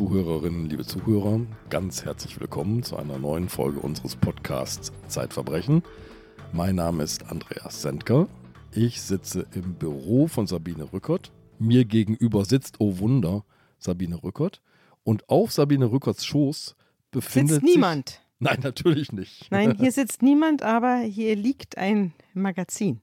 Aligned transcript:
Liebe 0.00 0.12
Zuhörerinnen, 0.14 0.70
liebe 0.70 0.86
Zuhörer, 0.86 1.40
ganz 1.68 2.06
herzlich 2.06 2.40
willkommen 2.40 2.82
zu 2.82 2.96
einer 2.96 3.18
neuen 3.18 3.50
Folge 3.50 3.80
unseres 3.80 4.16
Podcasts 4.16 4.92
Zeitverbrechen. 5.08 5.82
Mein 6.54 6.76
Name 6.76 7.02
ist 7.02 7.30
Andreas 7.30 7.82
Sendker. 7.82 8.26
Ich 8.72 9.02
sitze 9.02 9.46
im 9.52 9.74
Büro 9.74 10.26
von 10.26 10.46
Sabine 10.46 10.90
Rückert. 10.90 11.32
Mir 11.58 11.84
gegenüber 11.84 12.46
sitzt, 12.46 12.76
oh 12.78 12.98
Wunder, 12.98 13.44
Sabine 13.78 14.22
Rückert. 14.22 14.62
Und 15.04 15.28
auf 15.28 15.52
Sabine 15.52 15.92
Rückerts 15.92 16.24
Schoß 16.24 16.76
befindet 17.10 17.56
sitzt 17.56 17.66
niemand. 17.66 18.08
Sich, 18.08 18.20
nein, 18.38 18.60
natürlich 18.62 19.12
nicht. 19.12 19.48
Nein, 19.50 19.76
hier 19.78 19.92
sitzt 19.92 20.22
niemand, 20.22 20.62
aber 20.62 21.00
hier 21.00 21.36
liegt 21.36 21.76
ein 21.76 22.14
Magazin. 22.32 23.02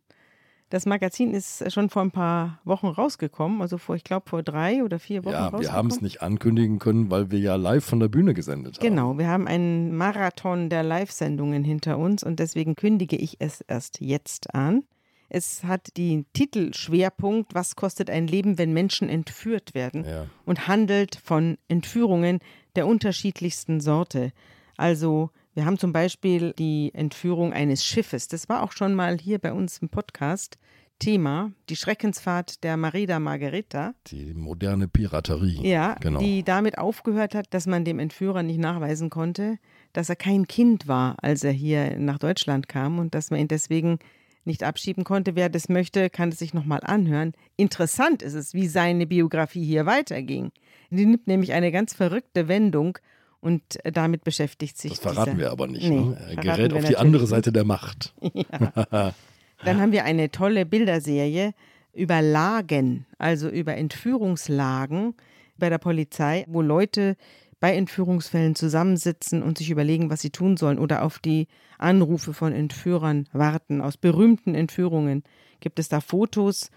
Das 0.69 0.85
Magazin 0.85 1.33
ist 1.33 1.71
schon 1.71 1.89
vor 1.89 2.01
ein 2.01 2.11
paar 2.11 2.59
Wochen 2.65 2.87
rausgekommen, 2.87 3.61
also 3.61 3.77
vor, 3.77 3.95
ich 3.95 4.03
glaube, 4.03 4.29
vor 4.29 4.43
drei 4.43 4.83
oder 4.83 4.99
vier 4.99 5.23
Wochen 5.23 5.33
Ja, 5.33 5.57
wir 5.57 5.71
haben 5.71 5.87
es 5.87 6.01
nicht 6.01 6.21
ankündigen 6.21 6.77
können, 6.77 7.09
weil 7.09 7.31
wir 7.31 7.39
ja 7.39 7.55
live 7.55 7.85
von 7.85 8.01
der 8.01 8.09
Bühne 8.09 8.33
gesendet 8.33 8.77
haben. 8.77 8.83
Genau, 8.85 9.17
wir 9.17 9.29
haben 9.29 9.47
einen 9.47 9.95
Marathon 9.95 10.69
der 10.69 10.83
Live-Sendungen 10.83 11.63
hinter 11.63 11.97
uns 11.97 12.21
und 12.21 12.39
deswegen 12.39 12.75
kündige 12.75 13.15
ich 13.15 13.37
es 13.39 13.61
erst 13.61 14.01
jetzt 14.01 14.53
an. 14.53 14.83
Es 15.29 15.63
hat 15.63 15.95
den 15.97 16.25
Titelschwerpunkt 16.33 17.53
Was 17.53 17.75
kostet 17.75 18.09
ein 18.09 18.27
Leben, 18.27 18.57
wenn 18.57 18.73
Menschen 18.73 19.09
entführt 19.09 19.73
werden? 19.73 20.05
Ja. 20.05 20.25
und 20.45 20.67
handelt 20.67 21.19
von 21.23 21.57
Entführungen 21.67 22.39
der 22.75 22.87
unterschiedlichsten 22.87 23.79
Sorte. 23.79 24.31
Also 24.77 25.31
wir 25.57 25.65
haben 25.65 25.79
zum 25.79 25.91
Beispiel 25.91 26.53
die 26.53 26.91
Entführung 26.93 27.51
eines 27.51 27.83
Schiffes. 27.83 28.27
Das 28.27 28.47
war 28.47 28.61
auch 28.61 28.71
schon 28.71 28.93
mal 28.93 29.17
hier 29.17 29.39
bei 29.39 29.51
uns 29.51 29.79
im 29.79 29.89
Podcast 29.89 30.59
Thema, 30.99 31.51
die 31.69 31.75
Schreckensfahrt 31.75 32.63
der 32.63 32.77
Marida 32.77 33.19
Margherita. 33.19 33.95
Die 34.05 34.35
moderne 34.35 34.87
Piraterie. 34.87 35.67
Ja, 35.67 35.95
genau. 35.95 36.19
die 36.19 36.43
damit 36.43 36.77
aufgehört 36.77 37.33
hat, 37.33 37.55
dass 37.55 37.65
man 37.65 37.85
dem 37.85 37.97
Entführer 37.97 38.43
nicht 38.43 38.59
nachweisen 38.59 39.09
konnte, 39.09 39.57
dass 39.93 40.09
er 40.09 40.15
kein 40.15 40.47
Kind 40.47 40.87
war, 40.87 41.15
als 41.23 41.43
er 41.43 41.53
hier 41.53 41.97
nach 41.97 42.19
Deutschland 42.19 42.69
kam 42.69 42.99
und 42.99 43.15
dass 43.15 43.31
man 43.31 43.39
ihn 43.39 43.47
deswegen 43.47 43.97
nicht 44.45 44.61
abschieben 44.61 45.05
konnte. 45.05 45.35
Wer 45.35 45.49
das 45.49 45.69
möchte, 45.69 46.11
kann 46.11 46.29
es 46.29 46.37
sich 46.37 46.53
nochmal 46.53 46.81
anhören. 46.83 47.33
Interessant 47.55 48.21
ist 48.21 48.35
es, 48.35 48.53
wie 48.53 48.67
seine 48.67 49.07
Biografie 49.07 49.65
hier 49.65 49.87
weiterging. 49.87 50.51
Die 50.91 51.07
nimmt 51.07 51.25
nämlich 51.25 51.53
eine 51.53 51.71
ganz 51.71 51.95
verrückte 51.95 52.47
Wendung 52.47 52.99
und 53.39 53.61
damit 53.83 54.23
beschäftigt 54.23 54.77
sich. 54.77 54.91
Das 54.91 54.99
verraten 54.99 55.31
dieser, 55.31 55.37
wir 55.37 55.51
aber 55.51 55.67
nicht. 55.67 55.87
Nee, 55.87 56.01
ne? 56.01 56.17
Er 56.29 56.35
gerät 56.35 56.73
auf 56.73 56.85
die 56.85 56.97
andere. 56.97 57.27
Seite 57.27 57.51
der 57.51 57.65
Macht. 57.65 58.13
Ja. 59.59 59.65
Dann 59.65 59.81
haben 59.81 59.91
wir 59.91 60.03
eine 60.03 60.29
tolle 60.29 60.67
Bilderserie 60.67 61.53
über 61.91 62.21
Lagen, 62.21 63.07
also 63.17 63.49
über 63.49 63.75
Entführungslagen 63.75 65.15
bei 65.57 65.69
der 65.69 65.79
Polizei, 65.79 66.45
wo 66.47 66.61
Leute 66.61 67.15
bei 67.59 67.75
Entführungsfällen 67.75 68.53
zusammensitzen 68.53 69.41
und 69.41 69.57
sich 69.57 69.71
überlegen, 69.71 70.11
was 70.11 70.21
sie 70.21 70.29
tun 70.29 70.57
sollen 70.57 70.77
oder 70.77 71.03
auf 71.03 71.17
die 71.17 71.47
Anrufe 71.79 72.33
von 72.33 72.53
Entführern 72.53 73.27
warten. 73.33 73.81
Aus 73.81 73.97
berühmten 73.97 74.53
Entführungen 74.53 75.23
gibt 75.59 75.79
es 75.79 75.89
da 75.89 76.01
Fotos 76.01 76.69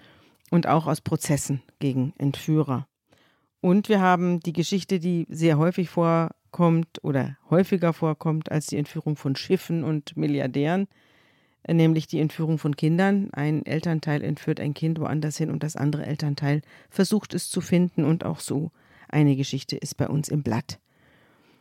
und 0.50 0.67
auch 0.67 0.86
aus 0.86 1.02
Prozessen 1.02 1.62
gegen 1.80 2.14
Entführer. 2.17 2.86
Und 3.61 3.91
wir 3.91 4.00
haben 4.00 4.41
die 4.41 4.55
Geschichte, 4.55 4.98
die 5.00 5.27
sehr 5.28 5.58
häufig 5.58 5.91
vorkommt 6.61 7.03
oder 7.03 7.39
häufiger 7.48 7.94
vorkommt 7.94 8.53
als 8.53 8.66
die 8.66 8.77
Entführung 8.77 9.16
von 9.16 9.34
Schiffen 9.34 9.83
und 9.83 10.14
Milliardären, 10.16 10.89
äh, 11.62 11.73
nämlich 11.73 12.07
die 12.07 12.20
Entführung 12.20 12.58
von 12.58 12.77
Kindern. 12.77 13.30
Ein 13.33 13.64
Elternteil 13.64 14.23
entführt 14.23 14.61
ein 14.61 14.74
Kind 14.74 15.01
woanders 15.01 15.39
hin 15.39 15.51
und 15.51 15.62
das 15.62 15.77
andere 15.77 16.05
Elternteil 16.05 16.61
versucht 16.90 17.33
es 17.33 17.48
zu 17.48 17.62
finden 17.62 18.05
und 18.05 18.27
auch 18.27 18.40
so 18.40 18.73
eine 19.08 19.36
Geschichte 19.36 19.77
ist 19.77 19.96
bei 19.96 20.07
uns 20.07 20.29
im 20.29 20.42
Blatt. 20.42 20.79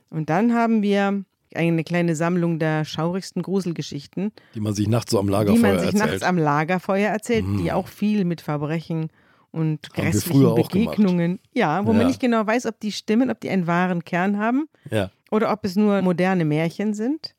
Und 0.10 0.30
dann 0.30 0.54
haben 0.54 0.82
wir 0.82 1.24
eine 1.56 1.84
kleine 1.86 2.16
Sammlung 2.16 2.60
der 2.60 2.84
schaurigsten 2.84 3.42
Gruselgeschichten, 3.42 4.34
Die 4.54 4.60
man 4.60 4.74
sich 4.74 4.90
nachts 4.90 5.12
so 5.12 5.20
am 5.20 5.28
die 5.28 5.32
Lagerfeuer 5.32 5.62
man 5.62 5.80
sich 5.80 5.94
erzählt. 5.94 6.12
nachts 6.12 6.24
am 6.24 6.38
Lagerfeuer 6.38 7.10
erzählt, 7.10 7.46
die 7.60 7.72
auch 7.72 7.88
viel 7.88 8.26
mit 8.26 8.42
Verbrechen 8.42 9.10
und 9.52 9.92
grässlichen. 9.94 10.56
Begegnungen, 10.56 11.40
ja, 11.54 11.86
wo 11.86 11.92
Ja. 11.92 11.98
man 11.98 12.08
nicht 12.08 12.20
genau 12.20 12.46
weiß, 12.46 12.66
ob 12.66 12.80
die 12.80 12.92
stimmen, 12.92 13.30
ob 13.30 13.40
die 13.42 13.50
einen 13.50 13.68
wahren 13.68 14.04
Kern 14.06 14.38
haben 14.38 14.68
ja. 14.92 15.10
oder 15.32 15.52
ob 15.52 15.66
es 15.66 15.76
nur 15.76 16.02
moderne 16.02 16.46
Märchen 16.46 16.94
sind. 16.94 17.36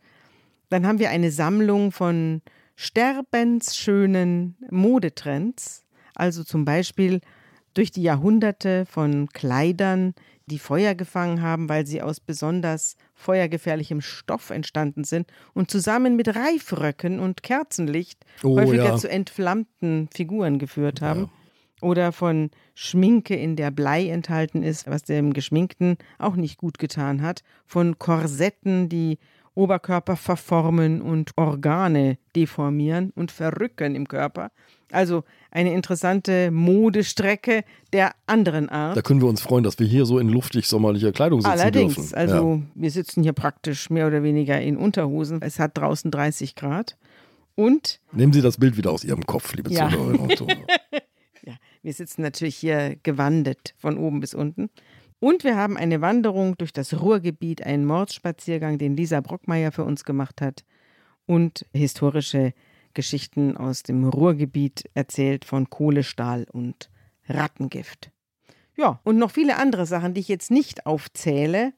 Dann 0.70 0.86
haben 0.86 0.98
wir 0.98 1.10
eine 1.10 1.30
Sammlung 1.30 1.92
von 1.92 2.42
sterbensschönen 2.76 4.56
Modetrends, 4.70 5.84
also 6.14 6.44
zum 6.44 6.64
Beispiel 6.64 7.20
durch 7.74 7.90
die 7.92 8.02
Jahrhunderte 8.02 8.84
von 8.86 9.28
Kleidern, 9.28 10.14
die 10.46 10.58
Feuer 10.58 10.94
gefangen 10.96 11.42
haben, 11.42 11.68
weil 11.68 11.86
sie 11.86 12.02
aus 12.02 12.18
besonders 12.18 12.96
feuergefährlichem 13.14 14.00
Stoff 14.00 14.50
entstanden 14.50 15.04
sind 15.04 15.28
und 15.54 15.70
zusammen 15.70 16.16
mit 16.16 16.34
Reifröcken 16.34 17.20
und 17.20 17.42
Kerzenlicht 17.44 18.24
Oh, 18.42 18.58
häufiger 18.58 18.84
ja. 18.84 18.96
zu 18.96 19.08
entflammten 19.08 20.08
Figuren 20.12 20.58
geführt 20.58 21.00
haben. 21.02 21.30
Oder 21.82 22.12
von 22.12 22.50
Schminke, 22.74 23.34
in 23.34 23.56
der 23.56 23.70
Blei 23.70 24.08
enthalten 24.08 24.62
ist, 24.62 24.86
was 24.86 25.02
dem 25.02 25.32
Geschminkten 25.32 25.96
auch 26.18 26.36
nicht 26.36 26.58
gut 26.58 26.78
getan 26.78 27.22
hat. 27.22 27.42
Von 27.66 27.98
Korsetten, 27.98 28.88
die 28.88 29.18
Oberkörper 29.54 30.16
verformen 30.16 31.02
und 31.02 31.32
Organe 31.36 32.18
deformieren 32.36 33.12
und 33.16 33.32
verrücken 33.32 33.94
im 33.94 34.06
Körper. 34.08 34.50
Also 34.92 35.24
eine 35.50 35.72
interessante 35.74 36.50
Modestrecke 36.50 37.64
der 37.92 38.12
anderen 38.26 38.68
Art. 38.68 38.96
Da 38.96 39.02
können 39.02 39.20
wir 39.20 39.28
uns 39.28 39.40
freuen, 39.40 39.62
dass 39.64 39.78
wir 39.78 39.86
hier 39.86 40.04
so 40.06 40.18
in 40.18 40.28
luftig 40.28 40.66
sommerlicher 40.66 41.12
Kleidung 41.12 41.40
sitzen 41.40 41.50
Allerdings, 41.52 41.94
dürfen. 41.94 42.14
also 42.14 42.54
ja. 42.54 42.62
wir 42.74 42.90
sitzen 42.90 43.22
hier 43.22 43.32
praktisch 43.32 43.90
mehr 43.90 44.06
oder 44.06 44.22
weniger 44.22 44.60
in 44.60 44.76
Unterhosen. 44.76 45.42
Es 45.42 45.58
hat 45.58 45.76
draußen 45.78 46.10
30 46.10 46.54
Grad. 46.56 46.96
Und 47.56 48.00
Nehmen 48.12 48.32
Sie 48.32 48.40
das 48.40 48.56
Bild 48.56 48.76
wieder 48.76 48.90
aus 48.90 49.04
Ihrem 49.04 49.26
Kopf, 49.26 49.54
liebe 49.54 49.70
Ja. 49.72 49.90
Zuhörerinnen 49.90 50.20
und 50.20 50.36
Zuhörer. 50.38 50.56
Wir 51.82 51.92
sitzen 51.92 52.22
natürlich 52.22 52.56
hier 52.56 52.96
gewandet 53.02 53.74
von 53.78 53.96
oben 53.96 54.20
bis 54.20 54.34
unten. 54.34 54.70
Und 55.18 55.44
wir 55.44 55.56
haben 55.56 55.76
eine 55.76 56.00
Wanderung 56.00 56.56
durch 56.56 56.72
das 56.72 56.98
Ruhrgebiet, 57.00 57.64
einen 57.64 57.84
Mordsspaziergang, 57.84 58.78
den 58.78 58.96
Lisa 58.96 59.20
Brockmeier 59.20 59.70
für 59.70 59.84
uns 59.84 60.04
gemacht 60.04 60.40
hat. 60.40 60.64
Und 61.26 61.66
historische 61.74 62.54
Geschichten 62.94 63.56
aus 63.56 63.82
dem 63.82 64.08
Ruhrgebiet 64.08 64.84
erzählt 64.94 65.44
von 65.44 65.68
Kohle, 65.70 66.02
Stahl 66.02 66.46
und 66.50 66.90
Rattengift. 67.28 68.10
Ja, 68.76 69.00
und 69.04 69.18
noch 69.18 69.30
viele 69.30 69.56
andere 69.56 69.86
Sachen, 69.86 70.14
die 70.14 70.20
ich 70.20 70.28
jetzt 70.28 70.50
nicht 70.50 70.86
aufzähle, 70.86 71.72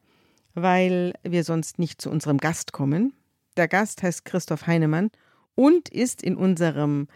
weil 0.53 1.13
wir 1.23 1.43
sonst 1.43 1.79
nicht 1.79 2.01
zu 2.01 2.09
unserem 2.09 2.37
Gast 2.37 2.71
kommen. 2.71 3.13
Der 3.57 3.67
Gast 3.67 4.03
heißt 4.03 4.25
Christoph 4.25 4.67
Heinemann 4.67 5.11
und 5.55 5.89
ist 5.89 6.23
in 6.23 6.35
unserem 6.35 7.07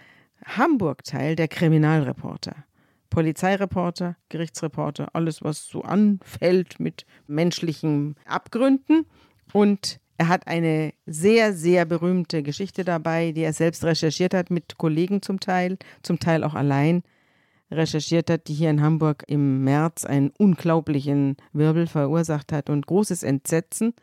Hamburg-Teil 0.45 1.35
der 1.35 1.47
Kriminalreporter. 1.47 2.66
Polizeireporter, 3.09 4.15
Gerichtsreporter, 4.29 5.09
alles, 5.13 5.43
was 5.43 5.67
so 5.67 5.81
anfällt 5.81 6.79
mit 6.79 7.05
menschlichen 7.27 8.15
Abgründen. 8.25 9.05
Und 9.53 9.99
er 10.17 10.29
hat 10.29 10.47
eine 10.47 10.93
sehr, 11.05 11.53
sehr 11.53 11.85
berühmte 11.85 12.43
Geschichte 12.43 12.83
dabei, 12.83 13.31
die 13.31 13.41
er 13.41 13.53
selbst 13.53 13.83
recherchiert 13.83 14.33
hat, 14.33 14.49
mit 14.49 14.77
Kollegen 14.77 15.21
zum 15.21 15.39
Teil, 15.39 15.77
zum 16.01 16.19
Teil 16.19 16.43
auch 16.43 16.55
allein 16.55 17.03
recherchiert 17.69 18.29
hat, 18.29 18.47
die 18.47 18.53
hier 18.53 18.69
in 18.69 18.81
Hamburg 18.81 19.23
im 19.27 19.63
März 19.63 20.05
einen 20.05 20.31
unglaublichen 20.37 21.37
Wirbel 21.53 21.87
verursacht 21.87 22.51
hat 22.51 22.69
und 22.69 22.87
großes 22.87 23.23
Entsetzen. 23.23 23.93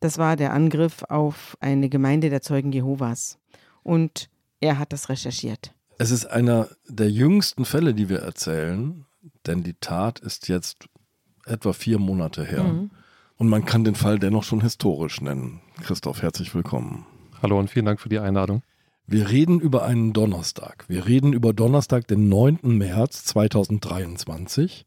Das 0.00 0.18
war 0.18 0.36
der 0.36 0.52
Angriff 0.52 1.02
auf 1.08 1.56
eine 1.60 1.88
Gemeinde 1.88 2.30
der 2.30 2.42
Zeugen 2.42 2.72
Jehovas. 2.72 3.38
Und 3.82 4.28
er 4.60 4.78
hat 4.78 4.92
das 4.92 5.08
recherchiert. 5.08 5.72
Es 6.00 6.12
ist 6.12 6.26
einer 6.26 6.68
der 6.88 7.10
jüngsten 7.10 7.64
Fälle, 7.64 7.92
die 7.92 8.08
wir 8.08 8.20
erzählen, 8.20 9.04
denn 9.46 9.64
die 9.64 9.74
Tat 9.74 10.20
ist 10.20 10.46
jetzt 10.46 10.88
etwa 11.44 11.72
vier 11.72 11.98
Monate 11.98 12.44
her. 12.44 12.62
Mhm. 12.62 12.90
Und 13.36 13.48
man 13.48 13.64
kann 13.64 13.82
den 13.82 13.96
Fall 13.96 14.20
dennoch 14.20 14.44
schon 14.44 14.60
historisch 14.60 15.20
nennen. 15.20 15.60
Christoph, 15.82 16.22
herzlich 16.22 16.54
willkommen. 16.54 17.04
Hallo 17.42 17.58
und 17.58 17.68
vielen 17.68 17.86
Dank 17.86 18.00
für 18.00 18.08
die 18.08 18.20
Einladung. 18.20 18.62
Wir 19.06 19.28
reden 19.28 19.58
über 19.58 19.84
einen 19.84 20.12
Donnerstag. 20.12 20.84
Wir 20.86 21.06
reden 21.06 21.32
über 21.32 21.52
Donnerstag, 21.52 22.06
den 22.06 22.28
9. 22.28 22.60
März 22.62 23.24
2023. 23.24 24.84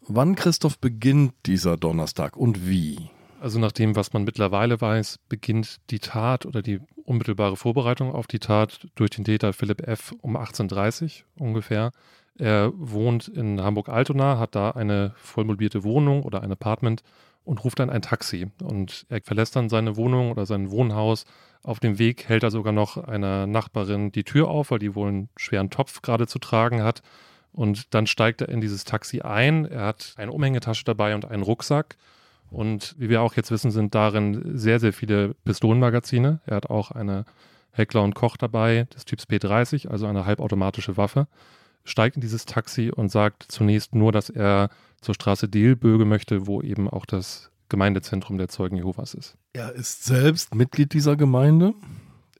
Wann, 0.00 0.34
Christoph, 0.34 0.78
beginnt 0.78 1.34
dieser 1.46 1.76
Donnerstag 1.76 2.36
und 2.36 2.68
wie? 2.68 3.10
Also 3.40 3.58
nach 3.58 3.72
dem, 3.72 3.94
was 3.94 4.12
man 4.12 4.24
mittlerweile 4.24 4.80
weiß, 4.80 5.20
beginnt 5.28 5.78
die 5.90 6.00
Tat 6.00 6.44
oder 6.44 6.60
die 6.60 6.80
unmittelbare 7.04 7.56
Vorbereitung 7.56 8.12
auf 8.12 8.26
die 8.26 8.40
Tat 8.40 8.88
durch 8.96 9.10
den 9.10 9.24
Täter 9.24 9.52
Philipp 9.52 9.86
F. 9.86 10.12
um 10.20 10.36
18.30 10.36 11.22
ungefähr. 11.38 11.92
Er 12.36 12.72
wohnt 12.74 13.28
in 13.28 13.60
Hamburg-Altona, 13.60 14.38
hat 14.38 14.54
da 14.54 14.70
eine 14.70 15.14
vollmobilierte 15.16 15.84
Wohnung 15.84 16.22
oder 16.22 16.42
ein 16.42 16.52
Apartment 16.52 17.02
und 17.44 17.64
ruft 17.64 17.78
dann 17.78 17.90
ein 17.90 18.02
Taxi. 18.02 18.50
Und 18.62 19.06
er 19.08 19.20
verlässt 19.22 19.56
dann 19.56 19.68
seine 19.68 19.96
Wohnung 19.96 20.30
oder 20.30 20.44
sein 20.44 20.70
Wohnhaus. 20.70 21.24
Auf 21.62 21.80
dem 21.80 21.98
Weg 21.98 22.28
hält 22.28 22.42
er 22.42 22.50
sogar 22.50 22.72
noch 22.72 22.96
einer 22.96 23.46
Nachbarin 23.46 24.12
die 24.12 24.24
Tür 24.24 24.48
auf, 24.48 24.70
weil 24.70 24.78
die 24.78 24.94
wohl 24.94 25.08
einen 25.08 25.28
schweren 25.36 25.70
Topf 25.70 26.02
gerade 26.02 26.26
zu 26.26 26.38
tragen 26.38 26.82
hat. 26.82 27.02
Und 27.52 27.94
dann 27.94 28.06
steigt 28.06 28.40
er 28.40 28.48
in 28.48 28.60
dieses 28.60 28.84
Taxi 28.84 29.20
ein. 29.20 29.64
Er 29.64 29.86
hat 29.86 30.14
eine 30.16 30.32
Umhängetasche 30.32 30.84
dabei 30.84 31.14
und 31.14 31.24
einen 31.24 31.42
Rucksack. 31.42 31.96
Und 32.50 32.94
wie 32.98 33.08
wir 33.08 33.22
auch 33.22 33.34
jetzt 33.34 33.50
wissen, 33.50 33.70
sind 33.70 33.94
darin 33.94 34.56
sehr, 34.56 34.80
sehr 34.80 34.92
viele 34.92 35.34
Pistolenmagazine. 35.44 36.40
Er 36.46 36.56
hat 36.56 36.70
auch 36.70 36.90
eine 36.90 37.24
Heckler 37.72 38.02
und 38.02 38.14
Koch 38.14 38.36
dabei 38.36 38.86
des 38.94 39.04
Typs 39.04 39.24
P30, 39.24 39.88
also 39.88 40.06
eine 40.06 40.24
halbautomatische 40.26 40.96
Waffe. 40.96 41.28
Steigt 41.84 42.16
in 42.16 42.22
dieses 42.22 42.44
Taxi 42.44 42.90
und 42.94 43.10
sagt 43.10 43.44
zunächst 43.48 43.94
nur, 43.94 44.12
dass 44.12 44.30
er 44.30 44.70
zur 45.00 45.14
Straße 45.14 45.48
Dilböge 45.48 46.04
möchte, 46.04 46.46
wo 46.46 46.60
eben 46.60 46.88
auch 46.88 47.06
das 47.06 47.50
Gemeindezentrum 47.68 48.38
der 48.38 48.48
Zeugen 48.48 48.76
Jehovas 48.76 49.14
ist. 49.14 49.36
Er 49.52 49.72
ist 49.72 50.04
selbst 50.04 50.54
Mitglied 50.54 50.92
dieser 50.92 51.16
Gemeinde. 51.16 51.74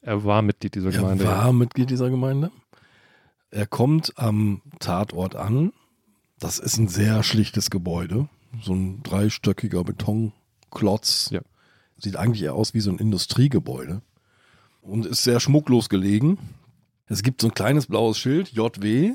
Er 0.00 0.24
war 0.24 0.42
Mitglied 0.42 0.74
dieser 0.74 0.90
Gemeinde. 0.90 1.24
Er 1.24 1.30
war 1.30 1.52
Mitglied 1.52 1.90
dieser 1.90 2.10
Gemeinde. 2.10 2.50
Er 3.50 3.66
kommt 3.66 4.12
am 4.16 4.62
Tatort 4.80 5.36
an. 5.36 5.72
Das 6.38 6.58
ist 6.58 6.78
ein 6.78 6.88
sehr 6.88 7.22
schlichtes 7.22 7.70
Gebäude. 7.70 8.28
So 8.62 8.74
ein 8.74 9.02
dreistöckiger 9.02 9.84
Betonklotz. 9.84 11.30
Ja. 11.30 11.40
Sieht 11.98 12.16
eigentlich 12.16 12.42
eher 12.42 12.54
aus 12.54 12.74
wie 12.74 12.80
so 12.80 12.90
ein 12.90 12.98
Industriegebäude. 12.98 14.02
Und 14.80 15.06
ist 15.06 15.24
sehr 15.24 15.40
schmucklos 15.40 15.88
gelegen. 15.88 16.38
Es 17.06 17.22
gibt 17.22 17.40
so 17.40 17.48
ein 17.48 17.54
kleines 17.54 17.86
blaues 17.86 18.18
Schild, 18.18 18.50
JW. 18.52 19.14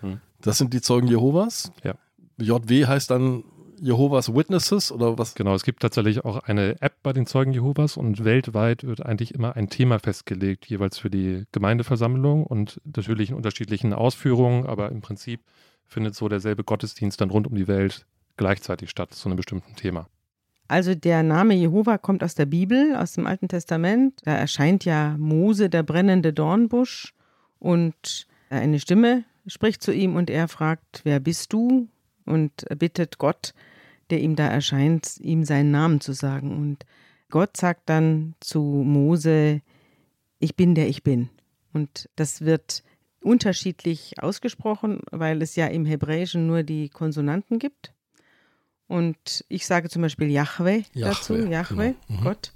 Hm. 0.00 0.20
Das 0.40 0.58
sind 0.58 0.72
die 0.72 0.80
Zeugen 0.80 1.08
Jehovas. 1.08 1.72
Ja. 1.82 1.94
JW 2.38 2.86
heißt 2.86 3.10
dann 3.10 3.44
Jehovas 3.80 4.34
Witnesses 4.34 4.92
oder 4.92 5.18
was? 5.18 5.34
Genau, 5.34 5.54
es 5.54 5.64
gibt 5.64 5.82
tatsächlich 5.82 6.24
auch 6.24 6.38
eine 6.44 6.80
App 6.80 7.02
bei 7.02 7.12
den 7.12 7.26
Zeugen 7.26 7.52
Jehovas 7.52 7.96
und 7.96 8.24
weltweit 8.24 8.84
wird 8.84 9.04
eigentlich 9.04 9.34
immer 9.34 9.56
ein 9.56 9.68
Thema 9.68 9.98
festgelegt, 9.98 10.66
jeweils 10.66 10.98
für 10.98 11.10
die 11.10 11.44
Gemeindeversammlung 11.52 12.44
und 12.44 12.80
natürlich 12.84 13.30
in 13.30 13.36
unterschiedlichen 13.36 13.92
Ausführungen, 13.92 14.66
aber 14.66 14.90
im 14.90 15.00
Prinzip 15.00 15.40
findet 15.86 16.14
so 16.14 16.28
derselbe 16.28 16.64
Gottesdienst 16.64 17.20
dann 17.20 17.30
rund 17.30 17.46
um 17.46 17.54
die 17.54 17.68
Welt 17.68 18.06
gleichzeitig 18.36 18.90
statt 18.90 19.14
zu 19.14 19.28
einem 19.28 19.36
bestimmten 19.36 19.74
Thema. 19.76 20.08
Also 20.66 20.94
der 20.94 21.22
Name 21.22 21.54
Jehova 21.54 21.98
kommt 21.98 22.24
aus 22.24 22.34
der 22.34 22.46
Bibel, 22.46 22.96
aus 22.96 23.12
dem 23.12 23.26
Alten 23.26 23.48
Testament. 23.48 24.20
Da 24.24 24.34
erscheint 24.34 24.84
ja 24.84 25.16
Mose, 25.18 25.68
der 25.68 25.82
brennende 25.82 26.32
Dornbusch, 26.32 27.14
und 27.64 28.26
eine 28.50 28.78
Stimme 28.78 29.24
spricht 29.46 29.82
zu 29.82 29.90
ihm 29.90 30.16
und 30.16 30.28
er 30.28 30.48
fragt, 30.48 31.00
wer 31.04 31.18
bist 31.18 31.52
du? 31.54 31.88
Und 32.26 32.66
bittet 32.78 33.16
Gott, 33.16 33.54
der 34.10 34.20
ihm 34.20 34.36
da 34.36 34.48
erscheint, 34.48 35.16
ihm 35.20 35.44
seinen 35.44 35.70
Namen 35.70 36.02
zu 36.02 36.12
sagen. 36.12 36.54
Und 36.54 36.84
Gott 37.30 37.56
sagt 37.56 37.88
dann 37.88 38.34
zu 38.40 38.60
Mose, 38.60 39.62
ich 40.38 40.56
bin 40.56 40.74
der 40.74 40.88
ich 40.88 41.02
bin. 41.02 41.30
Und 41.72 42.10
das 42.16 42.42
wird 42.42 42.82
unterschiedlich 43.20 44.22
ausgesprochen, 44.22 45.00
weil 45.10 45.40
es 45.40 45.56
ja 45.56 45.66
im 45.66 45.86
Hebräischen 45.86 46.46
nur 46.46 46.64
die 46.64 46.90
Konsonanten 46.90 47.58
gibt. 47.58 47.93
Und 48.86 49.44
ich 49.48 49.66
sage 49.66 49.88
zum 49.88 50.02
Beispiel 50.02 50.30
Yahweh, 50.30 50.82
dazu, 50.94 51.36
Yahweh, 51.36 51.94
genau. 52.08 52.20
mhm. 52.20 52.24
Gott. 52.24 52.52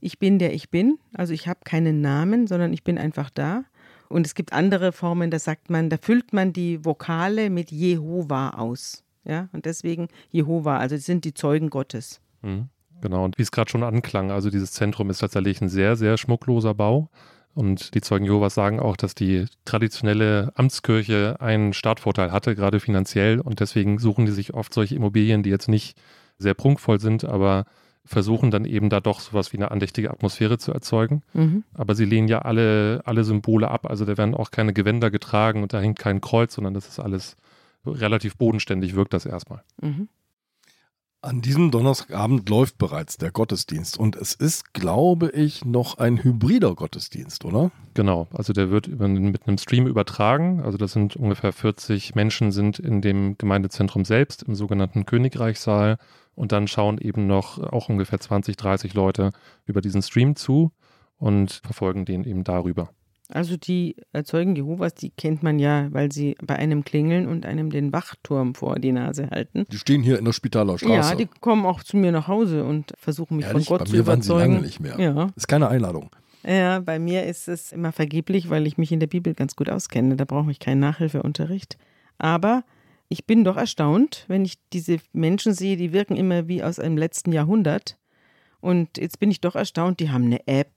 Ich 0.00 0.18
bin 0.18 0.38
der 0.38 0.52
ich 0.52 0.70
bin, 0.70 0.98
also 1.14 1.32
ich 1.32 1.46
habe 1.48 1.60
keinen 1.64 2.00
Namen, 2.00 2.46
sondern 2.46 2.72
ich 2.72 2.82
bin 2.82 2.98
einfach 2.98 3.30
da. 3.30 3.64
Und 4.08 4.26
es 4.26 4.34
gibt 4.34 4.52
andere 4.52 4.92
Formen, 4.92 5.30
da 5.30 5.38
sagt 5.38 5.70
man, 5.70 5.88
da 5.88 5.96
füllt 5.96 6.32
man 6.32 6.52
die 6.52 6.84
Vokale 6.84 7.48
mit 7.48 7.70
Jehova 7.70 8.50
aus. 8.50 9.04
Ja, 9.24 9.48
und 9.52 9.64
deswegen 9.64 10.08
Jehova, 10.30 10.78
also 10.78 10.96
sind 10.96 11.24
die 11.24 11.32
Zeugen 11.32 11.70
Gottes. 11.70 12.20
Mhm. 12.42 12.68
Genau, 13.00 13.24
und 13.24 13.38
wie 13.38 13.42
es 13.42 13.50
gerade 13.50 13.70
schon 13.70 13.82
anklang, 13.82 14.30
also 14.30 14.50
dieses 14.50 14.72
Zentrum 14.72 15.10
ist 15.10 15.18
tatsächlich 15.18 15.60
ein 15.60 15.68
sehr, 15.68 15.96
sehr 15.96 16.16
schmuckloser 16.18 16.74
Bau. 16.74 17.08
Und 17.54 17.94
die 17.94 18.00
Zeugen 18.00 18.24
Jehovas 18.24 18.54
sagen 18.54 18.80
auch, 18.80 18.96
dass 18.96 19.14
die 19.14 19.46
traditionelle 19.64 20.52
Amtskirche 20.54 21.36
einen 21.40 21.72
Startvorteil 21.74 22.32
hatte, 22.32 22.54
gerade 22.54 22.80
finanziell. 22.80 23.40
Und 23.40 23.60
deswegen 23.60 23.98
suchen 23.98 24.24
die 24.24 24.32
sich 24.32 24.54
oft 24.54 24.72
solche 24.72 24.94
Immobilien, 24.94 25.42
die 25.42 25.50
jetzt 25.50 25.68
nicht 25.68 25.98
sehr 26.38 26.54
prunkvoll 26.54 26.98
sind, 26.98 27.24
aber 27.24 27.66
versuchen 28.04 28.50
dann 28.50 28.64
eben 28.64 28.90
da 28.90 29.00
doch 29.00 29.20
sowas 29.20 29.52
wie 29.52 29.58
eine 29.58 29.70
andächtige 29.70 30.10
Atmosphäre 30.10 30.58
zu 30.58 30.72
erzeugen. 30.72 31.22
Mhm. 31.34 31.62
Aber 31.74 31.94
sie 31.94 32.04
lehnen 32.04 32.26
ja 32.26 32.40
alle, 32.40 33.02
alle 33.04 33.22
Symbole 33.22 33.70
ab. 33.70 33.88
Also 33.88 34.04
da 34.04 34.16
werden 34.16 34.34
auch 34.34 34.50
keine 34.50 34.72
Gewänder 34.72 35.10
getragen 35.10 35.62
und 35.62 35.72
da 35.72 35.80
hängt 35.80 35.98
kein 35.98 36.20
Kreuz, 36.20 36.54
sondern 36.54 36.74
das 36.74 36.88
ist 36.88 36.98
alles 36.98 37.36
relativ 37.86 38.36
bodenständig, 38.36 38.94
wirkt 38.94 39.12
das 39.12 39.26
erstmal. 39.26 39.62
Mhm. 39.80 40.08
An 41.24 41.40
diesem 41.40 41.70
Donnerstagabend 41.70 42.48
läuft 42.48 42.78
bereits 42.78 43.16
der 43.16 43.30
Gottesdienst 43.30 43.96
und 43.96 44.16
es 44.16 44.34
ist, 44.34 44.74
glaube 44.74 45.30
ich, 45.30 45.64
noch 45.64 45.98
ein 45.98 46.24
hybrider 46.24 46.74
Gottesdienst, 46.74 47.44
oder? 47.44 47.70
Genau, 47.94 48.26
also 48.32 48.52
der 48.52 48.70
wird 48.70 48.88
mit 48.88 49.46
einem 49.46 49.56
Stream 49.56 49.86
übertragen. 49.86 50.60
Also 50.62 50.78
das 50.78 50.90
sind 50.90 51.14
ungefähr 51.14 51.52
40 51.52 52.16
Menschen 52.16 52.50
sind 52.50 52.80
in 52.80 53.02
dem 53.02 53.38
Gemeindezentrum 53.38 54.04
selbst, 54.04 54.42
im 54.42 54.56
sogenannten 54.56 55.06
Königreichssaal 55.06 55.98
und 56.34 56.50
dann 56.50 56.66
schauen 56.66 56.98
eben 56.98 57.28
noch 57.28 57.56
auch 57.58 57.88
ungefähr 57.88 58.18
20, 58.18 58.56
30 58.56 58.92
Leute 58.94 59.30
über 59.64 59.80
diesen 59.80 60.02
Stream 60.02 60.34
zu 60.34 60.72
und 61.18 61.60
verfolgen 61.62 62.04
den 62.04 62.24
eben 62.24 62.42
darüber. 62.42 62.90
Also 63.34 63.56
die 63.56 63.96
Zeugen 64.24 64.54
Jehovas, 64.56 64.94
die 64.94 65.10
kennt 65.10 65.42
man 65.42 65.58
ja, 65.58 65.88
weil 65.90 66.12
sie 66.12 66.36
bei 66.44 66.56
einem 66.56 66.84
klingeln 66.84 67.26
und 67.26 67.46
einem 67.46 67.70
den 67.70 67.92
Wachturm 67.92 68.54
vor 68.54 68.76
die 68.76 68.92
Nase 68.92 69.30
halten. 69.30 69.64
Die 69.72 69.78
stehen 69.78 70.02
hier 70.02 70.18
in 70.18 70.26
der 70.26 70.32
Spitaler 70.32 70.76
Straße. 70.76 71.10
Ja, 71.10 71.14
die 71.14 71.28
kommen 71.40 71.64
auch 71.64 71.82
zu 71.82 71.96
mir 71.96 72.12
nach 72.12 72.28
Hause 72.28 72.64
und 72.64 72.92
versuchen 72.98 73.38
mich 73.38 73.46
Ehrlich? 73.46 73.66
von 73.66 73.78
Gott 73.78 73.86
bei 73.86 73.90
zu 73.90 73.92
mir 73.92 74.00
überzeugen. 74.00 74.38
Waren 74.38 74.48
sie 74.48 74.52
lange 74.52 74.66
nicht 74.66 74.80
mehr. 74.80 75.00
Ja. 75.00 75.30
Ist 75.34 75.48
keine 75.48 75.68
Einladung. 75.68 76.10
Ja, 76.44 76.80
bei 76.80 76.98
mir 76.98 77.24
ist 77.24 77.48
es 77.48 77.72
immer 77.72 77.92
vergeblich, 77.92 78.50
weil 78.50 78.66
ich 78.66 78.76
mich 78.76 78.92
in 78.92 79.00
der 79.00 79.06
Bibel 79.06 79.32
ganz 79.32 79.56
gut 79.56 79.70
auskenne. 79.70 80.16
Da 80.16 80.24
brauche 80.24 80.50
ich 80.50 80.58
keinen 80.58 80.80
Nachhilfeunterricht. 80.80 81.78
Aber 82.18 82.64
ich 83.08 83.26
bin 83.26 83.44
doch 83.44 83.56
erstaunt, 83.56 84.24
wenn 84.28 84.44
ich 84.44 84.58
diese 84.72 84.98
Menschen 85.12 85.54
sehe, 85.54 85.76
die 85.76 85.92
wirken 85.92 86.16
immer 86.16 86.48
wie 86.48 86.62
aus 86.62 86.78
einem 86.78 86.98
letzten 86.98 87.32
Jahrhundert. 87.32 87.96
Und 88.60 88.98
jetzt 88.98 89.20
bin 89.20 89.30
ich 89.30 89.40
doch 89.40 89.54
erstaunt, 89.54 90.00
die 90.00 90.10
haben 90.10 90.24
eine 90.24 90.46
App, 90.46 90.72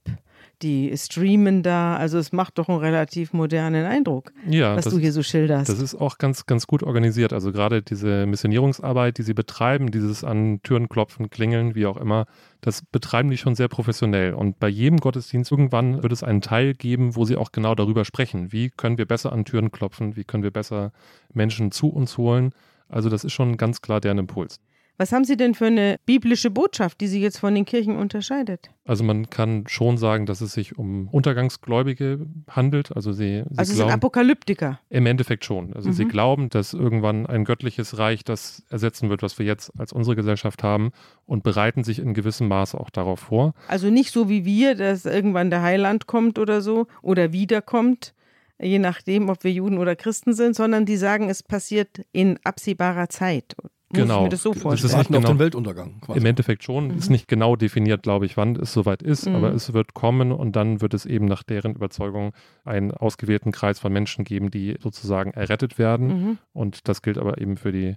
die 0.62 0.92
streamen 0.96 1.62
da. 1.62 1.96
Also 1.96 2.18
es 2.18 2.32
macht 2.32 2.58
doch 2.58 2.68
einen 2.68 2.78
relativ 2.78 3.32
modernen 3.32 3.84
Eindruck, 3.84 4.32
ja, 4.48 4.76
was 4.76 4.84
das, 4.84 4.94
du 4.94 5.00
hier 5.00 5.12
so 5.12 5.22
schilderst. 5.22 5.68
Das 5.68 5.80
ist 5.80 5.94
auch 5.94 6.18
ganz, 6.18 6.46
ganz 6.46 6.66
gut 6.66 6.82
organisiert. 6.82 7.32
Also 7.32 7.52
gerade 7.52 7.82
diese 7.82 8.26
Missionierungsarbeit, 8.26 9.18
die 9.18 9.22
sie 9.22 9.34
betreiben, 9.34 9.90
dieses 9.90 10.24
an 10.24 10.60
Türen 10.62 10.88
klopfen, 10.88 11.30
klingeln, 11.30 11.74
wie 11.74 11.86
auch 11.86 11.96
immer, 11.96 12.26
das 12.60 12.82
betreiben 12.82 13.30
die 13.30 13.36
schon 13.36 13.54
sehr 13.54 13.68
professionell. 13.68 14.34
Und 14.34 14.58
bei 14.58 14.68
jedem 14.68 14.98
Gottesdienst 14.98 15.50
irgendwann 15.50 16.02
wird 16.02 16.12
es 16.12 16.22
einen 16.22 16.40
Teil 16.40 16.74
geben, 16.74 17.16
wo 17.16 17.24
sie 17.24 17.36
auch 17.36 17.52
genau 17.52 17.74
darüber 17.74 18.04
sprechen. 18.04 18.52
Wie 18.52 18.70
können 18.70 18.98
wir 18.98 19.06
besser 19.06 19.32
an 19.32 19.44
Türen 19.44 19.70
klopfen? 19.70 20.16
Wie 20.16 20.24
können 20.24 20.42
wir 20.42 20.50
besser 20.50 20.92
Menschen 21.32 21.70
zu 21.70 21.88
uns 21.88 22.16
holen? 22.18 22.52
Also 22.88 23.08
das 23.08 23.24
ist 23.24 23.32
schon 23.32 23.56
ganz 23.56 23.82
klar 23.82 24.00
deren 24.00 24.18
Impuls. 24.18 24.60
Was 24.98 25.12
haben 25.12 25.24
Sie 25.24 25.36
denn 25.36 25.54
für 25.54 25.66
eine 25.66 25.98
biblische 26.06 26.50
Botschaft, 26.50 27.00
die 27.00 27.06
Sie 27.06 27.20
jetzt 27.20 27.38
von 27.38 27.54
den 27.54 27.64
Kirchen 27.64 27.96
unterscheidet? 27.96 28.70
Also 28.86 29.04
man 29.04 29.28
kann 29.28 29.64
schon 29.66 29.98
sagen, 29.98 30.26
dass 30.26 30.40
es 30.40 30.52
sich 30.52 30.78
um 30.78 31.08
Untergangsgläubige 31.08 32.26
handelt. 32.48 32.94
Also 32.94 33.12
sie, 33.12 33.42
sie 33.50 33.58
also 33.58 33.74
glauben, 33.74 33.90
sind 33.90 33.94
Apokalyptiker. 33.94 34.80
Im 34.88 35.06
Endeffekt 35.06 35.44
schon. 35.44 35.72
Also 35.74 35.88
mhm. 35.88 35.94
sie 35.94 36.04
glauben, 36.06 36.48
dass 36.48 36.72
irgendwann 36.72 37.26
ein 37.26 37.44
göttliches 37.44 37.98
Reich 37.98 38.24
das 38.24 38.62
ersetzen 38.70 39.10
wird, 39.10 39.22
was 39.22 39.38
wir 39.38 39.46
jetzt 39.46 39.72
als 39.78 39.92
unsere 39.92 40.16
Gesellschaft 40.16 40.62
haben 40.62 40.92
und 41.26 41.42
bereiten 41.42 41.84
sich 41.84 41.98
in 41.98 42.14
gewissem 42.14 42.48
Maße 42.48 42.78
auch 42.78 42.90
darauf 42.90 43.20
vor. 43.20 43.54
Also 43.68 43.90
nicht 43.90 44.12
so 44.12 44.28
wie 44.28 44.44
wir, 44.44 44.76
dass 44.76 45.04
irgendwann 45.04 45.50
der 45.50 45.62
Heiland 45.62 46.06
kommt 46.06 46.38
oder 46.38 46.60
so 46.60 46.86
oder 47.02 47.32
wiederkommt, 47.32 48.14
je 48.60 48.78
nachdem, 48.78 49.28
ob 49.28 49.44
wir 49.44 49.52
Juden 49.52 49.78
oder 49.78 49.96
Christen 49.96 50.32
sind, 50.32 50.54
sondern 50.54 50.86
die 50.86 50.96
sagen, 50.96 51.28
es 51.28 51.42
passiert 51.42 52.04
in 52.12 52.38
absehbarer 52.44 53.08
Zeit. 53.08 53.56
Muss 53.88 54.02
genau. 54.02 54.16
ich 54.16 54.22
mir 54.24 54.28
das 54.30 54.42
so 54.42 54.52
vorstellen? 54.52 54.72
Das 54.72 54.84
ist 54.84 54.96
nicht 54.96 55.08
genau, 55.08 55.18
auf 55.20 55.34
den 55.34 55.38
Weltuntergang. 55.38 56.00
Quasi. 56.00 56.18
Im 56.18 56.26
Endeffekt 56.26 56.64
schon. 56.64 56.88
Mhm. 56.88 56.98
Ist 56.98 57.10
nicht 57.10 57.28
genau 57.28 57.54
definiert, 57.54 58.02
glaube 58.02 58.26
ich, 58.26 58.36
wann 58.36 58.56
es 58.56 58.72
soweit 58.72 59.02
ist, 59.02 59.26
mhm. 59.26 59.36
aber 59.36 59.52
es 59.52 59.72
wird 59.72 59.94
kommen 59.94 60.32
und 60.32 60.56
dann 60.56 60.80
wird 60.80 60.92
es 60.92 61.06
eben 61.06 61.26
nach 61.26 61.44
deren 61.44 61.74
Überzeugung 61.74 62.32
einen 62.64 62.90
ausgewählten 62.90 63.52
Kreis 63.52 63.78
von 63.78 63.92
Menschen 63.92 64.24
geben, 64.24 64.50
die 64.50 64.76
sozusagen 64.80 65.30
errettet 65.30 65.78
werden. 65.78 66.08
Mhm. 66.08 66.38
Und 66.52 66.88
das 66.88 67.00
gilt 67.00 67.16
aber 67.16 67.40
eben 67.40 67.56
für 67.56 67.70
die 67.70 67.94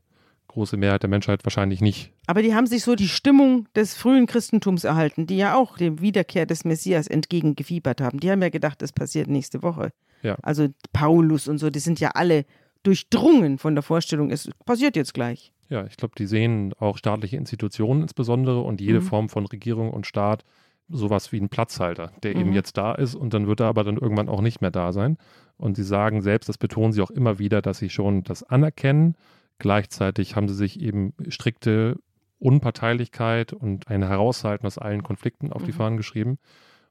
große 0.49 0.77
Mehrheit 0.77 1.03
der 1.03 1.09
Menschheit 1.09 1.45
wahrscheinlich 1.45 1.81
nicht. 1.81 2.11
Aber 2.27 2.41
die 2.41 2.53
haben 2.53 2.67
sich 2.67 2.83
so 2.83 2.95
die 2.95 3.07
Stimmung 3.07 3.67
des 3.75 3.95
frühen 3.95 4.27
Christentums 4.27 4.83
erhalten, 4.83 5.25
die 5.25 5.37
ja 5.37 5.55
auch 5.55 5.77
dem 5.77 6.01
Wiederkehr 6.01 6.45
des 6.45 6.65
Messias 6.65 7.07
entgegengefiebert 7.07 8.01
haben. 8.01 8.19
Die 8.19 8.29
haben 8.29 8.41
ja 8.41 8.49
gedacht, 8.49 8.81
das 8.81 8.91
passiert 8.91 9.27
nächste 9.27 9.63
Woche. 9.63 9.91
Ja. 10.21 10.37
Also 10.41 10.67
Paulus 10.91 11.47
und 11.47 11.59
so, 11.59 11.69
die 11.69 11.79
sind 11.79 11.99
ja 11.99 12.11
alle 12.13 12.45
durchdrungen 12.83 13.57
von 13.57 13.75
der 13.75 13.83
Vorstellung, 13.83 14.31
es 14.31 14.49
passiert 14.65 14.95
jetzt 14.95 15.13
gleich. 15.13 15.51
Ja, 15.69 15.85
ich 15.85 15.97
glaube, 15.97 16.15
die 16.17 16.25
sehen 16.25 16.73
auch 16.79 16.97
staatliche 16.97 17.37
Institutionen 17.37 18.01
insbesondere 18.01 18.61
und 18.61 18.81
jede 18.81 19.01
mhm. 19.01 19.05
Form 19.05 19.29
von 19.29 19.45
Regierung 19.45 19.91
und 19.91 20.07
Staat 20.07 20.43
sowas 20.89 21.31
wie 21.31 21.39
ein 21.39 21.49
Platzhalter, 21.49 22.11
der 22.23 22.33
mhm. 22.33 22.41
eben 22.41 22.53
jetzt 22.53 22.77
da 22.77 22.93
ist 22.93 23.13
und 23.13 23.33
dann 23.33 23.47
wird 23.47 23.59
er 23.59 23.67
aber 23.67 23.83
dann 23.83 23.97
irgendwann 23.97 24.29
auch 24.29 24.41
nicht 24.41 24.61
mehr 24.61 24.71
da 24.71 24.91
sein. 24.91 25.17
Und 25.57 25.75
sie 25.75 25.83
sagen 25.83 26.21
selbst, 26.21 26.49
das 26.49 26.57
betonen 26.57 26.91
sie 26.91 27.01
auch 27.01 27.11
immer 27.11 27.37
wieder, 27.37 27.61
dass 27.61 27.77
sie 27.77 27.89
schon 27.89 28.23
das 28.23 28.43
anerkennen. 28.43 29.15
Gleichzeitig 29.59 30.35
haben 30.35 30.47
sie 30.47 30.55
sich 30.55 30.79
eben 30.81 31.13
strikte 31.27 31.97
Unparteilichkeit 32.39 33.53
und 33.53 33.89
ein 33.89 34.01
Heraushalten 34.01 34.65
aus 34.65 34.77
allen 34.77 35.03
Konflikten 35.03 35.51
auf 35.51 35.61
mhm. 35.61 35.65
die 35.65 35.71
Fahnen 35.73 35.97
geschrieben. 35.97 36.39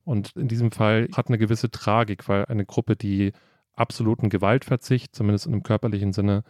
Und 0.04 0.36
in 0.36 0.48
diesem 0.48 0.70
Fall 0.70 1.08
hat 1.16 1.28
eine 1.28 1.38
gewisse 1.38 1.70
Tragik, 1.70 2.28
weil 2.28 2.44
eine 2.44 2.64
Gruppe, 2.64 2.94
die 2.94 3.32
absoluten 3.74 4.28
Gewaltverzicht, 4.28 5.14
zumindest 5.14 5.46
in 5.46 5.52
einem 5.52 5.62
körperlichen 5.62 6.12
Sinne, 6.12 6.44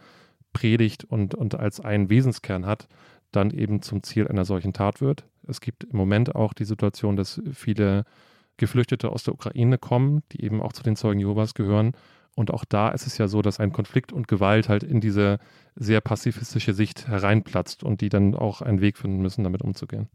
predigt 0.53 1.03
und, 1.03 1.35
und 1.35 1.55
als 1.55 1.79
einen 1.79 2.09
Wesenskern 2.09 2.65
hat, 2.65 2.87
dann 3.31 3.51
eben 3.51 3.81
zum 3.81 4.03
Ziel 4.03 4.27
einer 4.27 4.45
solchen 4.45 4.73
Tat 4.73 5.01
wird. 5.01 5.25
Es 5.47 5.61
gibt 5.61 5.83
im 5.83 5.97
Moment 5.97 6.35
auch 6.35 6.53
die 6.53 6.65
Situation, 6.65 7.15
dass 7.15 7.41
viele 7.53 8.05
Geflüchtete 8.57 9.09
aus 9.09 9.23
der 9.23 9.33
Ukraine 9.33 9.77
kommen, 9.77 10.21
die 10.31 10.43
eben 10.43 10.61
auch 10.61 10.73
zu 10.73 10.83
den 10.83 10.95
Zeugen 10.95 11.19
Jehovas 11.19 11.53
gehören. 11.53 11.93
Und 12.35 12.51
auch 12.51 12.65
da 12.65 12.89
ist 12.89 13.07
es 13.07 13.17
ja 13.17 13.27
so, 13.27 13.41
dass 13.41 13.59
ein 13.59 13.71
Konflikt 13.71 14.13
und 14.13 14.27
Gewalt 14.27 14.69
halt 14.69 14.83
in 14.83 15.01
diese 15.01 15.39
sehr 15.75 16.01
pazifistische 16.01 16.73
Sicht 16.73 17.07
hereinplatzt 17.07 17.83
und 17.83 18.01
die 18.01 18.09
dann 18.09 18.35
auch 18.35 18.61
einen 18.61 18.81
Weg 18.81 18.97
finden 18.97 19.21
müssen, 19.21 19.43
damit 19.43 19.61
umzugehen. 19.61 20.07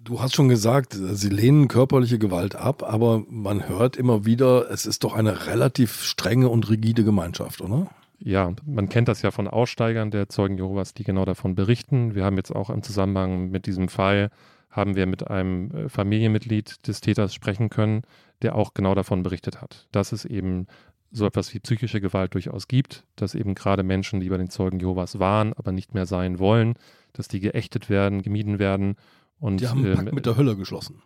Du 0.00 0.20
hast 0.20 0.36
schon 0.36 0.48
gesagt, 0.48 0.96
sie 0.96 1.28
lehnen 1.28 1.66
körperliche 1.66 2.20
Gewalt 2.20 2.54
ab, 2.54 2.84
aber 2.84 3.24
man 3.28 3.68
hört 3.68 3.96
immer 3.96 4.24
wieder, 4.24 4.70
es 4.70 4.86
ist 4.86 5.02
doch 5.02 5.12
eine 5.12 5.46
relativ 5.46 6.02
strenge 6.02 6.48
und 6.48 6.70
rigide 6.70 7.02
Gemeinschaft, 7.02 7.60
oder? 7.60 7.90
Ja, 8.18 8.52
man 8.66 8.88
kennt 8.88 9.08
das 9.08 9.22
ja 9.22 9.30
von 9.30 9.46
Aussteigern 9.46 10.10
der 10.10 10.28
Zeugen 10.28 10.58
Jehovas, 10.58 10.92
die 10.92 11.04
genau 11.04 11.24
davon 11.24 11.54
berichten. 11.54 12.14
Wir 12.14 12.24
haben 12.24 12.36
jetzt 12.36 12.54
auch 12.54 12.70
im 12.70 12.82
Zusammenhang 12.82 13.50
mit 13.50 13.66
diesem 13.66 13.88
Fall, 13.88 14.30
haben 14.70 14.96
wir 14.96 15.06
mit 15.06 15.28
einem 15.28 15.70
äh, 15.70 15.88
Familienmitglied 15.88 16.86
des 16.86 17.00
Täters 17.00 17.32
sprechen 17.32 17.70
können, 17.70 18.02
der 18.42 18.54
auch 18.54 18.74
genau 18.74 18.94
davon 18.94 19.22
berichtet 19.22 19.60
hat, 19.60 19.88
dass 19.92 20.12
es 20.12 20.24
eben 20.24 20.66
so 21.10 21.26
etwas 21.26 21.54
wie 21.54 21.60
psychische 21.60 22.00
Gewalt 22.00 22.34
durchaus 22.34 22.68
gibt, 22.68 23.04
dass 23.16 23.34
eben 23.34 23.54
gerade 23.54 23.82
Menschen, 23.82 24.20
die 24.20 24.28
bei 24.28 24.36
den 24.36 24.50
Zeugen 24.50 24.78
Jehovas 24.78 25.18
waren, 25.18 25.54
aber 25.54 25.72
nicht 25.72 25.94
mehr 25.94 26.06
sein 26.06 26.38
wollen, 26.38 26.74
dass 27.12 27.28
die 27.28 27.40
geächtet 27.40 27.88
werden, 27.88 28.22
gemieden 28.22 28.58
werden 28.58 28.96
und, 29.40 29.60
die 29.60 29.68
haben 29.68 29.84
einen 29.84 29.94
Pakt 29.94 30.08
ähm, 30.08 30.14
mit 30.14 30.26
der 30.26 30.36
Hölle 30.36 30.56
geschlossen. 30.56 31.02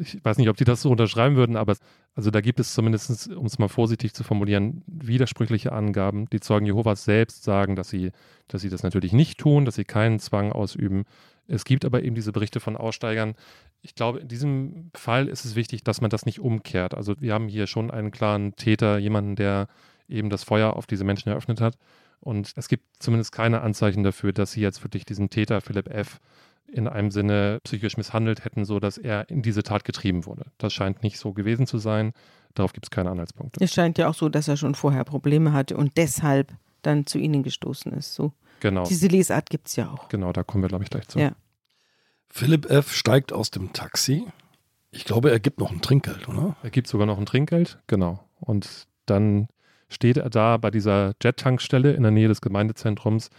Ich 0.00 0.24
weiß 0.24 0.38
nicht, 0.38 0.48
ob 0.48 0.56
die 0.56 0.64
das 0.64 0.82
so 0.82 0.90
unterschreiben 0.90 1.36
würden, 1.36 1.56
aber 1.56 1.76
also 2.14 2.30
da 2.30 2.40
gibt 2.40 2.60
es 2.60 2.74
zumindest, 2.74 3.32
um 3.32 3.46
es 3.46 3.58
mal 3.58 3.68
vorsichtig 3.68 4.14
zu 4.14 4.22
formulieren, 4.22 4.82
widersprüchliche 4.86 5.72
Angaben. 5.72 6.28
Die 6.30 6.40
Zeugen 6.40 6.66
Jehovas 6.66 7.04
selbst 7.04 7.44
sagen, 7.44 7.74
dass 7.74 7.88
sie, 7.88 8.12
dass 8.48 8.62
sie 8.62 8.68
das 8.68 8.82
natürlich 8.82 9.12
nicht 9.12 9.38
tun, 9.38 9.64
dass 9.64 9.76
sie 9.76 9.84
keinen 9.84 10.20
Zwang 10.20 10.52
ausüben. 10.52 11.04
Es 11.46 11.64
gibt 11.64 11.84
aber 11.84 12.02
eben 12.02 12.14
diese 12.14 12.32
Berichte 12.32 12.60
von 12.60 12.76
Aussteigern. 12.76 13.34
Ich 13.82 13.94
glaube, 13.94 14.20
in 14.20 14.28
diesem 14.28 14.90
Fall 14.94 15.28
ist 15.28 15.44
es 15.44 15.56
wichtig, 15.56 15.84
dass 15.84 16.00
man 16.00 16.10
das 16.10 16.26
nicht 16.26 16.40
umkehrt. 16.40 16.94
Also 16.94 17.20
wir 17.20 17.34
haben 17.34 17.48
hier 17.48 17.66
schon 17.66 17.90
einen 17.90 18.10
klaren 18.10 18.56
Täter, 18.56 18.98
jemanden, 18.98 19.36
der 19.36 19.68
eben 20.08 20.30
das 20.30 20.44
Feuer 20.44 20.74
auf 20.76 20.86
diese 20.86 21.04
Menschen 21.04 21.28
eröffnet 21.28 21.60
hat. 21.60 21.76
Und 22.20 22.52
es 22.56 22.68
gibt 22.68 22.84
zumindest 22.98 23.32
keine 23.32 23.60
Anzeichen 23.60 24.02
dafür, 24.02 24.32
dass 24.32 24.52
sie 24.52 24.62
jetzt 24.62 24.82
wirklich 24.82 25.04
diesen 25.04 25.28
Täter 25.28 25.60
Philipp 25.60 25.88
F 25.88 26.20
in 26.66 26.88
einem 26.88 27.10
Sinne 27.10 27.60
psychisch 27.64 27.96
misshandelt 27.96 28.44
hätten, 28.44 28.64
sodass 28.64 28.98
er 28.98 29.28
in 29.30 29.42
diese 29.42 29.62
Tat 29.62 29.84
getrieben 29.84 30.26
wurde. 30.26 30.46
Das 30.58 30.72
scheint 30.72 31.02
nicht 31.02 31.18
so 31.18 31.32
gewesen 31.32 31.66
zu 31.66 31.78
sein. 31.78 32.12
Darauf 32.54 32.72
gibt 32.72 32.86
es 32.86 32.90
keine 32.90 33.10
Anhaltspunkte. 33.10 33.62
Es 33.62 33.72
scheint 33.72 33.98
ja 33.98 34.08
auch 34.08 34.14
so, 34.14 34.28
dass 34.28 34.48
er 34.48 34.56
schon 34.56 34.74
vorher 34.74 35.04
Probleme 35.04 35.52
hatte 35.52 35.76
und 35.76 35.96
deshalb 35.96 36.52
dann 36.82 37.06
zu 37.06 37.18
ihnen 37.18 37.42
gestoßen 37.42 37.92
ist. 37.92 38.14
So. 38.14 38.32
Genau. 38.60 38.84
Diese 38.84 39.08
Lesart 39.08 39.50
gibt 39.50 39.68
es 39.68 39.76
ja 39.76 39.90
auch. 39.90 40.08
Genau, 40.08 40.32
da 40.32 40.42
kommen 40.42 40.62
wir, 40.62 40.68
glaube 40.68 40.84
ich, 40.84 40.90
gleich 40.90 41.08
zu. 41.08 41.18
Ja. 41.18 41.32
Philipp 42.28 42.70
F. 42.70 42.92
steigt 42.92 43.32
aus 43.32 43.50
dem 43.50 43.72
Taxi. 43.72 44.26
Ich 44.90 45.04
glaube, 45.04 45.30
er 45.30 45.40
gibt 45.40 45.60
noch 45.60 45.70
ein 45.70 45.82
Trinkgeld, 45.82 46.28
oder? 46.28 46.56
Er 46.62 46.70
gibt 46.70 46.86
sogar 46.86 47.06
noch 47.06 47.18
ein 47.18 47.26
Trinkgeld, 47.26 47.78
genau. 47.86 48.24
Und 48.40 48.86
dann 49.06 49.48
steht 49.88 50.16
er 50.16 50.30
da 50.30 50.56
bei 50.56 50.70
dieser 50.70 51.14
Jet-Tankstelle 51.22 51.92
in 51.92 52.02
der 52.02 52.12
Nähe 52.12 52.28
des 52.28 52.40
Gemeindezentrums 52.40 53.30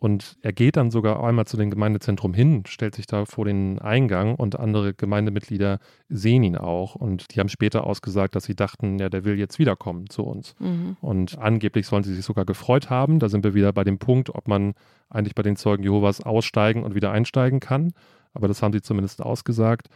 und 0.00 0.38
er 0.40 0.54
geht 0.54 0.78
dann 0.78 0.90
sogar 0.90 1.22
einmal 1.22 1.46
zu 1.46 1.58
dem 1.58 1.68
Gemeindezentrum 1.68 2.32
hin, 2.32 2.62
stellt 2.66 2.94
sich 2.94 3.06
da 3.06 3.26
vor 3.26 3.44
den 3.44 3.78
Eingang 3.80 4.34
und 4.34 4.58
andere 4.58 4.94
Gemeindemitglieder 4.94 5.78
sehen 6.08 6.42
ihn 6.42 6.56
auch. 6.56 6.94
Und 6.94 7.34
die 7.34 7.38
haben 7.38 7.50
später 7.50 7.84
ausgesagt, 7.84 8.34
dass 8.34 8.44
sie 8.44 8.56
dachten, 8.56 8.98
ja, 8.98 9.10
der 9.10 9.26
will 9.26 9.38
jetzt 9.38 9.58
wiederkommen 9.58 10.08
zu 10.08 10.22
uns. 10.22 10.54
Mhm. 10.58 10.96
Und 11.02 11.38
angeblich 11.38 11.86
sollen 11.86 12.02
sie 12.02 12.14
sich 12.14 12.24
sogar 12.24 12.46
gefreut 12.46 12.88
haben. 12.88 13.18
Da 13.18 13.28
sind 13.28 13.44
wir 13.44 13.52
wieder 13.52 13.74
bei 13.74 13.84
dem 13.84 13.98
Punkt, 13.98 14.34
ob 14.34 14.48
man 14.48 14.72
eigentlich 15.10 15.34
bei 15.34 15.42
den 15.42 15.56
Zeugen 15.56 15.82
Jehovas 15.82 16.22
aussteigen 16.22 16.82
und 16.82 16.94
wieder 16.94 17.12
einsteigen 17.12 17.60
kann. 17.60 17.92
Aber 18.32 18.48
das 18.48 18.62
haben 18.62 18.72
sie 18.72 18.80
zumindest 18.80 19.20
ausgesagt. 19.20 19.88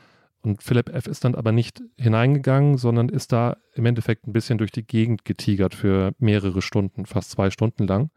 Und 0.42 0.62
Philipp 0.62 0.90
F. 0.90 1.06
ist 1.06 1.24
dann 1.24 1.34
aber 1.34 1.50
nicht 1.50 1.82
hineingegangen, 1.98 2.76
sondern 2.76 3.08
ist 3.08 3.32
da 3.32 3.56
im 3.72 3.86
Endeffekt 3.86 4.26
ein 4.26 4.34
bisschen 4.34 4.58
durch 4.58 4.70
die 4.70 4.86
Gegend 4.86 5.24
getigert 5.24 5.74
für 5.74 6.12
mehrere 6.18 6.60
Stunden, 6.60 7.06
fast 7.06 7.30
zwei 7.30 7.48
Stunden 7.48 7.86
lang 7.86 8.10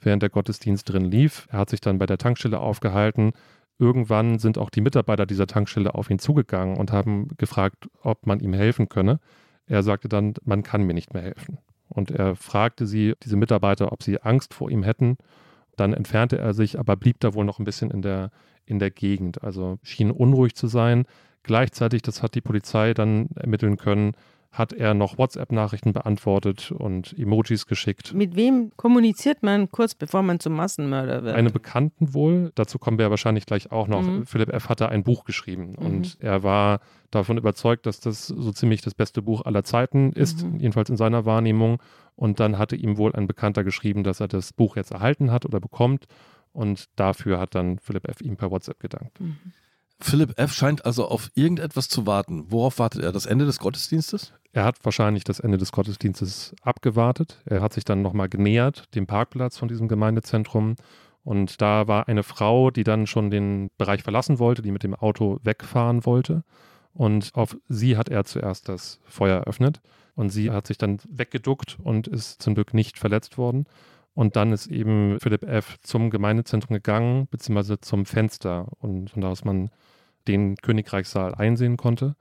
während 0.00 0.22
der 0.22 0.30
Gottesdienst 0.30 0.90
drin 0.90 1.04
lief. 1.04 1.46
Er 1.50 1.60
hat 1.60 1.70
sich 1.70 1.80
dann 1.80 1.98
bei 1.98 2.06
der 2.06 2.18
Tankstelle 2.18 2.60
aufgehalten. 2.60 3.32
Irgendwann 3.78 4.38
sind 4.38 4.58
auch 4.58 4.70
die 4.70 4.80
Mitarbeiter 4.80 5.26
dieser 5.26 5.46
Tankstelle 5.46 5.94
auf 5.94 6.10
ihn 6.10 6.18
zugegangen 6.18 6.76
und 6.76 6.92
haben 6.92 7.28
gefragt, 7.36 7.88
ob 8.02 8.26
man 8.26 8.40
ihm 8.40 8.52
helfen 8.52 8.88
könne. 8.88 9.20
Er 9.66 9.82
sagte 9.82 10.08
dann, 10.08 10.34
man 10.44 10.62
kann 10.62 10.82
mir 10.82 10.94
nicht 10.94 11.14
mehr 11.14 11.22
helfen. 11.22 11.58
Und 11.88 12.10
er 12.10 12.36
fragte 12.36 12.86
sie, 12.86 13.14
diese 13.22 13.36
Mitarbeiter, 13.36 13.92
ob 13.92 14.02
sie 14.02 14.20
Angst 14.20 14.54
vor 14.54 14.70
ihm 14.70 14.82
hätten. 14.82 15.16
Dann 15.76 15.94
entfernte 15.94 16.38
er 16.38 16.54
sich, 16.54 16.78
aber 16.78 16.96
blieb 16.96 17.20
da 17.20 17.34
wohl 17.34 17.44
noch 17.44 17.58
ein 17.58 17.64
bisschen 17.64 17.90
in 17.90 18.02
der, 18.02 18.30
in 18.66 18.78
der 18.78 18.90
Gegend. 18.90 19.42
Also 19.42 19.78
schien 19.82 20.10
unruhig 20.10 20.54
zu 20.54 20.66
sein. 20.66 21.04
Gleichzeitig, 21.44 22.02
das 22.02 22.22
hat 22.22 22.34
die 22.34 22.40
Polizei 22.40 22.94
dann 22.94 23.28
ermitteln 23.36 23.76
können, 23.76 24.12
hat 24.50 24.72
er 24.72 24.94
noch 24.94 25.18
WhatsApp-Nachrichten 25.18 25.92
beantwortet 25.92 26.72
und 26.72 27.16
Emojis 27.18 27.66
geschickt. 27.66 28.14
Mit 28.14 28.34
wem 28.34 28.72
kommuniziert 28.76 29.42
man 29.42 29.70
kurz 29.70 29.94
bevor 29.94 30.22
man 30.22 30.40
zum 30.40 30.54
Massenmörder 30.54 31.22
wird? 31.22 31.36
Eine 31.36 31.50
Bekannten 31.50 32.14
wohl, 32.14 32.50
dazu 32.54 32.78
kommen 32.78 32.98
wir 32.98 33.04
ja 33.06 33.10
wahrscheinlich 33.10 33.46
gleich 33.46 33.70
auch 33.70 33.88
noch. 33.88 34.02
Mhm. 34.02 34.26
Philipp 34.26 34.52
F. 34.52 34.68
hatte 34.68 34.88
ein 34.88 35.04
Buch 35.04 35.24
geschrieben 35.24 35.76
mhm. 35.78 35.86
und 35.86 36.16
er 36.20 36.42
war 36.42 36.80
davon 37.10 37.36
überzeugt, 37.36 37.86
dass 37.86 38.00
das 38.00 38.26
so 38.26 38.52
ziemlich 38.52 38.80
das 38.80 38.94
beste 38.94 39.22
Buch 39.22 39.44
aller 39.44 39.64
Zeiten 39.64 40.12
ist, 40.12 40.44
mhm. 40.44 40.58
jedenfalls 40.58 40.88
in 40.90 40.96
seiner 40.96 41.24
Wahrnehmung. 41.24 41.82
Und 42.16 42.40
dann 42.40 42.58
hatte 42.58 42.74
ihm 42.74 42.96
wohl 42.96 43.14
ein 43.14 43.26
Bekannter 43.26 43.64
geschrieben, 43.64 44.02
dass 44.02 44.20
er 44.20 44.28
das 44.28 44.52
Buch 44.52 44.76
jetzt 44.76 44.90
erhalten 44.90 45.30
hat 45.30 45.44
oder 45.44 45.60
bekommt. 45.60 46.06
Und 46.52 46.86
dafür 46.96 47.38
hat 47.38 47.54
dann 47.54 47.78
Philipp 47.78 48.08
F. 48.08 48.20
ihm 48.22 48.36
per 48.36 48.50
WhatsApp 48.50 48.80
gedankt. 48.80 49.20
Mhm. 49.20 49.36
Philipp 50.00 50.38
F. 50.38 50.52
scheint 50.52 50.84
also 50.84 51.08
auf 51.08 51.30
irgendetwas 51.34 51.88
zu 51.88 52.06
warten. 52.06 52.46
Worauf 52.50 52.78
wartet 52.78 53.02
er? 53.02 53.12
Das 53.12 53.26
Ende 53.26 53.46
des 53.46 53.58
Gottesdienstes? 53.58 54.32
Er 54.52 54.64
hat 54.64 54.76
wahrscheinlich 54.84 55.24
das 55.24 55.40
Ende 55.40 55.58
des 55.58 55.72
Gottesdienstes 55.72 56.54
abgewartet. 56.62 57.40
Er 57.44 57.60
hat 57.60 57.72
sich 57.72 57.84
dann 57.84 58.02
nochmal 58.02 58.28
genähert, 58.28 58.94
dem 58.94 59.06
Parkplatz 59.06 59.58
von 59.58 59.68
diesem 59.68 59.88
Gemeindezentrum. 59.88 60.76
Und 61.24 61.60
da 61.60 61.88
war 61.88 62.08
eine 62.08 62.22
Frau, 62.22 62.70
die 62.70 62.84
dann 62.84 63.06
schon 63.06 63.30
den 63.30 63.70
Bereich 63.76 64.02
verlassen 64.02 64.38
wollte, 64.38 64.62
die 64.62 64.70
mit 64.70 64.82
dem 64.82 64.94
Auto 64.94 65.38
wegfahren 65.42 66.06
wollte. 66.06 66.42
Und 66.94 67.30
auf 67.34 67.56
sie 67.68 67.96
hat 67.96 68.08
er 68.08 68.24
zuerst 68.24 68.68
das 68.68 69.00
Feuer 69.04 69.38
eröffnet. 69.38 69.80
Und 70.14 70.30
sie 70.30 70.50
hat 70.50 70.66
sich 70.66 70.78
dann 70.78 70.98
weggeduckt 71.08 71.76
und 71.82 72.08
ist 72.08 72.40
zum 72.42 72.54
Glück 72.54 72.72
nicht 72.72 72.98
verletzt 72.98 73.36
worden. 73.36 73.66
Und 74.18 74.34
dann 74.34 74.50
ist 74.50 74.66
eben 74.66 75.20
Philipp 75.20 75.44
F. 75.44 75.76
zum 75.80 76.10
Gemeindezentrum 76.10 76.74
gegangen, 76.74 77.28
beziehungsweise 77.30 77.80
zum 77.80 78.04
Fenster, 78.04 78.66
und 78.80 79.10
von 79.10 79.22
da 79.22 79.28
aus 79.28 79.44
man 79.44 79.70
den 80.26 80.56
Königreichssaal 80.56 81.36
einsehen 81.36 81.76
konnte. 81.76 82.16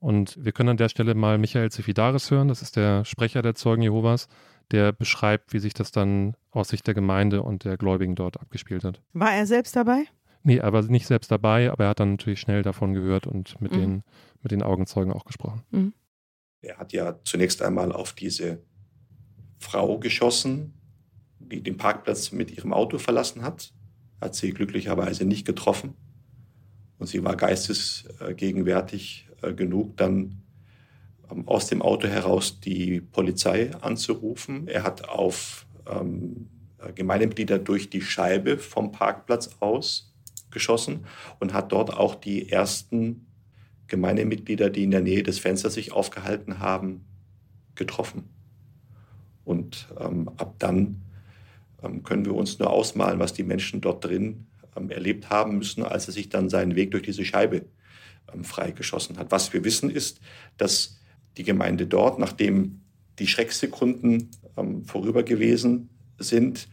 Und 0.00 0.44
wir 0.44 0.50
können 0.50 0.70
an 0.70 0.76
der 0.76 0.88
Stelle 0.88 1.14
mal 1.14 1.38
Michael 1.38 1.70
Zifidaris 1.70 2.32
hören, 2.32 2.48
das 2.48 2.62
ist 2.62 2.74
der 2.74 3.04
Sprecher 3.04 3.42
der 3.42 3.54
Zeugen 3.54 3.82
Jehovas, 3.82 4.26
der 4.72 4.90
beschreibt, 4.90 5.52
wie 5.52 5.60
sich 5.60 5.72
das 5.72 5.92
dann 5.92 6.34
aus 6.50 6.70
Sicht 6.70 6.84
der 6.88 6.94
Gemeinde 6.94 7.42
und 7.42 7.62
der 7.62 7.76
Gläubigen 7.76 8.16
dort 8.16 8.40
abgespielt 8.40 8.82
hat. 8.82 9.00
War 9.12 9.32
er 9.32 9.46
selbst 9.46 9.76
dabei? 9.76 10.02
Nee, 10.42 10.56
er 10.56 10.72
war 10.72 10.82
nicht 10.82 11.06
selbst 11.06 11.30
dabei, 11.30 11.70
aber 11.70 11.84
er 11.84 11.90
hat 11.90 12.00
dann 12.00 12.10
natürlich 12.10 12.40
schnell 12.40 12.62
davon 12.62 12.92
gehört 12.92 13.28
und 13.28 13.60
mit, 13.60 13.70
mhm. 13.70 13.76
den, 13.76 14.02
mit 14.42 14.50
den 14.50 14.64
Augenzeugen 14.64 15.12
auch 15.12 15.24
gesprochen. 15.24 15.62
Mhm. 15.70 15.92
Er 16.60 16.78
hat 16.78 16.92
ja 16.92 17.20
zunächst 17.22 17.62
einmal 17.62 17.92
auf 17.92 18.14
diese 18.14 18.64
Frau 19.60 20.00
geschossen, 20.00 20.75
die 21.48 21.62
den 21.62 21.76
Parkplatz 21.76 22.32
mit 22.32 22.50
ihrem 22.56 22.72
Auto 22.72 22.98
verlassen 22.98 23.42
hat, 23.42 23.72
hat 24.20 24.34
sie 24.34 24.52
glücklicherweise 24.52 25.24
nicht 25.24 25.46
getroffen. 25.46 25.94
Und 26.98 27.06
sie 27.08 27.22
war 27.24 27.36
geistesgegenwärtig 27.36 29.28
äh, 29.42 29.52
genug, 29.52 29.96
dann 29.96 30.42
ähm, 31.30 31.46
aus 31.46 31.66
dem 31.66 31.82
Auto 31.82 32.08
heraus 32.08 32.60
die 32.60 33.00
Polizei 33.00 33.74
anzurufen. 33.74 34.66
Er 34.68 34.82
hat 34.82 35.08
auf 35.08 35.66
ähm, 35.86 36.48
Gemeindemitglieder 36.94 37.58
durch 37.58 37.90
die 37.90 38.02
Scheibe 38.02 38.58
vom 38.58 38.92
Parkplatz 38.92 39.50
aus 39.60 40.14
geschossen 40.50 41.06
und 41.38 41.52
hat 41.52 41.72
dort 41.72 41.92
auch 41.92 42.14
die 42.14 42.48
ersten 42.50 43.26
Gemeindemitglieder, 43.88 44.70
die 44.70 44.84
in 44.84 44.90
der 44.90 45.02
Nähe 45.02 45.22
des 45.22 45.38
Fensters 45.38 45.74
sich 45.74 45.92
aufgehalten 45.92 46.58
haben, 46.58 47.04
getroffen. 47.74 48.30
Und 49.44 49.88
ähm, 50.00 50.28
ab 50.38 50.54
dann 50.58 51.02
können 52.04 52.24
wir 52.24 52.34
uns 52.34 52.58
nur 52.58 52.70
ausmalen, 52.70 53.18
was 53.18 53.32
die 53.32 53.42
Menschen 53.42 53.80
dort 53.80 54.04
drin 54.04 54.46
ähm, 54.76 54.90
erlebt 54.90 55.30
haben 55.30 55.58
müssen, 55.58 55.82
als 55.82 56.06
er 56.06 56.12
sich 56.12 56.28
dann 56.28 56.48
seinen 56.48 56.76
Weg 56.76 56.90
durch 56.90 57.02
diese 57.02 57.24
Scheibe 57.24 57.66
ähm, 58.32 58.44
freigeschossen 58.44 59.18
hat. 59.18 59.30
Was 59.30 59.52
wir 59.52 59.64
wissen 59.64 59.90
ist, 59.90 60.20
dass 60.56 61.00
die 61.36 61.44
Gemeinde 61.44 61.86
dort, 61.86 62.18
nachdem 62.18 62.80
die 63.18 63.26
Schrecksekunden 63.26 64.30
vorüber 64.84 65.22
gewesen 65.22 65.90
sind, 66.18 66.68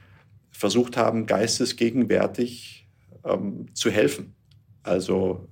versucht 0.51 0.95
haben, 0.97 1.25
geistesgegenwärtig 1.25 2.87
zu 3.73 3.91
helfen. 3.91 4.35
Also 4.83 5.49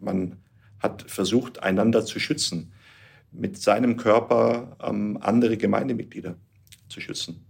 man 0.00 0.36
hat 0.78 1.02
versucht, 1.08 1.62
einander 1.62 2.04
zu 2.04 2.20
schützen. 2.20 2.72
mit 3.32 3.60
seinem 3.60 3.96
Körper 3.96 4.76
ähm, 4.82 5.18
andere 5.20 5.56
Gemeindemitglieder 5.56 6.36
zu 6.88 7.00
schützen. 7.00 7.44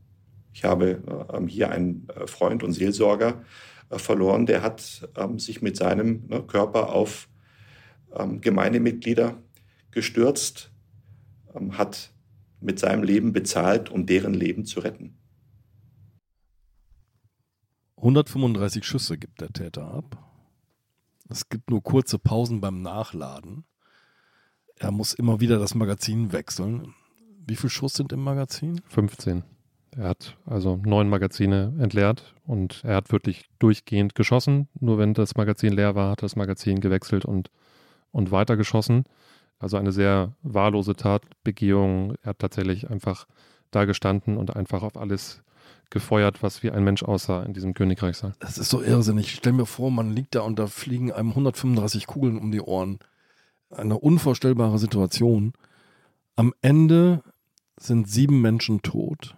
Ich 0.57 0.65
habe 0.65 1.03
ähm, 1.35 1.49
hier 1.49 1.71
einen 1.71 2.09
äh, 2.09 2.27
Freund 2.27 2.63
und 2.63 2.73
Seelsorger 2.73 3.45
äh, 3.91 3.99
verloren, 3.99 4.47
der 4.47 4.63
hat 4.63 5.07
ähm, 5.15 5.39
sich 5.39 5.61
mit 5.61 5.77
seinem 5.77 6.27
ne, 6.29 6.43
Körper 6.45 6.95
auf 6.95 7.29
ähm, 8.15 8.41
Gemeindemitglieder 8.41 9.37
gestürzt, 9.91 10.73
ähm, 11.55 11.77
hat 11.77 12.11
mit 12.63 12.79
seinem 12.79 13.03
Leben 13.03 13.35
bezahlt, 13.35 13.91
um 13.91 14.07
deren 14.07 14.33
Leben 14.33 14.65
zu 14.65 14.81
retten. 14.81 15.19
135 17.99 18.83
Schüsse 18.83 19.19
gibt 19.19 19.43
der 19.43 19.51
Täter 19.51 19.87
ab. 19.93 20.27
Es 21.29 21.51
gibt 21.51 21.69
nur 21.69 21.83
kurze 21.83 22.19
Pausen 22.19 22.63
beim 22.63 22.81
Nachladen. 22.81 23.67
Er 24.77 24.91
muss 24.91 25.13
immer 25.13 25.39
wieder 25.39 25.59
das 25.59 25.75
Magazin 25.75 26.33
wechseln. 26.33 26.95
Wie 27.47 27.57
viele 27.57 27.69
Schuss 27.69 27.93
sind 27.93 28.11
im 28.15 28.25
Magazin? 28.25 28.81
15. 28.87 29.45
Er 29.97 30.09
hat 30.11 30.37
also 30.45 30.79
neun 30.85 31.09
Magazine 31.09 31.73
entleert 31.81 32.35
und 32.47 32.83
er 32.85 32.97
hat 32.97 33.13
wirklich 33.13 33.49
durchgehend 33.59 34.15
geschossen. 34.15 34.69
Nur 34.79 34.99
wenn 34.99 35.15
das 35.15 35.37
Magazin 35.37 35.73
leer 35.73 35.95
war, 35.95 36.11
hat 36.11 36.23
das 36.23 36.37
Magazin 36.37 36.81
gewechselt 36.81 37.25
und, 37.25 37.51
und 38.13 38.31
weiter 38.31 38.57
geschossen. 38.57 39.05
Also 39.59 39.79
eine 39.79 39.93
sehr 39.93 40.35
wahllose 40.43 40.97
Tatbegehung. 40.97 42.15
Er 42.23 42.31
hat 42.31 42.41
tatsächlich 42.41 42.91
einfach 42.91 43.27
da 43.71 43.87
gestanden 43.87 44.37
und 44.37 44.55
einfach 44.55 44.83
auf 44.83 44.99
alles 44.99 45.43
gefeuert, 45.89 46.43
was 46.43 46.63
wie 46.63 46.71
ein 46.71 46.85
Mensch 46.85 47.03
aussah 47.03 47.43
in 47.45 47.55
diesem 47.55 47.73
Königreichssaal. 47.73 48.35
Das 48.39 48.59
ist 48.59 48.69
so 48.69 48.83
irrsinnig. 48.83 49.27
Ich 49.27 49.35
stelle 49.37 49.57
mir 49.57 49.67
vor, 49.67 49.91
man 49.91 50.13
liegt 50.13 50.35
da 50.35 50.41
und 50.41 50.59
da 50.59 50.67
fliegen 50.67 51.11
einem 51.13 51.31
135 51.31 52.07
Kugeln 52.07 52.39
um 52.39 52.51
die 52.51 52.61
Ohren. 52.61 52.99
Eine 53.71 53.99
unvorstellbare 53.99 54.79
Situation. 54.79 55.55
Am 56.35 56.53
Ende 56.61 57.23
sind 57.79 58.09
sieben 58.09 58.43
Menschen 58.43 58.83
tot. 58.83 59.36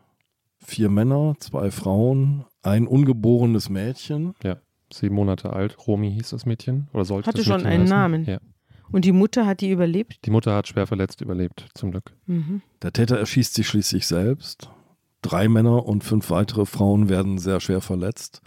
Vier 0.68 0.90
Männer, 0.90 1.34
zwei 1.38 1.70
Frauen, 1.70 2.44
ein 2.60 2.86
ungeborenes 2.86 3.70
Mädchen. 3.70 4.34
Ja, 4.42 4.58
sieben 4.92 5.14
Monate 5.14 5.50
alt. 5.54 5.78
Romy 5.86 6.12
hieß 6.12 6.28
das 6.28 6.44
Mädchen 6.44 6.88
oder 6.92 7.06
sollte 7.06 7.26
Hatte 7.26 7.38
das 7.38 7.46
schon 7.46 7.62
Mädchen 7.62 7.72
einen 7.72 7.82
heißen? 7.84 7.96
Namen. 7.96 8.24
Ja. 8.26 8.38
Und 8.92 9.06
die 9.06 9.12
Mutter 9.12 9.46
hat 9.46 9.62
die 9.62 9.70
überlebt? 9.70 10.18
Die 10.26 10.30
Mutter 10.30 10.54
hat 10.54 10.68
schwer 10.68 10.86
verletzt 10.86 11.22
überlebt, 11.22 11.68
zum 11.72 11.90
Glück. 11.90 12.12
Mhm. 12.26 12.60
Der 12.82 12.92
Täter 12.92 13.16
erschießt 13.16 13.54
sich 13.54 13.66
schließlich 13.66 14.06
selbst. 14.06 14.68
Drei 15.22 15.48
Männer 15.48 15.86
und 15.86 16.04
fünf 16.04 16.28
weitere 16.28 16.66
Frauen 16.66 17.08
werden 17.08 17.38
sehr 17.38 17.60
schwer 17.60 17.80
verletzt. 17.80 18.42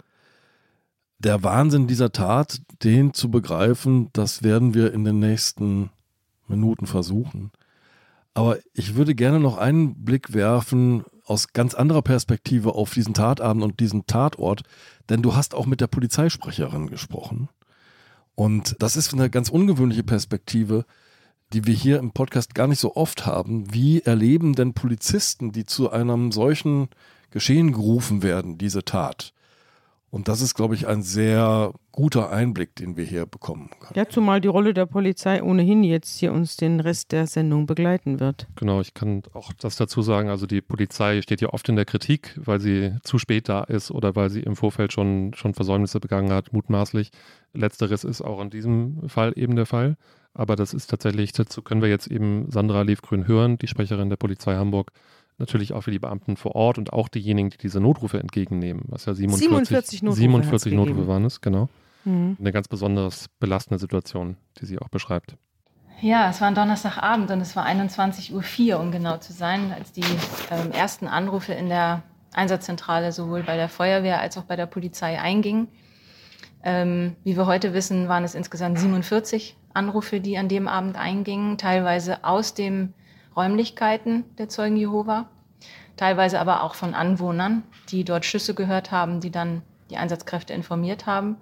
Der 1.18 1.42
Wahnsinn 1.42 1.88
dieser 1.88 2.12
Tat, 2.12 2.62
den 2.84 3.14
zu 3.14 3.32
begreifen, 3.32 4.10
das 4.12 4.44
werden 4.44 4.74
wir 4.74 4.94
in 4.94 5.02
den 5.02 5.18
nächsten 5.18 5.90
Minuten 6.46 6.86
versuchen. 6.86 7.50
Aber 8.32 8.58
ich 8.74 8.94
würde 8.94 9.16
gerne 9.16 9.40
noch 9.40 9.58
einen 9.58 10.04
Blick 10.04 10.32
werfen 10.34 11.02
aus 11.24 11.52
ganz 11.52 11.74
anderer 11.74 12.02
Perspektive 12.02 12.74
auf 12.74 12.92
diesen 12.94 13.14
Tatabend 13.14 13.62
und 13.62 13.80
diesen 13.80 14.06
Tatort, 14.06 14.62
denn 15.08 15.22
du 15.22 15.34
hast 15.34 15.54
auch 15.54 15.66
mit 15.66 15.80
der 15.80 15.86
Polizeisprecherin 15.86 16.88
gesprochen. 16.88 17.48
Und 18.34 18.76
das 18.78 18.96
ist 18.96 19.12
eine 19.12 19.30
ganz 19.30 19.48
ungewöhnliche 19.48 20.02
Perspektive, 20.02 20.84
die 21.52 21.66
wir 21.66 21.74
hier 21.74 21.98
im 21.98 22.12
Podcast 22.12 22.54
gar 22.54 22.66
nicht 22.66 22.78
so 22.78 22.96
oft 22.96 23.26
haben. 23.26 23.72
Wie 23.72 24.00
erleben 24.00 24.54
denn 24.54 24.74
Polizisten, 24.74 25.52
die 25.52 25.66
zu 25.66 25.90
einem 25.90 26.32
solchen 26.32 26.88
Geschehen 27.30 27.72
gerufen 27.72 28.22
werden, 28.22 28.58
diese 28.58 28.84
Tat? 28.84 29.32
Und 30.12 30.28
das 30.28 30.42
ist, 30.42 30.54
glaube 30.54 30.74
ich, 30.74 30.86
ein 30.86 31.02
sehr 31.02 31.72
guter 31.90 32.28
Einblick, 32.28 32.76
den 32.76 32.98
wir 32.98 33.04
hier 33.04 33.24
bekommen 33.24 33.70
können. 33.80 33.94
Ja, 33.94 34.06
zumal 34.06 34.42
die 34.42 34.48
Rolle 34.48 34.74
der 34.74 34.84
Polizei 34.84 35.42
ohnehin 35.42 35.82
jetzt 35.82 36.18
hier 36.18 36.34
uns 36.34 36.58
den 36.58 36.80
Rest 36.80 37.12
der 37.12 37.26
Sendung 37.26 37.64
begleiten 37.64 38.20
wird. 38.20 38.46
Genau, 38.56 38.82
ich 38.82 38.92
kann 38.92 39.22
auch 39.32 39.54
das 39.54 39.76
dazu 39.76 40.02
sagen. 40.02 40.28
Also 40.28 40.44
die 40.44 40.60
Polizei 40.60 41.22
steht 41.22 41.40
ja 41.40 41.48
oft 41.48 41.66
in 41.70 41.76
der 41.76 41.86
Kritik, 41.86 42.38
weil 42.44 42.60
sie 42.60 42.94
zu 43.04 43.18
spät 43.18 43.48
da 43.48 43.64
ist 43.64 43.90
oder 43.90 44.14
weil 44.14 44.28
sie 44.28 44.42
im 44.42 44.54
Vorfeld 44.54 44.92
schon, 44.92 45.32
schon 45.32 45.54
Versäumnisse 45.54 45.98
begangen 45.98 46.30
hat, 46.30 46.52
mutmaßlich. 46.52 47.10
Letzteres 47.54 48.04
ist 48.04 48.20
auch 48.20 48.42
in 48.42 48.50
diesem 48.50 49.08
Fall 49.08 49.32
eben 49.36 49.56
der 49.56 49.66
Fall. 49.66 49.96
Aber 50.34 50.56
das 50.56 50.74
ist 50.74 50.90
tatsächlich, 50.90 51.32
dazu 51.32 51.62
können 51.62 51.80
wir 51.80 51.88
jetzt 51.88 52.06
eben 52.06 52.50
Sandra 52.50 52.82
Liefgrün 52.82 53.26
hören, 53.26 53.56
die 53.56 53.66
Sprecherin 53.66 54.10
der 54.10 54.16
Polizei 54.16 54.56
Hamburg, 54.56 54.92
natürlich 55.38 55.72
auch 55.72 55.82
für 55.82 55.90
die 55.90 55.98
Beamten 55.98 56.36
vor 56.36 56.54
Ort 56.54 56.78
und 56.78 56.92
auch 56.92 57.08
diejenigen, 57.08 57.50
die 57.50 57.58
diese 57.58 57.80
Notrufe 57.80 58.20
entgegennehmen, 58.20 58.84
was 58.88 59.06
ja 59.06 59.14
47, 59.14 59.48
47 59.48 60.02
Notrufe 60.02 60.20
47 60.20 60.72
hat's 60.72 60.76
Notrufe 60.76 61.08
waren 61.08 61.24
es, 61.24 61.40
genau. 61.40 61.68
Mhm. 62.04 62.36
Eine 62.38 62.52
ganz 62.52 62.68
besonders 62.68 63.28
belastende 63.40 63.78
Situation, 63.78 64.36
die 64.60 64.66
sie 64.66 64.78
auch 64.78 64.88
beschreibt. 64.88 65.36
Ja, 66.00 66.30
es 66.30 66.40
war 66.40 66.48
ein 66.48 66.54
Donnerstagabend 66.54 67.30
und 67.30 67.40
es 67.40 67.54
war 67.54 67.64
21.04 67.64 68.74
Uhr, 68.74 68.80
um 68.80 68.90
genau 68.90 69.18
zu 69.18 69.32
sein, 69.32 69.72
als 69.72 69.92
die 69.92 70.04
ähm, 70.50 70.72
ersten 70.72 71.06
Anrufe 71.06 71.52
in 71.52 71.68
der 71.68 72.02
Einsatzzentrale 72.32 73.12
sowohl 73.12 73.42
bei 73.42 73.56
der 73.56 73.68
Feuerwehr 73.68 74.20
als 74.20 74.36
auch 74.36 74.44
bei 74.44 74.56
der 74.56 74.66
Polizei 74.66 75.20
eingingen. 75.20 75.68
Ähm, 76.64 77.16
wie 77.24 77.36
wir 77.36 77.46
heute 77.46 77.72
wissen, 77.72 78.08
waren 78.08 78.24
es 78.24 78.34
insgesamt 78.34 78.78
47 78.78 79.56
Anrufe, 79.74 80.20
die 80.20 80.38
an 80.38 80.48
dem 80.48 80.68
Abend 80.68 80.96
eingingen, 80.96 81.58
teilweise 81.58 82.24
aus 82.24 82.54
den 82.54 82.94
Räumlichkeiten 83.36 84.24
der 84.36 84.48
Zeugen 84.48 84.76
Jehova, 84.76 85.28
teilweise 85.96 86.40
aber 86.40 86.62
auch 86.62 86.74
von 86.74 86.94
Anwohnern, 86.94 87.62
die 87.88 88.04
dort 88.04 88.24
Schüsse 88.24 88.54
gehört 88.54 88.90
haben, 88.90 89.20
die 89.20 89.30
dann 89.30 89.62
die 89.90 89.96
Einsatzkräfte 89.96 90.52
informiert 90.52 91.06
haben. 91.06 91.36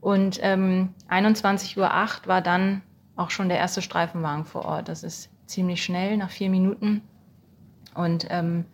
Und 0.00 0.38
ähm, 0.42 0.94
21.08 1.08 1.76
Uhr 1.78 2.28
war 2.28 2.40
dann 2.40 2.82
auch 3.16 3.30
schon 3.30 3.48
der 3.48 3.58
erste 3.58 3.82
Streifenwagen 3.82 4.46
vor 4.46 4.64
Ort. 4.64 4.88
Das 4.88 5.02
ist 5.02 5.30
ziemlich 5.46 5.84
schnell, 5.84 6.16
nach 6.16 6.30
vier 6.30 6.48
Minuten. 6.48 7.02
Und 7.94 8.26
ähm, 8.30 8.64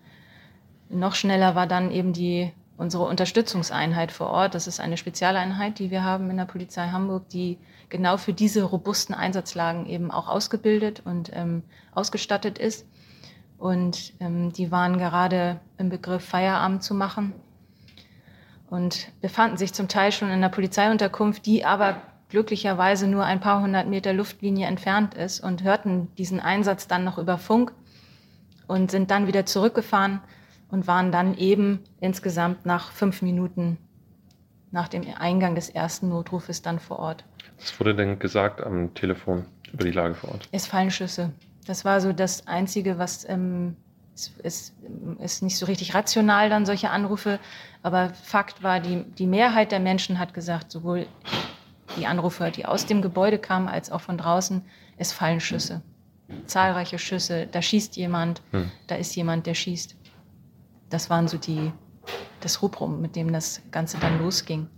noch 0.89 1.15
schneller 1.15 1.55
war 1.55 1.67
dann 1.67 1.91
eben 1.91 2.13
die, 2.13 2.53
unsere 2.77 3.05
Unterstützungseinheit 3.05 4.13
vor 4.13 4.29
Ort. 4.29 4.55
Das 4.55 4.67
ist 4.67 4.79
eine 4.79 4.97
Spezialeinheit, 4.97 5.79
die 5.79 5.91
wir 5.91 6.05
haben 6.05 6.31
in 6.31 6.37
der 6.37 6.45
Polizei 6.45 6.89
Hamburg, 6.89 7.29
die 7.29 7.59
genau 7.89 8.17
für 8.17 8.33
diese 8.33 8.63
robusten 8.63 9.15
Einsatzlagen 9.15 9.87
eben 9.87 10.11
auch 10.11 10.29
ausgebildet 10.29 11.03
und 11.05 11.31
ähm, 11.33 11.63
ausgestattet 11.93 12.59
ist. 12.59 12.87
Und 13.59 14.13
ähm, 14.21 14.53
die 14.53 14.71
waren 14.71 14.99
gerade 14.99 15.61
im 15.79 15.89
Begriff, 15.89 16.25
Feierabend 16.25 16.83
zu 16.83 16.95
machen 16.95 17.33
und 18.69 19.09
befanden 19.21 19.57
sich 19.57 19.73
zum 19.73 19.89
Teil 19.89 20.13
schon 20.13 20.31
in 20.31 20.41
der 20.41 20.49
Polizeiunterkunft, 20.49 21.47
die 21.47 21.65
aber 21.65 22.03
glücklicherweise 22.29 23.07
nur 23.07 23.25
ein 23.25 23.41
paar 23.41 23.63
hundert 23.63 23.87
Meter 23.87 24.13
Luftlinie 24.13 24.67
entfernt 24.67 25.15
ist 25.15 25.41
und 25.41 25.63
hörten 25.63 26.09
diesen 26.17 26.41
Einsatz 26.41 26.89
dann 26.89 27.05
noch 27.05 27.19
über 27.19 27.39
Funk 27.39 27.73
und 28.67 28.91
sind 28.91 29.11
dann 29.11 29.27
wieder 29.27 29.47
zurückgefahren 29.47 30.21
und 30.69 30.87
waren 30.87 31.13
dann 31.13 31.37
eben 31.37 31.85
insgesamt 32.01 32.67
nach 32.67 32.91
fünf 32.91 33.23
Minuten 33.23 33.79
nach 34.77 34.89
dem 34.89 35.05
Eingang 35.19 35.55
des 35.55 35.71
ersten 35.71 36.11
Notrufes 36.11 36.61
dann 36.61 36.79
vor 36.79 36.99
Ort. 36.99 37.25
Was 37.59 37.81
wurde 37.81 37.95
denn 37.95 38.19
gesagt 38.19 38.61
am 38.61 38.93
Telefon 38.93 39.47
über 39.73 39.85
die 39.85 39.91
Lage 39.91 40.15
vor 40.15 40.33
Ort? 40.33 40.49
Es 40.53 40.67
fallen 40.67 40.91
Schüsse. 40.91 41.33
Das 41.67 41.85
war 41.87 42.01
so 42.03 42.13
das 42.13 42.47
Einzige, 42.47 42.99
was 42.99 43.27
ähm, 43.29 43.75
es, 44.15 44.33
es 44.43 44.75
ist 45.19 45.43
nicht 45.43 45.57
so 45.57 45.65
richtig 45.65 45.95
rational 45.95 46.51
dann 46.51 46.67
solche 46.67 46.91
Anrufe, 46.91 47.41
aber 47.83 48.11
Fakt 48.11 48.63
war, 48.63 48.79
die, 48.81 49.03
die 49.19 49.27
Mehrheit 49.27 49.73
der 49.73 49.81
Menschen 49.81 50.19
hat 50.19 50.35
gesagt, 50.35 50.71
sowohl 50.71 51.07
die 51.97 52.07
Anrufe, 52.07 52.51
die 52.51 52.67
aus 52.67 52.85
dem 52.85 53.01
Gebäude 53.01 53.39
kamen, 53.39 53.69
als 53.69 53.91
auch 53.91 54.03
von 54.03 54.19
draußen, 54.19 54.63
es 54.99 55.11
fallen 55.13 55.41
Schüsse. 55.41 55.81
Zahlreiche 56.45 56.99
Schüsse, 56.99 57.47
da 57.51 57.63
schießt 57.63 57.97
jemand, 57.97 58.43
Hm. 58.51 58.71
da 58.89 58.97
ist 58.97 59.17
jemand, 59.17 59.47
der 59.47 59.55
schießt. 59.55 59.97
Das 60.91 61.09
waren 61.09 61.29
so 61.29 61.39
die, 61.39 61.73
das 62.41 62.63
Rubrum, 62.63 63.01
mit 63.01 63.17
dem 63.17 63.33
das 63.33 63.63
Ganze 63.71 63.99
dann 63.99 64.19
losging. 64.19 64.69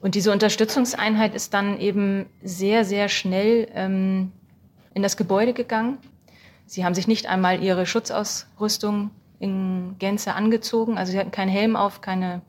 Und 0.00 0.16
diese 0.16 0.32
Unterstützungseinheit 0.32 1.34
ist 1.34 1.54
dann 1.54 1.78
eben 1.78 2.26
sehr, 2.42 2.84
sehr 2.84 3.08
schnell 3.08 3.68
ähm, 3.72 4.32
in 4.94 5.02
das 5.02 5.16
Gebäude 5.16 5.52
gegangen. 5.52 5.98
Sie 6.66 6.84
haben 6.84 6.94
sich 6.94 7.06
nicht 7.06 7.26
einmal 7.26 7.62
ihre 7.62 7.86
Schutzausrüstung 7.86 9.10
in 9.38 9.96
Gänze 9.98 10.34
angezogen. 10.34 10.98
Also 10.98 11.12
sie 11.12 11.18
hatten 11.18 11.30
keinen 11.30 11.50
Helm 11.50 11.76
auf, 11.76 12.00
keine, 12.00 12.42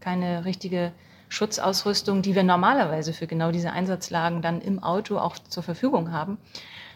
keine 0.00 0.44
richtige 0.44 0.92
Schutzausrüstung, 1.28 2.22
die 2.22 2.34
wir 2.34 2.42
normalerweise 2.42 3.12
für 3.12 3.26
genau 3.26 3.50
diese 3.50 3.72
Einsatzlagen 3.72 4.42
dann 4.42 4.60
im 4.60 4.82
Auto 4.82 5.18
auch 5.18 5.38
zur 5.38 5.62
Verfügung 5.62 6.12
haben. 6.12 6.38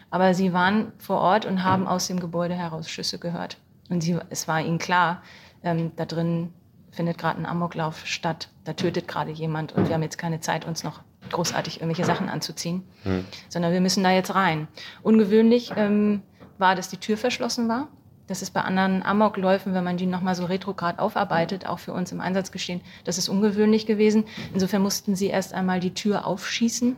Aber 0.09 0.33
sie 0.33 0.53
waren 0.53 0.91
vor 0.97 1.19
Ort 1.19 1.45
und 1.45 1.63
haben 1.63 1.87
aus 1.87 2.07
dem 2.07 2.19
Gebäude 2.19 2.55
heraus 2.55 2.89
Schüsse 2.89 3.19
gehört. 3.19 3.57
Und 3.89 4.01
sie, 4.01 4.17
es 4.29 4.47
war 4.47 4.61
ihnen 4.61 4.79
klar, 4.79 5.21
ähm, 5.63 5.91
da 5.95 6.05
drin 6.05 6.53
findet 6.91 7.17
gerade 7.17 7.39
ein 7.39 7.45
Amoklauf 7.45 8.05
statt, 8.05 8.49
da 8.63 8.73
tötet 8.73 9.07
gerade 9.07 9.31
jemand 9.31 9.73
und 9.73 9.87
wir 9.87 9.93
haben 9.95 10.03
jetzt 10.03 10.17
keine 10.17 10.39
Zeit, 10.39 10.65
uns 10.65 10.83
noch 10.83 11.01
großartig 11.31 11.81
irgendwelche 11.81 12.05
Sachen 12.05 12.29
anzuziehen, 12.29 12.83
Hm. 13.03 13.25
sondern 13.49 13.71
wir 13.73 13.81
müssen 13.81 14.03
da 14.03 14.11
jetzt 14.11 14.33
rein. 14.33 14.67
Ungewöhnlich 15.03 15.71
ähm, 15.75 16.21
war, 16.57 16.75
dass 16.75 16.89
die 16.89 16.97
Tür 16.97 17.17
verschlossen 17.17 17.69
war. 17.69 17.89
Das 18.27 18.41
ist 18.41 18.51
bei 18.51 18.61
anderen 18.61 19.03
Amokläufen, 19.03 19.73
wenn 19.73 19.83
man 19.83 19.97
die 19.97 20.05
nochmal 20.05 20.35
so 20.35 20.45
retrograd 20.45 20.99
aufarbeitet, 20.99 21.65
auch 21.65 21.79
für 21.79 21.93
uns 21.93 22.11
im 22.11 22.21
Einsatzgeschehen, 22.21 22.81
das 23.03 23.17
ist 23.17 23.27
ungewöhnlich 23.27 23.85
gewesen. 23.85 24.23
Insofern 24.53 24.81
mussten 24.83 25.15
sie 25.15 25.27
erst 25.27 25.53
einmal 25.53 25.79
die 25.79 25.93
Tür 25.93 26.27
aufschießen, 26.27 26.95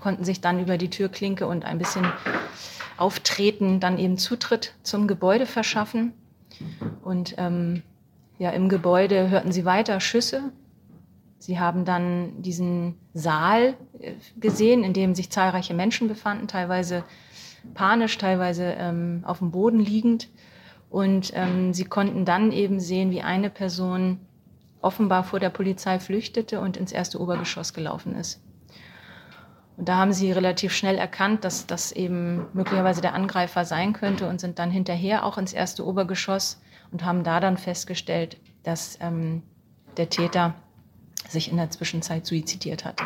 konnten 0.00 0.24
sich 0.24 0.40
dann 0.40 0.60
über 0.60 0.76
die 0.76 0.90
Türklinke 0.90 1.46
und 1.46 1.64
ein 1.64 1.78
bisschen 1.78 2.06
Auftreten 2.96 3.78
dann 3.78 3.98
eben 3.98 4.18
Zutritt 4.18 4.74
zum 4.82 5.06
Gebäude 5.06 5.46
verschaffen. 5.46 6.12
Und 7.02 7.34
ähm, 7.38 7.82
ja, 8.38 8.50
im 8.50 8.68
Gebäude 8.68 9.30
hörten 9.30 9.52
sie 9.52 9.64
weiter 9.64 10.00
Schüsse. 10.00 10.52
Sie 11.38 11.58
haben 11.58 11.84
dann 11.84 12.42
diesen 12.42 12.96
Saal 13.14 13.74
äh, 13.98 14.14
gesehen, 14.38 14.84
in 14.84 14.92
dem 14.92 15.14
sich 15.14 15.30
zahlreiche 15.30 15.74
Menschen 15.74 16.08
befanden, 16.08 16.48
teilweise 16.48 17.04
panisch, 17.74 18.18
teilweise 18.18 18.74
ähm, 18.78 19.22
auf 19.24 19.38
dem 19.38 19.50
Boden 19.50 19.80
liegend. 19.80 20.28
Und 20.90 21.32
ähm, 21.34 21.74
sie 21.74 21.84
konnten 21.84 22.24
dann 22.24 22.50
eben 22.50 22.80
sehen, 22.80 23.10
wie 23.10 23.22
eine 23.22 23.50
Person 23.50 24.20
offenbar 24.80 25.24
vor 25.24 25.40
der 25.40 25.50
Polizei 25.50 25.98
flüchtete 25.98 26.60
und 26.60 26.76
ins 26.76 26.92
erste 26.92 27.20
Obergeschoss 27.20 27.74
gelaufen 27.74 28.14
ist. 28.14 28.40
Und 29.78 29.88
da 29.88 29.96
haben 29.96 30.12
sie 30.12 30.32
relativ 30.32 30.72
schnell 30.72 30.96
erkannt, 30.96 31.44
dass 31.44 31.66
das 31.66 31.92
eben 31.92 32.46
möglicherweise 32.52 33.00
der 33.00 33.14
Angreifer 33.14 33.64
sein 33.64 33.92
könnte 33.92 34.28
und 34.28 34.40
sind 34.40 34.58
dann 34.58 34.72
hinterher 34.72 35.24
auch 35.24 35.38
ins 35.38 35.52
erste 35.52 35.86
Obergeschoss 35.86 36.60
und 36.90 37.04
haben 37.04 37.22
da 37.22 37.38
dann 37.38 37.56
festgestellt, 37.56 38.38
dass 38.64 38.98
ähm, 39.00 39.42
der 39.96 40.10
Täter 40.10 40.56
sich 41.28 41.48
in 41.48 41.56
der 41.56 41.70
Zwischenzeit 41.70 42.26
suizidiert 42.26 42.84
hatte. 42.84 43.04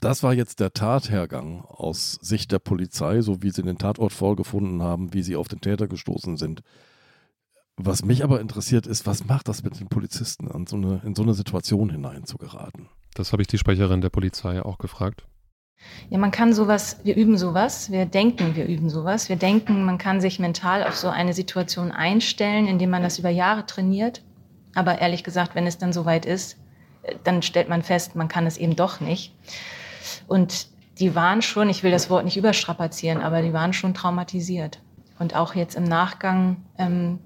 Das 0.00 0.22
war 0.22 0.34
jetzt 0.34 0.60
der 0.60 0.74
Tathergang 0.74 1.62
aus 1.62 2.18
Sicht 2.20 2.52
der 2.52 2.58
Polizei, 2.58 3.22
so 3.22 3.42
wie 3.42 3.50
sie 3.50 3.62
den 3.62 3.78
Tatort 3.78 4.12
vorgefunden 4.12 4.82
haben, 4.82 5.14
wie 5.14 5.22
sie 5.22 5.36
auf 5.36 5.48
den 5.48 5.62
Täter 5.62 5.88
gestoßen 5.88 6.36
sind. 6.36 6.62
Was 7.76 8.04
mich 8.04 8.22
aber 8.22 8.42
interessiert 8.42 8.86
ist, 8.86 9.06
was 9.06 9.24
macht 9.24 9.48
das 9.48 9.62
mit 9.62 9.80
den 9.80 9.88
Polizisten, 9.88 10.50
an 10.50 10.66
so 10.66 10.76
eine, 10.76 11.00
in 11.06 11.14
so 11.14 11.22
eine 11.22 11.32
Situation 11.32 11.88
hineinzugeraten? 11.88 12.90
Das 13.14 13.32
habe 13.32 13.40
ich 13.40 13.48
die 13.48 13.58
Sprecherin 13.58 14.02
der 14.02 14.10
Polizei 14.10 14.62
auch 14.62 14.76
gefragt. 14.76 15.24
Ja, 16.10 16.18
man 16.18 16.30
kann 16.30 16.52
sowas, 16.52 17.00
wir 17.04 17.16
üben 17.16 17.38
sowas, 17.38 17.90
wir 17.90 18.04
denken, 18.04 18.56
wir 18.56 18.66
üben 18.66 18.90
sowas. 18.90 19.28
Wir 19.28 19.36
denken, 19.36 19.84
man 19.84 19.98
kann 19.98 20.20
sich 20.20 20.38
mental 20.38 20.84
auf 20.84 20.96
so 20.96 21.08
eine 21.08 21.32
Situation 21.32 21.92
einstellen, 21.92 22.66
indem 22.66 22.90
man 22.90 23.02
das 23.02 23.18
über 23.18 23.30
Jahre 23.30 23.64
trainiert. 23.64 24.22
Aber 24.74 25.00
ehrlich 25.00 25.24
gesagt, 25.24 25.54
wenn 25.54 25.66
es 25.66 25.78
dann 25.78 25.92
soweit 25.92 26.26
ist, 26.26 26.56
dann 27.24 27.42
stellt 27.42 27.68
man 27.68 27.82
fest, 27.82 28.16
man 28.16 28.28
kann 28.28 28.46
es 28.46 28.56
eben 28.56 28.76
doch 28.76 29.00
nicht. 29.00 29.34
Und 30.26 30.66
die 30.98 31.14
waren 31.14 31.42
schon, 31.42 31.68
ich 31.70 31.82
will 31.82 31.90
das 31.90 32.10
Wort 32.10 32.24
nicht 32.24 32.36
überstrapazieren, 32.36 33.22
aber 33.22 33.42
die 33.42 33.52
waren 33.52 33.72
schon 33.72 33.94
traumatisiert. 33.94 34.80
Und 35.18 35.34
auch 35.34 35.54
jetzt 35.54 35.76
im 35.76 35.84
Nachgang 35.84 36.56
ähm, 36.78 37.18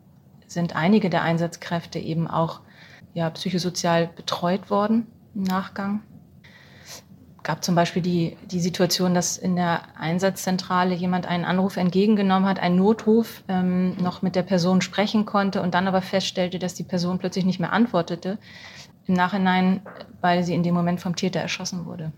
sind 0.47 0.77
einige 0.77 1.11
der 1.11 1.23
Einsatzkräfte 1.23 1.99
eben 1.99 2.29
auch 2.29 2.61
ja, 3.14 3.31
psychosozial 3.31 4.09
betreut 4.09 4.71
worden 4.71 5.07
im 5.35 5.43
Nachgang. 5.43 6.03
Gab 7.44 7.62
zum 7.62 7.74
Beispiel 7.74 8.02
die, 8.02 8.37
die 8.50 8.59
Situation, 8.59 9.14
dass 9.14 9.37
in 9.37 9.54
der 9.54 9.83
Einsatzzentrale 9.96 10.94
jemand 10.94 11.26
einen 11.26 11.44
Anruf 11.44 11.76
entgegengenommen 11.76 12.48
hat, 12.48 12.59
einen 12.59 12.76
Notruf, 12.76 13.44
ähm, 13.48 13.96
noch 13.98 14.22
mit 14.22 14.35
der 14.35 14.42
Person 14.42 14.80
sprechen 14.80 15.26
konnte 15.26 15.62
und 15.62 15.74
dann 15.74 15.87
aber 15.87 16.02
feststellte, 16.02 16.59
dass 16.59 16.74
die 16.74 16.83
Person 16.83 17.18
plötzlich 17.18 17.44
nicht 17.44 17.61
mehr 17.61 17.72
antwortete. 17.72 18.38
Im 19.07 19.14
Nachhinein, 19.14 19.83
weil 20.22 20.42
sie 20.42 20.54
in 20.54 20.62
dem 20.62 20.74
Moment 20.74 21.00
vom 21.00 21.14
Täter 21.14 21.40
erschossen 21.40 21.85
wurde. 21.85 22.12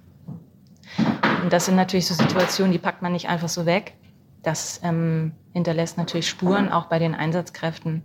Und 1.43 1.53
das 1.53 1.67
sind 1.67 1.75
natürlich 1.75 2.07
so 2.07 2.15
Situationen, 2.15 2.73
die 2.73 2.79
packt 2.79 3.03
man 3.03 3.13
nicht 3.13 3.29
einfach 3.29 3.49
so 3.49 3.67
weg. 3.67 3.95
Das 4.45 4.81
ähm, 4.85 5.33
hinterlässt 5.53 5.99
natürlich 5.99 6.29
Spuren, 6.29 6.71
auch 6.71 6.87
bei 6.87 7.01
den 7.01 7.17
Einsatzkräften. 7.17 8.05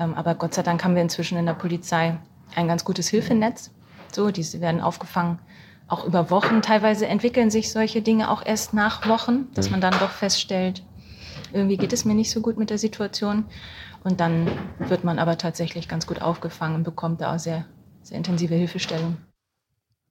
Ähm, 0.00 0.14
aber 0.14 0.34
Gott 0.34 0.54
sei 0.54 0.62
Dank 0.62 0.82
haben 0.82 0.96
wir 0.96 1.02
inzwischen 1.02 1.38
in 1.38 1.46
der 1.46 1.54
Polizei 1.54 2.18
ein 2.56 2.66
ganz 2.66 2.84
gutes 2.84 3.08
Hilfenetz. 3.08 3.70
So, 4.12 4.32
diese 4.32 4.60
werden 4.60 4.80
aufgefangen, 4.80 5.38
auch 5.88 6.04
über 6.04 6.30
Wochen. 6.30 6.62
Teilweise 6.62 7.06
entwickeln 7.06 7.50
sich 7.50 7.72
solche 7.72 8.02
Dinge 8.02 8.30
auch 8.30 8.44
erst 8.44 8.74
nach 8.74 9.08
Wochen, 9.08 9.48
dass 9.54 9.70
man 9.70 9.80
dann 9.80 9.94
doch 9.98 10.10
feststellt, 10.10 10.84
irgendwie 11.52 11.76
geht 11.76 11.92
es 11.92 12.04
mir 12.04 12.14
nicht 12.14 12.30
so 12.30 12.40
gut 12.40 12.58
mit 12.58 12.70
der 12.70 12.78
Situation. 12.78 13.46
Und 14.04 14.20
dann 14.20 14.50
wird 14.78 15.02
man 15.04 15.18
aber 15.18 15.38
tatsächlich 15.38 15.88
ganz 15.88 16.06
gut 16.06 16.22
aufgefangen 16.22 16.76
und 16.76 16.84
bekommt 16.84 17.20
da 17.20 17.34
auch 17.34 17.38
sehr, 17.38 17.66
sehr 18.02 18.16
intensive 18.16 18.54
Hilfestellung. 18.54 19.16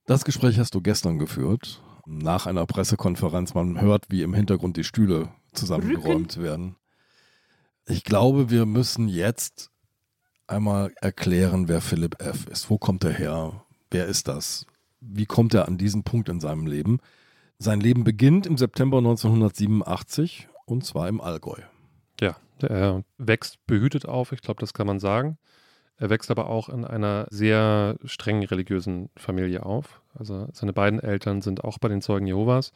Das 0.05 0.25
Gespräch 0.25 0.59
hast 0.59 0.75
du 0.75 0.81
gestern 0.81 1.19
geführt 1.19 1.81
nach 2.05 2.45
einer 2.45 2.65
Pressekonferenz, 2.65 3.53
man 3.53 3.81
hört, 3.81 4.05
wie 4.09 4.21
im 4.21 4.33
Hintergrund 4.33 4.77
die 4.77 4.85
Stühle 4.85 5.29
zusammengeräumt 5.53 6.37
Rücken. 6.37 6.43
werden. 6.43 6.75
Ich 7.85 8.03
glaube, 8.03 8.49
wir 8.49 8.65
müssen 8.65 9.09
jetzt 9.09 9.69
einmal 10.47 10.93
erklären, 11.01 11.67
wer 11.67 11.81
Philipp 11.81 12.21
F. 12.21 12.47
ist. 12.47 12.69
Wo 12.69 12.77
kommt 12.77 13.03
er 13.03 13.11
her? 13.11 13.65
Wer 13.91 14.05
ist 14.05 14.27
das? 14.27 14.65
Wie 14.99 15.25
kommt 15.25 15.53
er 15.53 15.67
an 15.67 15.77
diesen 15.77 16.03
Punkt 16.03 16.29
in 16.29 16.39
seinem 16.39 16.67
Leben? 16.67 16.99
Sein 17.59 17.79
Leben 17.79 18.03
beginnt 18.03 18.45
im 18.45 18.57
September 18.57 18.97
1987 18.97 20.47
und 20.65 20.85
zwar 20.85 21.07
im 21.07 21.21
Allgäu. 21.21 21.61
Ja, 22.19 22.35
er 22.59 23.03
wächst 23.17 23.65
behütet 23.67 24.05
auf, 24.05 24.31
ich 24.31 24.41
glaube, 24.41 24.59
das 24.59 24.73
kann 24.73 24.87
man 24.87 24.99
sagen. 24.99 25.37
Er 25.97 26.09
wächst 26.09 26.29
aber 26.29 26.47
auch 26.47 26.69
in 26.69 26.85
einer 26.85 27.25
sehr 27.31 27.95
streng 28.05 28.43
religiösen 28.43 29.09
Familie 29.15 29.65
auf. 29.65 30.01
Also 30.13 30.47
seine 30.53 30.73
beiden 30.73 30.99
Eltern 30.99 31.41
sind 31.41 31.63
auch 31.63 31.79
bei 31.79 31.87
den 31.89 32.01
Zeugen 32.01 32.27
Jehovas, 32.27 32.71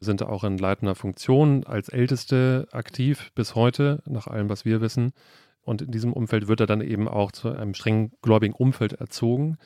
sind 0.00 0.22
auch 0.22 0.44
in 0.44 0.58
leitender 0.58 0.94
Funktion 0.94 1.64
als 1.64 1.88
Älteste 1.88 2.68
aktiv 2.72 3.30
bis 3.34 3.54
heute, 3.54 4.02
nach 4.06 4.26
allem, 4.26 4.50
was 4.50 4.64
wir 4.66 4.80
wissen. 4.80 5.12
Und 5.62 5.82
in 5.82 5.90
diesem 5.90 6.12
Umfeld 6.12 6.48
wird 6.48 6.60
er 6.60 6.66
dann 6.66 6.82
eben 6.82 7.08
auch 7.08 7.32
zu 7.32 7.50
einem 7.50 7.74
streng 7.74 8.12
gläubigen 8.22 8.54
Umfeld 8.54 8.94
erzogen. 8.94 9.56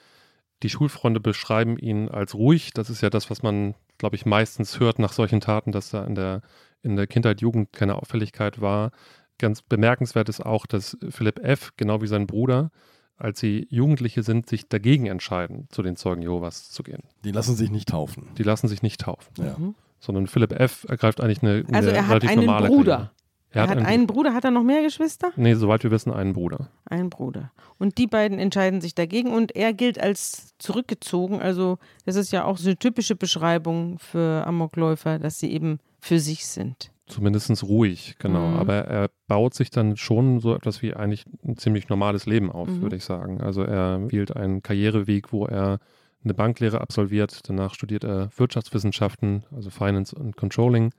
Die 0.63 0.69
Schulfreunde 0.69 1.21
beschreiben 1.21 1.77
ihn 1.79 2.09
als 2.09 2.35
ruhig. 2.35 2.73
Das 2.73 2.91
ist 2.91 3.01
ja 3.01 3.11
das, 3.11 3.31
was 3.31 3.43
man, 3.43 3.75
glaube 3.99 4.17
ich, 4.17 4.27
meistens 4.27 4.79
hört 4.79 4.99
nach 4.99 5.13
solchen 5.13 5.41
Taten, 5.41 5.73
dass 5.73 5.91
da 5.91 6.05
in 6.05 6.15
der, 6.15 6.43
in 6.83 6.97
der 6.97 7.07
Kindheit, 7.07 7.41
Jugend 7.41 7.73
keine 7.73 7.97
Auffälligkeit 7.97 8.61
war. 8.61 8.93
Ganz 9.39 9.63
bemerkenswert 9.63 10.29
ist 10.29 10.41
auch, 10.41 10.67
dass 10.67 10.97
Philipp 11.09 11.41
F., 11.41 11.73
genau 11.77 12.01
wie 12.01 12.07
sein 12.07 12.27
Bruder, 12.27 12.71
als 13.17 13.41
sie 13.41 13.67
Jugendliche 13.71 14.23
sind, 14.23 14.49
sich 14.49 14.69
dagegen 14.69 15.07
entscheiden, 15.07 15.67
zu 15.71 15.83
den 15.83 15.97
Zeugen 15.97 16.23
Jehovas 16.23 16.71
zu 16.71 16.83
gehen. 16.83 17.03
Die 17.25 17.33
lassen 17.33 17.57
sich 17.57 17.71
nicht 17.71 17.89
taufen. 17.89 18.29
Die 18.39 18.43
lassen 18.43 18.69
sich 18.69 18.83
nicht 18.83 19.01
taufen. 19.01 19.33
Ja. 19.39 19.57
Mhm. 19.59 19.75
Sondern 19.99 20.27
Philipp 20.27 20.53
F. 20.53 20.85
ergreift 20.89 21.21
eigentlich 21.21 21.43
eine, 21.43 21.65
eine 21.67 21.77
also 21.77 21.91
er 21.91 22.09
hat 22.09 22.25
einen 22.25 22.45
normale 22.45 22.69
Bruder. 22.69 22.97
Karriere. 22.97 23.11
Er, 23.53 23.63
hat, 23.63 23.71
einen, 23.71 23.87
einen 23.87 24.07
Bruder. 24.07 24.35
Hat 24.35 24.45
er 24.45 24.51
noch 24.51 24.63
mehr 24.63 24.83
Geschwister? 24.83 25.31
Nee, 25.37 25.55
soweit 25.55 25.83
wir 25.85 25.91
wissen, 25.91 26.13
einen 26.13 26.33
Bruder. 26.33 26.69
Einen 26.85 27.11
Bruder. 27.11 27.53
Und 27.79 27.99
die 27.99 28.07
beiden 28.07 28.39
entscheiden 28.39 28.81
sich 28.81 28.95
dagegen 28.95 29.33
und 29.33 29.55
er 29.55 29.73
gilt 29.73 30.01
als 30.01 30.55
zurückgezogen. 30.59 31.41
Also 31.41 31.79
das 32.05 32.17
ist 32.17 32.33
ja 32.33 32.45
auch 32.45 32.57
so 32.57 32.69
eine 32.69 32.79
typische 32.79 33.17
Beschreibung 33.17 33.99
für 33.99 34.47
Amokläufer, 34.47 35.19
dass 35.19 35.39
sie 35.39 35.53
eben 35.53 35.79
für 36.01 36.19
sich 36.19 36.47
sind. 36.47 36.91
Zumindest 37.07 37.63
ruhig, 37.65 38.17
genau. 38.19 38.49
Mhm. 38.49 38.57
Aber 38.57 38.75
er 38.75 39.11
baut 39.27 39.55
sich 39.55 39.71
dann 39.71 39.97
schon 39.97 40.41
so 40.41 40.55
etwas 40.55 40.81
wie 40.81 40.95
eigentlich 40.95 41.25
ein 41.45 41.57
ziemlich 41.57 41.89
normales 41.89 42.27
Leben 42.27 42.51
auf, 42.51 42.69
mhm. 42.69 42.81
würde 42.81 42.97
ich 42.97 43.05
sagen. 43.05 43.41
Also 43.41 43.63
er 43.63 44.11
wählt 44.11 44.35
einen 44.35 44.63
Karriereweg, 44.63 45.33
wo 45.33 45.47
er 45.47 45.79
eine 46.25 46.35
Banklehre 46.35 46.81
absolviert. 46.81 47.41
Danach 47.49 47.75
studiert 47.75 48.05
er 48.05 48.31
Wirtschaftswissenschaften, 48.37 49.45
also 49.55 49.71
Finance 49.71 50.15
und 50.15 50.37
Controlling 50.37 50.93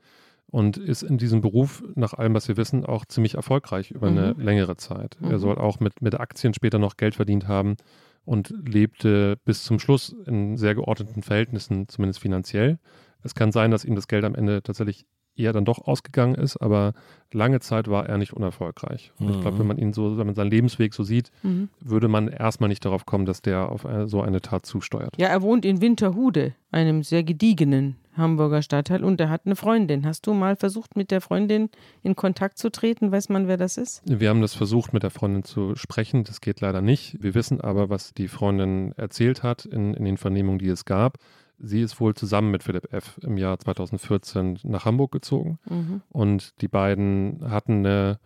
und 0.54 0.76
ist 0.76 1.02
in 1.02 1.18
diesem 1.18 1.40
Beruf, 1.40 1.82
nach 1.96 2.14
allem, 2.14 2.32
was 2.32 2.46
wir 2.46 2.56
wissen, 2.56 2.86
auch 2.86 3.04
ziemlich 3.06 3.34
erfolgreich 3.34 3.90
über 3.90 4.08
mhm. 4.08 4.18
eine 4.18 4.32
längere 4.34 4.76
Zeit. 4.76 5.16
Mhm. 5.20 5.32
Er 5.32 5.40
soll 5.40 5.58
auch 5.58 5.80
mit, 5.80 6.00
mit 6.00 6.14
Aktien 6.14 6.54
später 6.54 6.78
noch 6.78 6.96
Geld 6.96 7.16
verdient 7.16 7.48
haben 7.48 7.76
und 8.24 8.54
lebte 8.64 9.36
bis 9.44 9.64
zum 9.64 9.80
Schluss 9.80 10.14
in 10.26 10.56
sehr 10.56 10.76
geordneten 10.76 11.24
Verhältnissen, 11.24 11.88
zumindest 11.88 12.20
finanziell. 12.20 12.78
Es 13.24 13.34
kann 13.34 13.50
sein, 13.50 13.72
dass 13.72 13.84
ihm 13.84 13.96
das 13.96 14.06
Geld 14.06 14.24
am 14.24 14.36
Ende 14.36 14.62
tatsächlich 14.62 15.06
eher 15.36 15.52
dann 15.52 15.64
doch 15.64 15.86
ausgegangen 15.86 16.34
ist, 16.34 16.56
aber 16.56 16.94
lange 17.32 17.60
Zeit 17.60 17.88
war 17.88 18.08
er 18.08 18.18
nicht 18.18 18.32
unerfolgreich. 18.32 19.12
Und 19.18 19.26
mhm. 19.26 19.34
ich 19.34 19.40
glaube, 19.40 19.58
wenn 19.58 19.66
man 19.66 19.78
ihn 19.78 19.92
so, 19.92 20.16
wenn 20.16 20.26
man 20.26 20.34
seinen 20.34 20.50
Lebensweg 20.50 20.94
so 20.94 21.02
sieht, 21.02 21.30
mhm. 21.42 21.68
würde 21.80 22.08
man 22.08 22.28
erstmal 22.28 22.68
nicht 22.68 22.84
darauf 22.84 23.06
kommen, 23.06 23.26
dass 23.26 23.42
der 23.42 23.68
auf 23.68 23.84
eine, 23.84 24.06
so 24.06 24.22
eine 24.22 24.40
Tat 24.40 24.66
zusteuert. 24.66 25.16
Ja, 25.18 25.28
er 25.28 25.42
wohnt 25.42 25.64
in 25.64 25.80
Winterhude, 25.80 26.54
einem 26.70 27.02
sehr 27.02 27.24
gediegenen 27.24 27.96
Hamburger 28.16 28.62
Stadtteil, 28.62 29.02
und 29.02 29.20
er 29.20 29.28
hat 29.28 29.42
eine 29.44 29.56
Freundin. 29.56 30.06
Hast 30.06 30.26
du 30.26 30.34
mal 30.34 30.54
versucht, 30.54 30.96
mit 30.96 31.10
der 31.10 31.20
Freundin 31.20 31.68
in 32.04 32.14
Kontakt 32.14 32.58
zu 32.58 32.70
treten? 32.70 33.10
Weiß 33.10 33.28
man, 33.28 33.48
wer 33.48 33.56
das 33.56 33.76
ist? 33.76 34.02
Wir 34.04 34.28
haben 34.28 34.40
das 34.40 34.54
versucht, 34.54 34.92
mit 34.92 35.02
der 35.02 35.10
Freundin 35.10 35.42
zu 35.42 35.74
sprechen. 35.74 36.22
Das 36.22 36.40
geht 36.40 36.60
leider 36.60 36.80
nicht. 36.80 37.16
Wir 37.20 37.34
wissen 37.34 37.60
aber, 37.60 37.90
was 37.90 38.14
die 38.14 38.28
Freundin 38.28 38.92
erzählt 38.96 39.42
hat 39.42 39.64
in, 39.64 39.94
in 39.94 40.04
den 40.04 40.16
Vernehmungen, 40.16 40.60
die 40.60 40.68
es 40.68 40.84
gab. 40.84 41.18
Sie 41.58 41.80
ist 41.80 42.00
wohl 42.00 42.14
zusammen 42.14 42.50
mit 42.50 42.62
Philipp 42.62 42.92
F. 42.92 43.18
im 43.22 43.36
Jahr 43.36 43.58
2014 43.58 44.60
nach 44.64 44.84
Hamburg 44.84 45.12
gezogen 45.12 45.58
mhm. 45.68 46.02
und 46.10 46.60
die 46.60 46.68
beiden 46.68 47.50
hatten 47.50 47.86
eine 47.86 48.18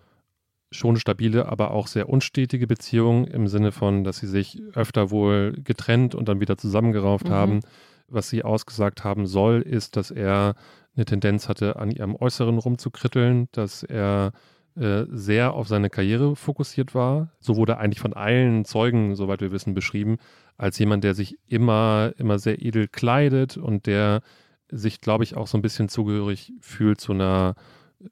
schon 0.71 0.97
stabile, 0.97 1.47
aber 1.47 1.71
auch 1.71 1.87
sehr 1.87 2.09
unstetige 2.09 2.67
Beziehung 2.67 3.27
im 3.27 3.49
Sinne 3.49 3.73
von, 3.73 4.05
dass 4.05 4.19
sie 4.19 4.27
sich 4.27 4.61
öfter 4.75 5.11
wohl 5.11 5.53
getrennt 5.53 6.15
und 6.15 6.29
dann 6.29 6.41
wieder 6.41 6.59
zusammengerauft 6.59 7.29
mhm. 7.29 7.33
haben. 7.33 7.61
Was 8.07 8.29
sie 8.29 8.43
ausgesagt 8.43 9.05
haben 9.05 9.27
soll, 9.27 9.63
ist, 9.63 9.97
dass 9.97 10.11
er 10.11 10.55
eine 10.97 11.05
Tendenz 11.05 11.49
hatte, 11.49 11.77
an 11.77 11.91
ihrem 11.91 12.17
Äußeren 12.17 12.59
rumzukritteln, 12.59 13.49
dass 13.53 13.83
er 13.83 14.33
äh, 14.79 15.07
sehr 15.11 15.55
auf 15.55 15.69
seine 15.69 15.91
Karriere 15.91 16.37
fokussiert 16.37 16.95
war. 16.95 17.33
So 17.41 17.57
wurde 17.57 17.79
eigentlich 17.79 18.01
von 18.01 18.13
allen 18.13 18.65
Zeugen, 18.65 19.17
soweit 19.17 19.41
wir 19.41 19.53
wissen, 19.53 19.75
beschrieben, 19.75 20.19
als 20.57 20.79
jemand, 20.79 21.05
der 21.05 21.15
sich 21.15 21.39
immer, 21.47 22.13
immer 22.19 22.39
sehr 22.39 22.63
edel 22.63 22.89
kleidet 22.89 23.57
und 23.57 23.87
der 23.87 24.23
sich, 24.71 25.01
glaube 25.01 25.25
ich, 25.25 25.37
auch 25.37 25.47
so 25.47 25.59
ein 25.59 25.63
bisschen 25.63 25.89
zugehörig 25.89 26.53
fühlt 26.61 27.01
zu 27.01 27.13
einer 27.13 27.55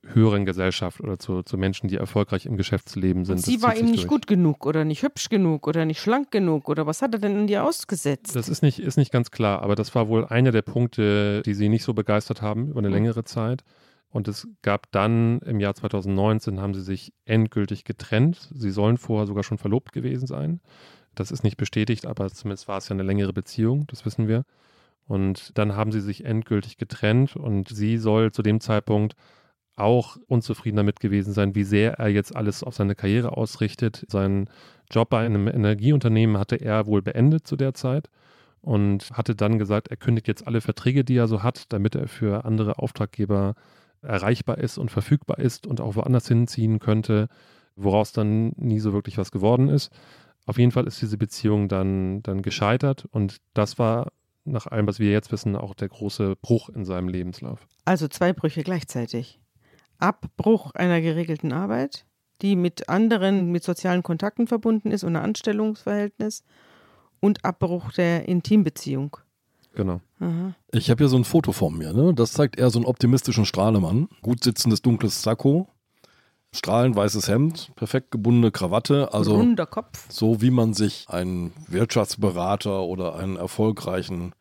höheren 0.05 0.44
Gesellschaft 0.44 1.00
oder 1.00 1.18
zu, 1.18 1.42
zu 1.42 1.57
Menschen, 1.57 1.88
die 1.88 1.96
erfolgreich 1.96 2.46
im 2.46 2.57
Geschäftsleben 2.57 3.24
sind. 3.24 3.37
Und 3.37 3.44
sie 3.44 3.62
war 3.62 3.76
ihm 3.76 3.87
nicht 3.87 4.05
durch. 4.05 4.09
gut 4.09 4.26
genug 4.26 4.66
oder 4.66 4.85
nicht 4.85 5.02
hübsch 5.02 5.29
genug 5.29 5.68
oder 5.68 5.85
nicht 5.85 6.00
schlank 6.00 6.31
genug 6.33 6.68
oder 6.68 6.87
was 6.87 7.02
hat 7.02 7.14
er 7.14 7.20
denn 7.20 7.38
in 7.38 7.46
dir 7.46 7.64
ausgesetzt? 7.64 8.35
Das 8.35 8.48
ist 8.48 8.62
nicht, 8.62 8.81
ist 8.81 8.96
nicht 8.96 9.12
ganz 9.12 9.31
klar, 9.31 9.62
aber 9.62 9.76
das 9.76 9.94
war 9.94 10.09
wohl 10.09 10.24
einer 10.24 10.50
der 10.50 10.62
Punkte, 10.62 11.42
die 11.42 11.55
sie 11.55 11.68
nicht 11.68 11.85
so 11.85 11.94
begeistert 11.94 12.42
haben 12.42 12.68
über 12.70 12.81
eine 12.81 12.88
längere 12.88 13.22
Zeit. 13.22 13.62
Und 14.16 14.29
es 14.29 14.48
gab 14.62 14.90
dann 14.92 15.40
im 15.40 15.61
Jahr 15.61 15.74
2019 15.74 16.59
haben 16.59 16.72
sie 16.72 16.81
sich 16.81 17.12
endgültig 17.26 17.85
getrennt. 17.85 18.48
Sie 18.55 18.70
sollen 18.70 18.96
vorher 18.96 19.26
sogar 19.26 19.44
schon 19.44 19.59
verlobt 19.59 19.92
gewesen 19.92 20.26
sein. 20.26 20.61
Das 21.14 21.31
ist 21.31 21.44
nicht 21.44 21.59
bestätigt, 21.59 22.07
aber 22.07 22.31
zumindest 22.31 22.66
war 22.66 22.79
es 22.79 22.88
ja 22.88 22.94
eine 22.94 23.02
längere 23.02 23.35
Beziehung, 23.35 23.87
das 23.88 24.07
wissen 24.07 24.26
wir. 24.26 24.44
Und 25.07 25.57
dann 25.59 25.76
haben 25.76 25.92
sie 25.92 26.00
sich 26.00 26.24
endgültig 26.24 26.79
getrennt 26.79 27.37
und 27.37 27.68
sie 27.68 27.98
soll 27.98 28.33
zu 28.33 28.40
dem 28.40 28.61
Zeitpunkt 28.61 29.16
auch 29.76 30.16
unzufrieden 30.29 30.79
damit 30.79 30.98
gewesen 30.98 31.35
sein, 31.35 31.55
wie 31.55 31.64
sehr 31.64 31.98
er 31.98 32.09
jetzt 32.09 32.35
alles 32.35 32.64
auf 32.64 32.74
seine 32.74 32.94
Karriere 32.94 33.37
ausrichtet. 33.37 34.07
Seinen 34.09 34.48
Job 34.90 35.11
bei 35.11 35.26
einem 35.26 35.46
Energieunternehmen 35.46 36.38
hatte 36.38 36.57
er 36.57 36.87
wohl 36.87 37.02
beendet 37.02 37.46
zu 37.46 37.57
der 37.57 37.74
Zeit 37.74 38.09
und 38.62 39.11
hatte 39.11 39.35
dann 39.37 39.59
gesagt, 39.59 39.88
er 39.88 39.98
kündigt 39.98 40.26
jetzt 40.26 40.46
alle 40.46 40.62
Verträge, 40.62 41.05
die 41.05 41.16
er 41.16 41.29
so 41.29 41.42
hat, 41.42 41.70
damit 41.70 41.94
er 41.94 42.09
für 42.09 42.46
andere 42.46 42.79
Auftraggeber 42.79 43.55
erreichbar 44.02 44.59
ist 44.59 44.78
und 44.78 44.90
verfügbar 44.90 45.38
ist 45.38 45.66
und 45.66 45.80
auch 45.80 45.96
woanders 45.96 46.28
hinziehen 46.28 46.78
könnte, 46.78 47.28
woraus 47.76 48.12
dann 48.12 48.52
nie 48.56 48.80
so 48.80 48.92
wirklich 48.92 49.18
was 49.18 49.30
geworden 49.30 49.68
ist. 49.68 49.90
Auf 50.46 50.59
jeden 50.59 50.70
Fall 50.70 50.87
ist 50.87 51.02
diese 51.02 51.18
Beziehung 51.18 51.68
dann, 51.68 52.22
dann 52.22 52.42
gescheitert 52.42 53.06
und 53.11 53.38
das 53.54 53.78
war 53.78 54.12
nach 54.44 54.66
allem, 54.66 54.87
was 54.87 55.00
wir 55.00 55.11
jetzt 55.11 55.32
wissen, 55.32 55.56
auch 55.56 55.74
der 55.74 55.88
große 55.88 56.37
Bruch 56.37 56.68
in 56.68 56.85
seinem 56.85 57.09
Lebenslauf. 57.09 57.66
Also 57.85 58.09
zwei 58.09 58.32
Brüche 58.32 58.62
gleichzeitig. 58.62 59.40
Abbruch 59.98 60.72
einer 60.74 61.00
geregelten 61.00 61.52
Arbeit, 61.52 62.06
die 62.42 62.54
mit 62.54 62.88
anderen, 62.88 63.50
mit 63.50 63.64
sozialen 63.64 64.02
Kontakten 64.02 64.46
verbunden 64.46 64.90
ist 64.90 65.04
und 65.04 65.16
ein 65.16 65.22
Anstellungsverhältnis 65.22 66.44
und 67.20 67.44
Abbruch 67.44 67.92
der 67.92 68.28
Intimbeziehung. 68.28 69.16
Genau. 69.77 70.01
Aha. 70.19 70.55
Ich 70.73 70.91
habe 70.91 71.05
hier 71.05 71.09
so 71.09 71.17
ein 71.17 71.25
Foto 71.25 71.53
von 71.53 71.77
mir. 71.77 71.93
Ne? 71.93 72.15
Das 72.15 72.33
zeigt 72.33 72.59
eher 72.59 72.71
so 72.71 72.79
einen 72.79 72.87
optimistischen 72.87 73.45
Strahlemann. 73.45 74.09
Gut 74.23 74.43
sitzendes 74.43 74.83
dunkles 74.83 75.23
Sakko, 75.23 75.69
strahlend 76.53 76.97
weißes 76.97 77.29
Hemd, 77.29 77.71
perfekt 77.77 78.11
gebundene 78.11 78.51
Krawatte. 78.51 79.12
Also 79.12 79.37
Runder 79.37 79.67
Kopf. 79.67 80.11
So 80.11 80.41
wie 80.41 80.51
man 80.51 80.73
sich 80.75 81.07
einen 81.09 81.53
Wirtschaftsberater 81.69 82.83
oder 82.83 83.17
einen 83.17 83.37
erfolgreichen 83.37 84.35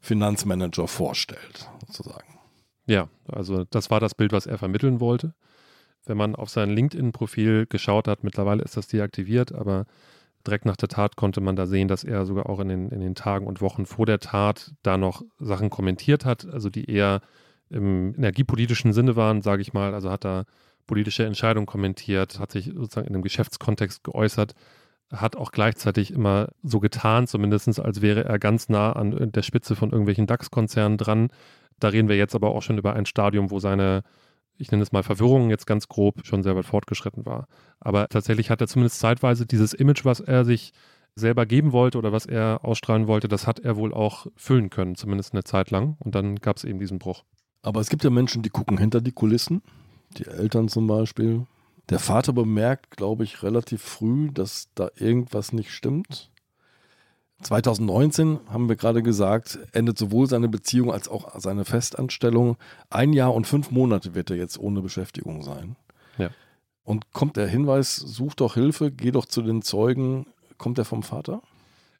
Finanzmanager 0.00 0.88
vorstellt, 0.88 1.68
sozusagen. 1.86 2.38
Ja, 2.86 3.08
also 3.28 3.64
das 3.64 3.90
war 3.90 4.00
das 4.00 4.14
Bild, 4.16 4.32
was 4.32 4.46
er 4.46 4.58
vermitteln 4.58 4.98
wollte. 4.98 5.34
Wenn 6.04 6.16
man 6.16 6.34
auf 6.34 6.50
sein 6.50 6.70
LinkedIn-Profil 6.70 7.66
geschaut 7.66 8.08
hat, 8.08 8.24
mittlerweile 8.24 8.64
ist 8.64 8.76
das 8.76 8.88
deaktiviert, 8.88 9.52
aber 9.52 9.86
direkt 10.46 10.64
nach 10.64 10.76
der 10.76 10.88
Tat 10.88 11.16
konnte 11.16 11.40
man 11.40 11.56
da 11.56 11.66
sehen, 11.66 11.88
dass 11.88 12.04
er 12.04 12.26
sogar 12.26 12.48
auch 12.48 12.60
in 12.60 12.68
den, 12.68 12.88
in 12.90 13.00
den 13.00 13.14
Tagen 13.14 13.46
und 13.46 13.60
Wochen 13.60 13.86
vor 13.86 14.06
der 14.06 14.20
Tat 14.20 14.72
da 14.82 14.96
noch 14.96 15.22
Sachen 15.38 15.70
kommentiert 15.70 16.24
hat, 16.24 16.46
also 16.46 16.70
die 16.70 16.90
eher 16.90 17.20
im 17.68 18.14
energiepolitischen 18.16 18.92
Sinne 18.92 19.16
waren, 19.16 19.42
sage 19.42 19.62
ich 19.62 19.72
mal. 19.72 19.94
Also 19.94 20.10
hat 20.10 20.24
er 20.24 20.44
politische 20.86 21.24
Entscheidungen 21.24 21.66
kommentiert, 21.66 22.40
hat 22.40 22.50
sich 22.50 22.72
sozusagen 22.74 23.06
in 23.06 23.14
einem 23.14 23.22
Geschäftskontext 23.22 24.02
geäußert, 24.02 24.54
hat 25.12 25.36
auch 25.36 25.52
gleichzeitig 25.52 26.12
immer 26.12 26.48
so 26.62 26.80
getan, 26.80 27.26
zumindest 27.26 27.78
als 27.80 28.02
wäre 28.02 28.24
er 28.24 28.38
ganz 28.38 28.68
nah 28.68 28.92
an 28.92 29.32
der 29.32 29.42
Spitze 29.42 29.76
von 29.76 29.90
irgendwelchen 29.90 30.26
DAX-Konzernen 30.26 30.98
dran, 30.98 31.28
da 31.80 31.88
reden 31.88 32.08
wir 32.08 32.16
jetzt 32.16 32.34
aber 32.34 32.50
auch 32.50 32.62
schon 32.62 32.78
über 32.78 32.94
ein 32.94 33.06
Stadium, 33.06 33.50
wo 33.50 33.58
seine, 33.58 34.02
ich 34.60 34.70
nenne 34.70 34.82
es 34.82 34.92
mal 34.92 35.02
Verwirrung 35.02 35.50
jetzt 35.50 35.66
ganz 35.66 35.88
grob, 35.88 36.24
schon 36.24 36.42
sehr 36.42 36.56
weit 36.56 36.66
fortgeschritten 36.66 37.26
war. 37.26 37.46
Aber 37.80 38.08
tatsächlich 38.08 38.50
hat 38.50 38.60
er 38.60 38.68
zumindest 38.68 39.00
zeitweise 39.00 39.46
dieses 39.46 39.72
Image, 39.72 40.04
was 40.04 40.20
er 40.20 40.44
sich 40.44 40.72
selber 41.16 41.46
geben 41.46 41.72
wollte 41.72 41.98
oder 41.98 42.12
was 42.12 42.26
er 42.26 42.60
ausstrahlen 42.62 43.06
wollte, 43.06 43.28
das 43.28 43.46
hat 43.46 43.58
er 43.60 43.76
wohl 43.76 43.92
auch 43.92 44.26
füllen 44.36 44.70
können, 44.70 44.94
zumindest 44.94 45.32
eine 45.32 45.44
Zeit 45.44 45.70
lang. 45.70 45.96
Und 45.98 46.14
dann 46.14 46.36
gab 46.36 46.56
es 46.56 46.64
eben 46.64 46.78
diesen 46.78 46.98
Bruch. 46.98 47.24
Aber 47.62 47.80
es 47.80 47.90
gibt 47.90 48.04
ja 48.04 48.10
Menschen, 48.10 48.42
die 48.42 48.50
gucken 48.50 48.78
hinter 48.78 49.00
die 49.00 49.12
Kulissen, 49.12 49.62
die 50.16 50.26
Eltern 50.26 50.68
zum 50.68 50.86
Beispiel. 50.86 51.46
Der 51.88 51.98
Vater 51.98 52.32
bemerkt, 52.32 52.96
glaube 52.96 53.24
ich, 53.24 53.42
relativ 53.42 53.82
früh, 53.82 54.30
dass 54.32 54.68
da 54.74 54.88
irgendwas 54.96 55.52
nicht 55.52 55.72
stimmt. 55.72 56.30
2019, 57.42 58.40
haben 58.48 58.68
wir 58.68 58.76
gerade 58.76 59.02
gesagt, 59.02 59.58
endet 59.72 59.98
sowohl 59.98 60.26
seine 60.26 60.48
Beziehung 60.48 60.92
als 60.92 61.08
auch 61.08 61.38
seine 61.38 61.64
Festanstellung. 61.64 62.56
Ein 62.90 63.12
Jahr 63.12 63.34
und 63.34 63.46
fünf 63.46 63.70
Monate 63.70 64.14
wird 64.14 64.30
er 64.30 64.36
jetzt 64.36 64.58
ohne 64.58 64.82
Beschäftigung 64.82 65.42
sein. 65.42 65.76
Ja. 66.18 66.30
Und 66.84 67.12
kommt 67.12 67.36
der 67.36 67.46
Hinweis, 67.46 67.96
such 67.96 68.34
doch 68.34 68.54
Hilfe, 68.54 68.90
geh 68.90 69.10
doch 69.10 69.24
zu 69.24 69.42
den 69.42 69.62
Zeugen, 69.62 70.26
kommt 70.58 70.78
er 70.78 70.84
vom 70.84 71.02
Vater? 71.02 71.42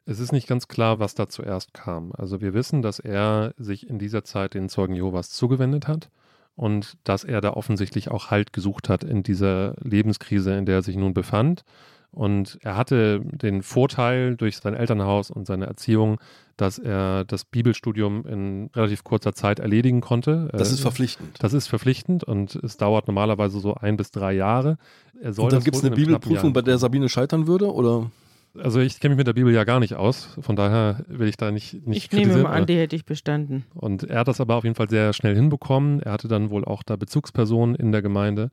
Es 0.05 0.19
ist 0.19 0.31
nicht 0.31 0.47
ganz 0.47 0.67
klar, 0.67 0.99
was 0.99 1.15
da 1.15 1.29
zuerst 1.29 1.73
kam. 1.73 2.11
Also 2.17 2.41
wir 2.41 2.53
wissen, 2.53 2.81
dass 2.81 2.99
er 2.99 3.53
sich 3.57 3.89
in 3.89 3.99
dieser 3.99 4.23
Zeit 4.23 4.53
den 4.53 4.69
Zeugen 4.69 4.95
Jehovas 4.95 5.29
zugewendet 5.29 5.87
hat 5.87 6.09
und 6.55 6.97
dass 7.03 7.23
er 7.23 7.41
da 7.41 7.51
offensichtlich 7.53 8.09
auch 8.09 8.31
Halt 8.31 8.53
gesucht 8.53 8.89
hat 8.89 9.03
in 9.03 9.23
dieser 9.23 9.75
Lebenskrise, 9.79 10.55
in 10.55 10.65
der 10.65 10.75
er 10.75 10.81
sich 10.81 10.95
nun 10.95 11.13
befand 11.13 11.63
und 12.11 12.57
er 12.61 12.75
hatte 12.75 13.21
den 13.23 13.63
Vorteil 13.63 14.35
durch 14.35 14.57
sein 14.57 14.73
Elternhaus 14.73 15.31
und 15.31 15.47
seine 15.47 15.65
Erziehung, 15.65 16.19
dass 16.57 16.77
er 16.77 17.23
das 17.25 17.45
Bibelstudium 17.45 18.25
in 18.27 18.69
relativ 18.75 19.03
kurzer 19.03 19.33
Zeit 19.33 19.59
erledigen 19.59 20.01
konnte. 20.01 20.49
Das 20.51 20.71
ist 20.71 20.79
äh, 20.79 20.83
verpflichtend. 20.83 21.37
Das 21.39 21.53
ist 21.53 21.67
verpflichtend 21.67 22.23
und 22.23 22.55
es 22.55 22.77
dauert 22.77 23.07
normalerweise 23.07 23.59
so 23.59 23.75
ein 23.75 23.97
bis 23.97 24.11
drei 24.11 24.33
Jahre. 24.33 24.77
Er 25.21 25.33
soll 25.33 25.45
und 25.45 25.53
dann 25.53 25.63
gibt 25.63 25.77
es 25.77 25.83
eine 25.83 25.95
Bibelprüfung, 25.95 26.53
bei 26.53 26.61
der 26.61 26.77
Sabine 26.77 27.07
scheitern 27.07 27.47
würde, 27.47 27.73
oder? 27.73 28.11
Also 28.59 28.81
ich 28.81 28.99
kenne 28.99 29.15
mich 29.15 29.19
mit 29.19 29.27
der 29.27 29.33
Bibel 29.33 29.53
ja 29.53 29.63
gar 29.63 29.79
nicht 29.79 29.95
aus, 29.95 30.37
von 30.41 30.57
daher 30.57 31.05
will 31.07 31.29
ich 31.29 31.37
da 31.37 31.51
nicht, 31.51 31.87
nicht 31.87 32.11
Ich 32.11 32.11
nehme 32.11 32.43
mal 32.43 32.51
an, 32.51 32.65
die 32.65 32.75
hätte 32.75 32.97
ich 32.97 33.05
bestanden. 33.05 33.63
Und 33.73 34.03
er 34.03 34.19
hat 34.19 34.27
das 34.27 34.41
aber 34.41 34.55
auf 34.55 34.65
jeden 34.65 34.75
Fall 34.75 34.89
sehr 34.89 35.13
schnell 35.13 35.35
hinbekommen. 35.35 36.01
Er 36.01 36.11
hatte 36.11 36.27
dann 36.27 36.49
wohl 36.49 36.65
auch 36.65 36.83
da 36.83 36.97
Bezugspersonen 36.97 37.75
in 37.75 37.93
der 37.93 38.01
Gemeinde, 38.01 38.51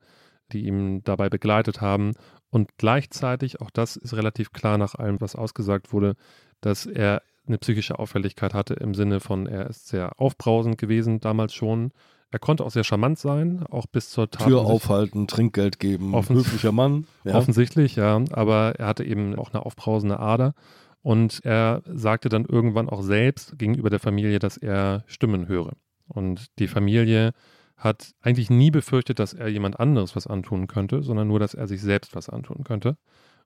die 0.53 0.67
ihm 0.67 1.03
dabei 1.03 1.29
begleitet 1.29 1.81
haben. 1.81 2.13
Und 2.51 2.79
gleichzeitig, 2.79 3.61
auch 3.61 3.71
das 3.71 3.97
ist 3.97 4.15
relativ 4.15 4.53
klar 4.53 4.79
nach 4.79 4.95
allem, 4.95 5.21
was 5.21 5.37
ausgesagt 5.37 5.93
wurde, 5.93 6.15
dass 6.61 6.87
er 6.87 7.23
eine 7.47 7.59
psychische 7.59 7.99
Auffälligkeit 7.99 8.55
hatte 8.55 8.75
im 8.75 8.95
Sinne 8.95 9.21
von, 9.21 9.47
er 9.47 9.69
ist 9.69 9.89
sehr 9.89 10.21
aufbrausend 10.21 10.79
gewesen 10.79 11.21
damals 11.21 11.55
schon. 11.55 11.93
Er 12.31 12.39
konnte 12.39 12.65
auch 12.65 12.71
sehr 12.71 12.85
charmant 12.85 13.19
sein, 13.19 13.65
auch 13.71 13.87
bis 13.87 14.11
zur 14.11 14.31
Tat. 14.31 14.47
Tür 14.47 14.61
aufhalten, 14.61 15.27
Trinkgeld 15.27 15.79
geben, 15.79 16.15
höflicher 16.15 16.73
Mann. 16.73 17.07
Ja. 17.25 17.35
Offensichtlich, 17.37 17.97
ja. 17.97 18.23
Aber 18.33 18.75
er 18.79 18.87
hatte 18.87 19.05
eben 19.05 19.35
auch 19.37 19.53
eine 19.53 19.65
aufbrausende 19.65 20.21
Ader. 20.21 20.55
Und 21.01 21.41
er 21.45 21.83
sagte 21.87 22.29
dann 22.29 22.45
irgendwann 22.45 22.91
auch 22.91 23.03
selbst 23.03 23.59
gegenüber 23.59 23.89
der 23.89 24.01
Familie, 24.01 24.41
dass 24.41 24.59
er 24.59 25.05
Stimmen 25.07 25.49
höre. 25.49 25.73
Und 26.07 26.47
die 26.59 26.69
Familie 26.69 27.33
hat 27.79 28.13
eigentlich 28.21 28.51
nie 28.51 28.71
befürchtet, 28.71 29.19
dass 29.19 29.33
er 29.33 29.49
jemand 29.49 29.81
anderes 29.81 30.17
was 30.17 30.27
antun 30.27 30.67
könnte, 30.67 31.03
sondern 31.03 31.29
nur, 31.29 31.39
dass 31.39 31.55
er 31.55 31.67
sich 31.67 31.81
selbst 31.81 32.15
was 32.15 32.29
antun 32.29 32.65
könnte 32.65 32.97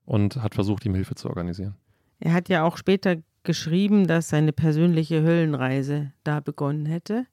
und 0.05 0.37
hat 0.37 0.55
versucht, 0.55 0.85
ihm 0.85 0.95
Hilfe 0.95 1.15
zu 1.15 1.29
organisieren. 1.29 1.75
Er 2.19 2.33
hat 2.33 2.49
ja 2.49 2.63
auch 2.63 2.77
später 2.77 3.17
geschrieben, 3.43 4.07
dass 4.07 4.29
seine 4.29 4.53
persönliche 4.53 5.21
Höllenreise 5.21 6.11
da 6.23 6.39
begonnen 6.39 6.85
hätte. 6.85 7.27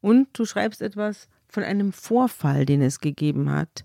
Und 0.00 0.28
du 0.32 0.44
schreibst 0.44 0.80
etwas 0.80 1.28
von 1.48 1.64
einem 1.64 1.92
Vorfall, 1.92 2.64
den 2.64 2.82
es 2.82 3.00
gegeben 3.00 3.50
hat, 3.50 3.84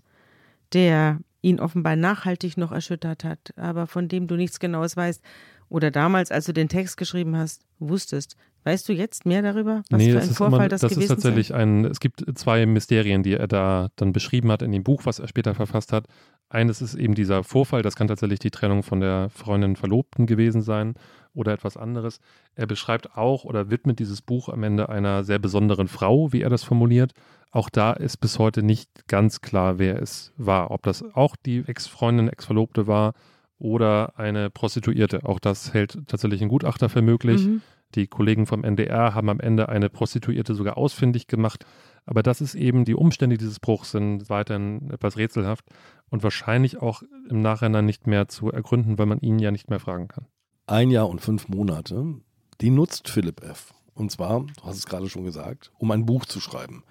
der 0.72 1.20
ihn 1.42 1.60
offenbar 1.60 1.96
nachhaltig 1.96 2.56
noch 2.56 2.72
erschüttert 2.72 3.24
hat, 3.24 3.52
aber 3.56 3.86
von 3.86 4.08
dem 4.08 4.26
du 4.26 4.36
nichts 4.36 4.60
Genaues 4.60 4.96
weißt 4.96 5.22
oder 5.68 5.90
damals, 5.90 6.30
als 6.30 6.46
du 6.46 6.52
den 6.52 6.68
Text 6.68 6.96
geschrieben 6.96 7.36
hast, 7.36 7.62
wusstest. 7.78 8.36
Weißt 8.64 8.88
du 8.88 8.94
jetzt 8.94 9.26
mehr 9.26 9.42
darüber, 9.42 9.82
was 9.90 9.98
nee, 9.98 10.10
für 10.10 10.20
ein 10.20 10.30
Vorfall 10.30 10.60
immer, 10.60 10.68
das, 10.68 10.80
das 10.80 10.92
gewesen 10.92 11.02
ist 11.02 11.08
tatsächlich 11.08 11.54
ein, 11.54 11.84
es 11.84 12.00
gibt 12.00 12.24
zwei 12.34 12.64
Mysterien, 12.64 13.22
die 13.22 13.34
er 13.34 13.46
da 13.46 13.88
dann 13.96 14.12
beschrieben 14.14 14.50
hat 14.50 14.62
in 14.62 14.72
dem 14.72 14.82
Buch, 14.82 15.02
was 15.04 15.18
er 15.18 15.28
später 15.28 15.54
verfasst 15.54 15.92
hat. 15.92 16.06
Eines 16.48 16.80
ist 16.80 16.94
eben 16.94 17.14
dieser 17.14 17.44
Vorfall, 17.44 17.82
das 17.82 17.94
kann 17.94 18.08
tatsächlich 18.08 18.38
die 18.38 18.50
Trennung 18.50 18.82
von 18.82 19.00
der 19.00 19.28
Freundin 19.28 19.76
Verlobten 19.76 20.26
gewesen 20.26 20.62
sein 20.62 20.94
oder 21.34 21.52
etwas 21.52 21.76
anderes. 21.76 22.20
Er 22.54 22.66
beschreibt 22.66 23.16
auch 23.16 23.44
oder 23.44 23.70
widmet 23.70 23.98
dieses 23.98 24.22
Buch 24.22 24.48
am 24.48 24.62
Ende 24.62 24.88
einer 24.88 25.24
sehr 25.24 25.38
besonderen 25.38 25.88
Frau, 25.88 26.32
wie 26.32 26.40
er 26.40 26.50
das 26.50 26.62
formuliert. 26.62 27.12
Auch 27.50 27.68
da 27.68 27.92
ist 27.92 28.16
bis 28.16 28.38
heute 28.38 28.62
nicht 28.62 29.08
ganz 29.08 29.40
klar, 29.40 29.78
wer 29.78 30.00
es 30.00 30.32
war. 30.36 30.70
Ob 30.70 30.82
das 30.82 31.04
auch 31.14 31.36
die 31.36 31.64
Ex-Freundin, 31.66 32.28
Ex-Verlobte 32.28 32.86
war 32.86 33.12
oder 33.58 34.18
eine 34.18 34.50
Prostituierte. 34.50 35.24
Auch 35.24 35.38
das 35.38 35.74
hält 35.74 35.98
tatsächlich 36.06 36.42
ein 36.42 36.48
Gutachter 36.48 36.88
für 36.88 37.02
möglich. 37.02 37.46
Mhm. 37.46 37.62
Die 37.94 38.06
Kollegen 38.06 38.46
vom 38.46 38.64
NDR 38.64 39.14
haben 39.14 39.28
am 39.28 39.40
Ende 39.40 39.68
eine 39.68 39.88
Prostituierte 39.88 40.54
sogar 40.54 40.76
ausfindig 40.76 41.26
gemacht. 41.26 41.64
Aber 42.06 42.22
das 42.22 42.40
ist 42.40 42.54
eben, 42.54 42.84
die 42.84 42.94
Umstände 42.94 43.38
dieses 43.38 43.60
Bruchs 43.60 43.92
sind 43.92 44.28
weiterhin 44.28 44.90
etwas 44.90 45.16
rätselhaft 45.16 45.64
und 46.10 46.22
wahrscheinlich 46.22 46.82
auch 46.82 47.02
im 47.30 47.40
Nachhinein 47.40 47.86
nicht 47.86 48.06
mehr 48.06 48.28
zu 48.28 48.50
ergründen, 48.50 48.98
weil 48.98 49.06
man 49.06 49.20
ihn 49.20 49.38
ja 49.38 49.50
nicht 49.50 49.70
mehr 49.70 49.80
fragen 49.80 50.08
kann. 50.08 50.26
Ein 50.66 50.90
Jahr 50.90 51.08
und 51.08 51.20
fünf 51.20 51.48
Monate, 51.48 52.14
die 52.60 52.70
nutzt 52.70 53.08
Philipp 53.08 53.42
F. 53.42 53.72
Und 53.94 54.10
zwar, 54.10 54.40
du 54.40 54.64
hast 54.64 54.76
es 54.76 54.86
gerade 54.86 55.08
schon 55.08 55.24
gesagt, 55.24 55.70
um 55.78 55.90
ein 55.92 56.04
Buch 56.04 56.24
zu 56.24 56.40
schreiben, 56.40 56.82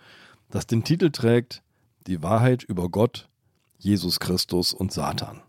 das 0.49 0.67
den 0.67 0.83
Titel 0.83 1.09
trägt 1.09 1.63
Die 2.07 2.23
Wahrheit 2.23 2.63
über 2.63 2.89
Gott, 2.89 3.29
Jesus 3.77 4.19
Christus 4.19 4.73
und 4.73 4.93
Satan. 4.93 5.41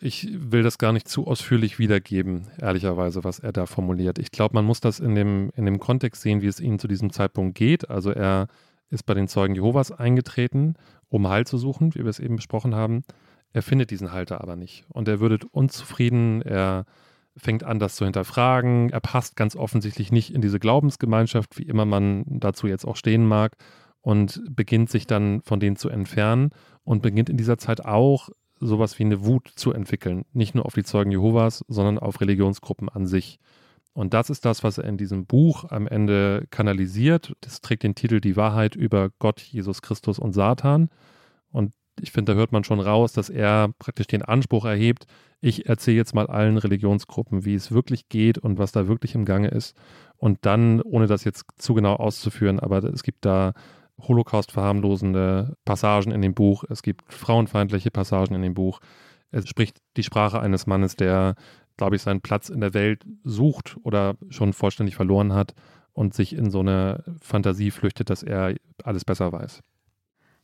Ich 0.00 0.28
will 0.32 0.62
das 0.62 0.78
gar 0.78 0.92
nicht 0.92 1.08
zu 1.08 1.26
ausführlich 1.26 1.78
wiedergeben, 1.78 2.46
ehrlicherweise, 2.60 3.24
was 3.24 3.40
er 3.40 3.52
da 3.52 3.66
formuliert. 3.66 4.18
Ich 4.18 4.30
glaube, 4.30 4.54
man 4.54 4.64
muss 4.64 4.80
das 4.80 5.00
in 5.00 5.14
dem, 5.14 5.50
in 5.56 5.64
dem 5.64 5.80
Kontext 5.80 6.22
sehen, 6.22 6.40
wie 6.40 6.46
es 6.46 6.60
ihm 6.60 6.78
zu 6.78 6.86
diesem 6.86 7.10
Zeitpunkt 7.12 7.56
geht. 7.56 7.90
Also 7.90 8.10
er 8.10 8.46
ist 8.90 9.04
bei 9.04 9.14
den 9.14 9.28
Zeugen 9.28 9.54
Jehovas 9.54 9.90
eingetreten, 9.90 10.74
um 11.08 11.28
Heil 11.28 11.46
zu 11.46 11.58
suchen, 11.58 11.94
wie 11.94 12.00
wir 12.00 12.10
es 12.10 12.20
eben 12.20 12.36
besprochen 12.36 12.74
haben. 12.74 13.02
Er 13.52 13.62
findet 13.62 13.90
diesen 13.90 14.12
Halter 14.12 14.40
aber 14.40 14.56
nicht. 14.56 14.84
Und 14.88 15.08
er 15.08 15.20
wird 15.20 15.44
unzufrieden, 15.44 16.42
er 16.42 16.84
fängt 17.36 17.64
an, 17.64 17.78
das 17.78 17.96
zu 17.96 18.04
hinterfragen. 18.04 18.90
Er 18.90 19.00
passt 19.00 19.36
ganz 19.36 19.56
offensichtlich 19.56 20.12
nicht 20.12 20.32
in 20.32 20.42
diese 20.42 20.60
Glaubensgemeinschaft, 20.60 21.58
wie 21.58 21.64
immer 21.64 21.84
man 21.84 22.24
dazu 22.26 22.66
jetzt 22.66 22.84
auch 22.84 22.96
stehen 22.96 23.26
mag, 23.26 23.56
und 24.00 24.40
beginnt 24.54 24.90
sich 24.90 25.06
dann 25.06 25.42
von 25.42 25.60
denen 25.60 25.76
zu 25.76 25.88
entfernen 25.88 26.50
und 26.84 27.02
beginnt 27.02 27.28
in 27.28 27.36
dieser 27.36 27.58
Zeit 27.58 27.84
auch 27.84 28.30
sowas 28.60 28.98
wie 28.98 29.04
eine 29.04 29.24
Wut 29.24 29.50
zu 29.54 29.72
entwickeln. 29.72 30.24
Nicht 30.32 30.54
nur 30.54 30.66
auf 30.66 30.74
die 30.74 30.84
Zeugen 30.84 31.10
Jehovas, 31.10 31.64
sondern 31.68 31.98
auf 31.98 32.20
Religionsgruppen 32.20 32.88
an 32.88 33.06
sich. 33.06 33.38
Und 33.92 34.14
das 34.14 34.30
ist 34.30 34.44
das, 34.44 34.62
was 34.62 34.78
er 34.78 34.84
in 34.84 34.96
diesem 34.96 35.26
Buch 35.26 35.64
am 35.70 35.86
Ende 35.86 36.46
kanalisiert. 36.50 37.34
Das 37.40 37.60
trägt 37.60 37.82
den 37.82 37.94
Titel 37.94 38.20
Die 38.20 38.36
Wahrheit 38.36 38.76
über 38.76 39.10
Gott, 39.18 39.40
Jesus 39.40 39.82
Christus 39.82 40.18
und 40.18 40.32
Satan. 40.32 40.88
Und 41.50 41.72
ich 42.00 42.12
finde, 42.12 42.32
da 42.32 42.38
hört 42.38 42.52
man 42.52 42.64
schon 42.64 42.80
raus, 42.80 43.12
dass 43.12 43.28
er 43.28 43.70
praktisch 43.78 44.06
den 44.06 44.22
Anspruch 44.22 44.64
erhebt, 44.64 45.06
ich 45.40 45.66
erzähle 45.66 45.96
jetzt 45.96 46.14
mal 46.14 46.26
allen 46.26 46.58
Religionsgruppen, 46.58 47.44
wie 47.44 47.54
es 47.54 47.70
wirklich 47.70 48.08
geht 48.08 48.38
und 48.38 48.58
was 48.58 48.72
da 48.72 48.88
wirklich 48.88 49.14
im 49.14 49.24
Gange 49.24 49.48
ist. 49.48 49.76
Und 50.16 50.38
dann, 50.42 50.82
ohne 50.82 51.06
das 51.06 51.24
jetzt 51.24 51.44
zu 51.58 51.74
genau 51.74 51.94
auszuführen, 51.94 52.58
aber 52.58 52.82
es 52.82 53.04
gibt 53.04 53.24
da 53.24 53.52
Holocaust-verharmlosende 54.00 55.56
Passagen 55.64 56.12
in 56.12 56.22
dem 56.22 56.34
Buch, 56.34 56.64
es 56.68 56.82
gibt 56.82 57.12
frauenfeindliche 57.12 57.90
Passagen 57.90 58.34
in 58.34 58.42
dem 58.42 58.54
Buch. 58.54 58.80
Es 59.30 59.48
spricht 59.48 59.78
die 59.96 60.02
Sprache 60.02 60.40
eines 60.40 60.66
Mannes, 60.66 60.96
der, 60.96 61.34
glaube 61.76 61.96
ich, 61.96 62.02
seinen 62.02 62.20
Platz 62.20 62.48
in 62.48 62.60
der 62.60 62.74
Welt 62.74 63.04
sucht 63.24 63.76
oder 63.82 64.16
schon 64.30 64.52
vollständig 64.52 64.96
verloren 64.96 65.32
hat 65.32 65.54
und 65.92 66.14
sich 66.14 66.34
in 66.34 66.50
so 66.50 66.60
eine 66.60 67.02
Fantasie 67.20 67.70
flüchtet, 67.70 68.08
dass 68.08 68.22
er 68.22 68.54
alles 68.84 69.04
besser 69.04 69.32
weiß. 69.32 69.62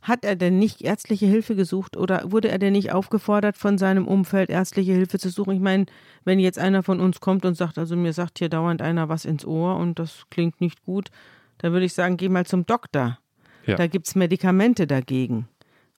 Hat 0.03 0.23
er 0.23 0.37
denn 0.37 0.59
nicht 0.59 0.83
ärztliche 0.83 1.25
Hilfe 1.25 1.57
gesucht 1.57 1.97
oder 1.97 2.31
wurde 2.31 2.51
er 2.51 2.59
denn 2.59 2.75
nicht 2.75 2.93
aufgefordert, 2.93 3.57
von 3.57 3.79
seinem 3.79 4.07
Umfeld 4.07 4.51
ärztliche 4.51 4.93
Hilfe 4.93 5.19
zu 5.19 5.31
suchen? 5.31 5.55
Ich 5.55 5.63
meine, 5.63 5.87
wenn 6.25 6.39
jetzt 6.39 6.59
einer 6.59 6.83
von 6.83 7.01
uns 7.01 7.21
kommt 7.21 7.47
und 7.47 7.55
sagt, 7.55 7.79
also 7.79 7.97
mir 7.97 8.13
sagt 8.13 8.39
hier 8.39 8.51
dauernd 8.51 8.83
einer 8.83 9.09
was 9.09 9.25
ins 9.25 9.47
Ohr 9.47 9.77
und 9.77 9.99
das 9.99 10.25
klingt 10.29 10.61
nicht 10.61 10.83
gut, 10.83 11.09
dann 11.57 11.73
würde 11.73 11.87
ich 11.87 11.95
sagen, 11.95 12.19
geh 12.19 12.29
mal 12.29 12.45
zum 12.45 12.67
Doktor. 12.67 13.19
Ja. 13.67 13.77
Da 13.77 13.87
gibt 13.87 14.07
es 14.07 14.15
Medikamente 14.15 14.87
dagegen. 14.87 15.49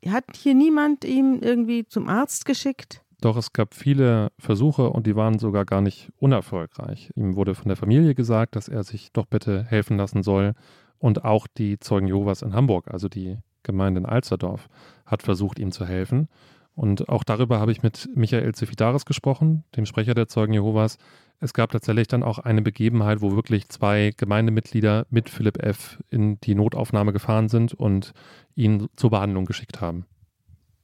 Hat 0.06 0.24
hier 0.36 0.54
niemand 0.54 1.04
ihn 1.04 1.40
irgendwie 1.40 1.84
zum 1.86 2.08
Arzt 2.08 2.44
geschickt? 2.44 3.02
Doch 3.20 3.36
es 3.36 3.52
gab 3.52 3.74
viele 3.74 4.30
Versuche 4.38 4.90
und 4.90 5.06
die 5.06 5.16
waren 5.16 5.38
sogar 5.38 5.64
gar 5.64 5.80
nicht 5.80 6.10
unerfolgreich. 6.18 7.10
Ihm 7.16 7.34
wurde 7.34 7.54
von 7.54 7.68
der 7.68 7.76
Familie 7.76 8.14
gesagt, 8.14 8.56
dass 8.56 8.68
er 8.68 8.84
sich 8.84 9.10
doch 9.12 9.26
bitte 9.26 9.64
helfen 9.64 9.96
lassen 9.96 10.22
soll. 10.22 10.52
Und 10.98 11.24
auch 11.24 11.46
die 11.46 11.78
Zeugen 11.78 12.06
Jehovas 12.06 12.42
in 12.42 12.54
Hamburg, 12.54 12.88
also 12.88 13.08
die 13.08 13.38
Gemeinde 13.62 14.00
in 14.00 14.06
Alsterdorf, 14.06 14.68
hat 15.04 15.22
versucht, 15.22 15.58
ihm 15.58 15.72
zu 15.72 15.86
helfen. 15.86 16.28
Und 16.76 17.08
auch 17.08 17.24
darüber 17.24 17.58
habe 17.58 17.72
ich 17.72 17.82
mit 17.82 18.08
Michael 18.14 18.54
Zefidaris 18.54 19.06
gesprochen, 19.06 19.64
dem 19.76 19.86
Sprecher 19.86 20.14
der 20.14 20.28
Zeugen 20.28 20.52
Jehovas. 20.52 20.98
Es 21.40 21.54
gab 21.54 21.72
tatsächlich 21.72 22.06
dann 22.06 22.22
auch 22.22 22.38
eine 22.38 22.60
Begebenheit, 22.60 23.22
wo 23.22 23.34
wirklich 23.34 23.70
zwei 23.70 24.12
Gemeindemitglieder 24.14 25.06
mit 25.08 25.30
Philipp 25.30 25.62
F. 25.62 25.98
in 26.10 26.38
die 26.42 26.54
Notaufnahme 26.54 27.14
gefahren 27.14 27.48
sind 27.48 27.72
und 27.72 28.12
ihn 28.54 28.88
zur 28.94 29.10
Behandlung 29.10 29.46
geschickt 29.46 29.80
haben. 29.80 30.04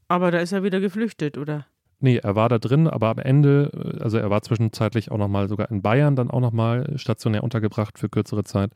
Aber 0.08 0.30
da 0.30 0.38
ist 0.38 0.52
er 0.52 0.62
wieder 0.62 0.80
geflüchtet, 0.80 1.36
oder? 1.36 1.66
Nee, 2.00 2.16
er 2.16 2.34
war 2.34 2.48
da 2.48 2.58
drin, 2.58 2.88
aber 2.88 3.10
am 3.10 3.18
Ende, 3.18 3.98
also 4.00 4.16
er 4.16 4.30
war 4.30 4.42
zwischenzeitlich 4.42 5.10
auch 5.10 5.18
nochmal 5.18 5.48
sogar 5.48 5.70
in 5.70 5.82
Bayern 5.82 6.16
dann 6.16 6.30
auch 6.30 6.40
nochmal 6.40 6.94
stationär 6.96 7.44
untergebracht 7.44 7.98
für 7.98 8.08
kürzere 8.08 8.44
Zeit 8.44 8.72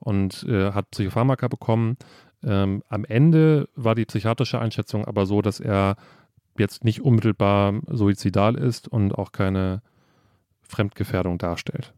und 0.00 0.44
äh, 0.48 0.72
hat 0.72 0.90
Psychopharmaka 0.90 1.48
bekommen. 1.48 1.96
Ähm, 2.44 2.82
am 2.88 3.04
Ende 3.04 3.68
war 3.74 3.94
die 3.94 4.04
psychiatrische 4.04 4.60
Einschätzung 4.60 5.04
aber 5.04 5.24
so, 5.24 5.40
dass 5.40 5.60
er 5.60 5.96
jetzt 6.60 6.84
nicht 6.84 7.02
unmittelbar 7.02 7.74
suizidal 7.90 8.56
ist 8.56 8.88
und 8.88 9.14
auch 9.14 9.32
keine 9.32 9.82
Fremdgefährdung 10.62 11.38
darstellt. 11.38 11.92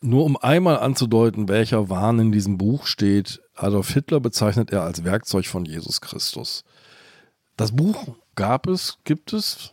Nur 0.00 0.24
um 0.24 0.36
einmal 0.36 0.78
anzudeuten, 0.78 1.48
welcher 1.48 1.88
Wahn 1.88 2.18
in 2.18 2.32
diesem 2.32 2.58
Buch 2.58 2.86
steht, 2.86 3.42
Adolf 3.54 3.92
Hitler 3.92 4.20
bezeichnet 4.20 4.70
er 4.70 4.82
als 4.82 5.04
Werkzeug 5.04 5.46
von 5.46 5.64
Jesus 5.64 6.00
Christus. 6.00 6.64
Das 7.56 7.74
Buch 7.74 8.14
gab 8.34 8.68
es, 8.68 8.98
gibt 9.04 9.32
es, 9.32 9.72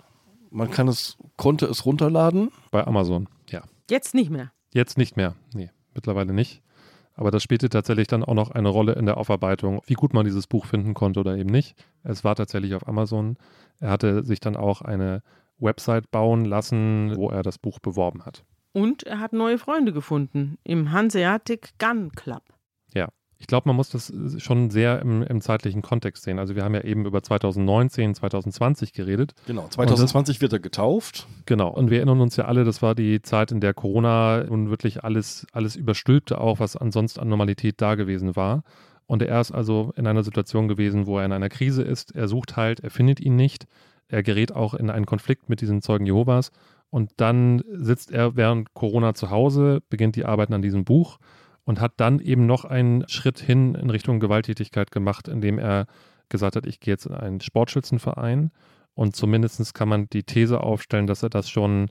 man 0.50 0.72
kann 0.72 0.88
es, 0.88 1.18
konnte 1.36 1.66
es 1.66 1.86
runterladen. 1.86 2.50
Bei 2.72 2.88
Amazon, 2.88 3.28
ja. 3.50 3.64
Jetzt 3.90 4.16
nicht 4.16 4.30
mehr. 4.30 4.52
Jetzt 4.72 4.98
nicht 4.98 5.18
mehr, 5.18 5.36
nee, 5.54 5.70
mittlerweile 5.94 6.34
nicht. 6.34 6.63
Aber 7.16 7.32
das 7.32 7.44
spielte 7.44 7.70
tatsächlich 7.70 8.08
dann 8.08 8.24
auch 8.24 8.34
noch 8.34 8.52
eine 8.52 8.70
Rolle 8.70 8.94
in 8.94 9.06
der 9.06 9.18
Aufarbeitung, 9.18 9.82
wie 9.86 9.94
gut 9.94 10.14
man 10.14 10.26
dieses 10.26 10.48
Buch 10.48 10.66
finden 10.66 10.94
konnte 10.94 11.20
oder 11.20 11.38
eben 11.38 11.50
nicht. 11.50 11.76
Es 12.04 12.24
war 12.24 12.36
tatsächlich 12.36 12.74
auf 12.74 12.88
Amazon. 12.88 13.38
Er 13.80 13.92
hatte 13.92 14.24
sich 14.24 14.40
dann 14.40 14.56
auch 14.56 14.82
eine 14.82 15.22
Website 15.60 16.10
bauen 16.12 16.46
lassen, 16.46 17.16
wo 17.16 17.30
er 17.30 17.44
das 17.44 17.58
Buch 17.58 17.80
beworben 17.80 18.26
hat. 18.26 18.44
Und 18.72 19.04
er 19.04 19.20
hat 19.20 19.34
neue 19.34 19.60
Freunde 19.60 19.94
gefunden 19.94 20.58
im 20.64 20.92
Hanseatic 20.92 21.74
Gun 21.78 22.12
Club. 22.12 22.42
Ja, 22.94 23.10
ich 23.44 23.48
glaube, 23.48 23.68
man 23.68 23.76
muss 23.76 23.90
das 23.90 24.14
schon 24.38 24.70
sehr 24.70 25.02
im, 25.02 25.22
im, 25.22 25.42
zeitlichen 25.42 25.82
Kontext 25.82 26.24
sehen. 26.24 26.40
Also 26.40 26.56
wir 26.56 26.64
haben 26.64 26.76
ja 26.76 26.82
eben 26.86 27.06
über 27.06 27.22
2019, 27.22 28.16
2020 28.16 28.94
geredet. 28.94 29.34
Genau, 29.48 29.68
2020 29.68 30.38
das, 30.38 30.42
wird 30.42 30.54
er 30.54 30.60
getauft. 30.60 31.28
Genau, 31.46 31.68
und 31.68 31.90
wir 31.90 31.98
erinnern 31.98 32.22
uns 32.22 32.38
ja 32.38 32.46
alle, 32.46 32.64
das 32.64 32.82
war 32.82 32.96
die 32.96 33.22
Zeit, 33.22 33.52
in 33.52 33.60
der 33.60 33.74
Corona 33.74 34.46
nun 34.46 34.70
wirklich 34.70 35.04
alles, 35.04 35.46
alles 35.52 35.76
überstülpte, 35.76 36.40
auch 36.40 36.62
was 36.62 36.78
ansonsten 36.78 37.20
an 37.20 37.28
Normalität 37.28 37.82
da 37.82 37.96
gewesen 37.96 38.38
war. 38.38 38.64
Und 39.08 39.22
er 39.22 39.42
ist 39.42 39.52
also 39.52 39.92
in 39.98 40.08
einer 40.08 40.24
Situation 40.24 40.70
gewesen, 40.70 41.06
wo 41.06 41.20
er 41.20 41.26
in 41.26 41.34
einer 41.34 41.50
Krise 41.50 41.84
ist. 41.84 42.16
Er 42.16 42.30
sucht 42.30 42.56
halt, 42.56 42.80
er 42.80 42.92
findet 42.92 43.20
ihn 43.20 43.36
nicht. 43.36 43.66
Er 44.08 44.24
gerät 44.24 44.54
auch 44.54 44.74
in 44.74 44.90
einen 44.90 45.06
Konflikt 45.06 45.50
mit 45.50 45.60
diesen 45.60 45.82
Zeugen 45.82 46.06
Jehovas. 46.06 46.52
Und 46.90 47.12
dann 47.18 47.62
sitzt 47.74 48.10
er 48.10 48.38
während 48.38 48.74
Corona 48.74 49.14
zu 49.16 49.32
Hause, 49.32 49.82
beginnt 49.90 50.16
die 50.16 50.24
Arbeit 50.24 50.50
an 50.54 50.62
diesem 50.62 50.86
Buch 50.86 51.20
und 51.66 51.80
hat 51.80 51.94
dann 51.98 52.20
eben 52.20 52.46
noch 52.46 52.66
einen 52.66 53.08
Schritt 53.08 53.40
hin 53.40 53.76
in 53.76 53.90
Richtung 53.90 54.20
Gewalttätigkeit 54.20 54.92
gemacht, 54.92 55.28
indem 55.28 55.60
er 55.60 55.88
gesagt 56.30 56.56
hat, 56.56 56.66
ich 56.66 56.80
gehe 56.80 56.94
jetzt 56.94 57.06
in 57.06 57.14
einen 57.14 57.42
Sportschützenverein 57.42 58.52
und 58.96 59.16
zumindest 59.16 59.74
kann 59.74 59.90
man 59.90 60.10
die 60.10 60.24
These 60.24 60.62
aufstellen, 60.62 61.08
dass 61.08 61.24
er 61.24 61.30
das 61.30 61.50
schon 61.50 61.90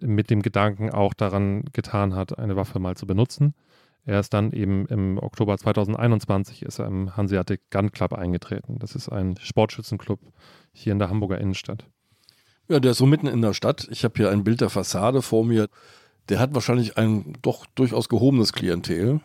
mit 0.00 0.30
dem 0.30 0.42
Gedanken 0.42 0.90
auch 0.90 1.14
daran 1.14 1.64
getan 1.72 2.14
hat, 2.14 2.38
eine 2.38 2.56
Waffe 2.56 2.78
mal 2.78 2.96
zu 2.96 3.06
benutzen. 3.06 3.54
Er 4.04 4.18
ist 4.18 4.34
dann 4.34 4.50
eben 4.50 4.86
im 4.86 5.18
Oktober 5.18 5.56
2021 5.56 6.62
ist 6.62 6.80
er 6.80 6.86
im 6.86 7.16
Hanseatic 7.16 7.70
Gun 7.70 7.92
Club 7.92 8.12
eingetreten. 8.12 8.78
Das 8.80 8.96
ist 8.96 9.08
ein 9.08 9.36
Sportschützenclub 9.40 10.18
hier 10.72 10.92
in 10.92 10.98
der 10.98 11.08
Hamburger 11.08 11.38
Innenstadt. 11.38 11.86
Ja, 12.68 12.80
der 12.80 12.92
ist 12.92 12.98
so 12.98 13.06
mitten 13.06 13.26
in 13.28 13.42
der 13.42 13.54
Stadt. 13.54 13.86
Ich 13.90 14.02
habe 14.04 14.14
hier 14.16 14.30
ein 14.30 14.44
Bild 14.44 14.60
der 14.60 14.70
Fassade 14.70 15.22
vor 15.22 15.44
mir 15.44 15.68
der 16.28 16.38
hat 16.38 16.54
wahrscheinlich 16.54 16.96
ein 16.96 17.36
doch 17.42 17.66
durchaus 17.74 18.08
gehobenes 18.08 18.52
Klientel. 18.52 19.20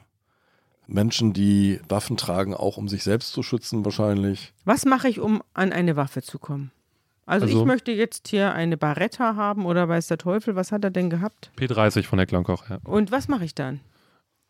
Menschen, 0.88 1.34
die 1.34 1.82
Waffen 1.90 2.16
tragen, 2.16 2.54
auch 2.54 2.78
um 2.78 2.88
sich 2.88 3.04
selbst 3.04 3.34
zu 3.34 3.44
schützen, 3.44 3.84
wahrscheinlich. 3.84 4.54
Was 4.64 4.86
mache 4.86 5.10
ich, 5.10 5.20
um 5.20 5.44
an 5.54 5.74
eine 5.74 5.96
Waffe 5.98 6.22
zu 6.22 6.40
kommen? 6.40 6.72
Also, 7.26 7.46
also, 7.46 7.60
ich 7.60 7.66
möchte 7.66 7.92
jetzt 7.92 8.30
hier 8.30 8.54
eine 8.54 8.78
Barretta 8.78 9.36
haben 9.36 9.66
oder 9.66 9.90
weiß 9.90 10.08
der 10.08 10.18
Teufel, 10.18 10.56
was 10.56 10.72
hat 10.72 10.86
er 10.86 10.92
denn 10.92 11.10
gehabt? 11.10 11.52
P30 11.58 12.04
von 12.04 12.20
Heckler 12.20 12.42
Koch, 12.44 12.70
ja. 12.70 12.78
Und 12.86 13.12
was 13.12 13.28
mache 13.28 13.44
ich 13.44 13.54
dann? 13.54 13.82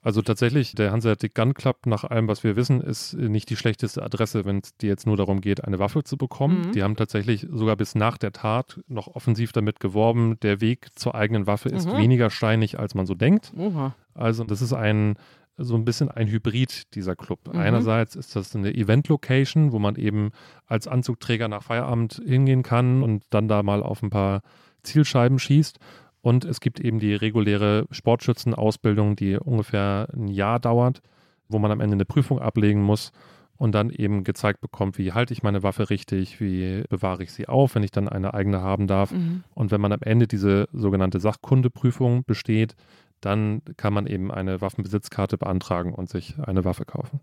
Also 0.08 0.22
tatsächlich, 0.22 0.74
der 0.74 0.94
Hanseatic 0.94 1.36
Gun 1.36 1.54
Club, 1.54 1.86
nach 1.86 2.06
allem, 2.06 2.30
was 2.30 2.42
wir 2.42 2.56
wissen, 2.56 2.80
ist 2.80 3.12
nicht 3.12 3.50
die 3.50 3.58
schlechteste 3.58 4.02
Adresse, 4.02 4.46
wenn 4.46 4.60
es 4.60 4.78
dir 4.78 4.88
jetzt 4.88 5.06
nur 5.06 5.18
darum 5.18 5.42
geht, 5.42 5.66
eine 5.66 5.80
Waffe 5.80 6.02
zu 6.02 6.16
bekommen. 6.16 6.68
Mhm. 6.68 6.72
Die 6.72 6.82
haben 6.82 6.96
tatsächlich 6.96 7.46
sogar 7.52 7.76
bis 7.76 7.94
nach 7.94 8.18
der 8.18 8.32
Tat 8.32 8.80
noch 8.88 9.14
offensiv 9.16 9.52
damit 9.52 9.82
geworben, 9.82 10.40
der 10.40 10.62
Weg 10.62 10.88
zur 10.96 11.14
eigenen 11.14 11.46
Waffe 11.46 11.68
ist 11.68 11.90
mhm. 11.90 11.98
weniger 11.98 12.30
steinig, 12.30 12.80
als 12.80 12.96
man 12.96 13.06
so 13.06 13.16
denkt. 13.16 13.52
Oha. 13.58 13.96
Also 14.14 14.46
das 14.46 14.62
ist 14.62 14.72
ein 14.72 15.16
so 15.58 15.76
ein 15.76 15.84
bisschen 15.84 16.10
ein 16.10 16.30
Hybrid 16.30 16.96
dieser 16.96 17.18
Club. 17.18 17.40
Mhm. 17.52 17.60
Einerseits 17.60 18.16
ist 18.16 18.34
das 18.34 18.56
eine 18.56 18.74
Event-Location, 18.74 19.74
wo 19.74 19.80
man 19.80 19.98
eben 19.98 20.32
als 20.68 20.88
Anzugträger 20.88 21.50
nach 21.50 21.64
Feierabend 21.64 22.22
hingehen 22.26 22.64
kann 22.64 23.04
und 23.04 23.26
dann 23.32 23.50
da 23.50 23.62
mal 23.62 23.84
auf 23.84 24.02
ein 24.04 24.10
paar 24.10 24.42
Zielscheiben 24.84 25.38
schießt. 25.38 25.80
Und 26.28 26.44
es 26.44 26.60
gibt 26.60 26.82
eben 26.82 27.00
die 27.00 27.14
reguläre 27.14 27.88
Sportschützenausbildung, 27.90 29.16
die 29.16 29.38
ungefähr 29.38 30.10
ein 30.14 30.28
Jahr 30.28 30.60
dauert, 30.60 31.02
wo 31.48 31.58
man 31.58 31.72
am 31.72 31.80
Ende 31.80 31.94
eine 31.94 32.04
Prüfung 32.04 32.40
ablegen 32.40 32.82
muss 32.82 33.14
und 33.56 33.74
dann 33.74 33.92
eben 33.92 34.26
gezeigt 34.26 34.60
bekommt, 34.60 34.98
wie 34.98 35.14
halte 35.14 35.32
ich 35.32 35.42
meine 35.42 35.64
Waffe 35.64 35.90
richtig, 35.90 36.42
wie 36.42 36.84
bewahre 36.90 37.24
ich 37.24 37.32
sie 37.32 37.48
auf, 37.48 37.76
wenn 37.76 37.84
ich 37.84 37.92
dann 37.92 38.10
eine 38.10 38.34
eigene 38.34 38.60
haben 38.62 38.88
darf. 38.88 39.14
Mhm. 39.14 39.46
Und 39.54 39.72
wenn 39.72 39.80
man 39.80 39.94
am 39.94 40.02
Ende 40.02 40.28
diese 40.28 40.68
sogenannte 40.74 41.22
Sachkundeprüfung 41.22 42.26
besteht, 42.26 42.76
dann 43.22 43.62
kann 43.78 43.94
man 43.94 44.06
eben 44.06 44.30
eine 44.30 44.60
Waffenbesitzkarte 44.60 45.38
beantragen 45.38 45.94
und 45.94 46.10
sich 46.10 46.36
eine 46.40 46.66
Waffe 46.66 46.84
kaufen. 46.84 47.22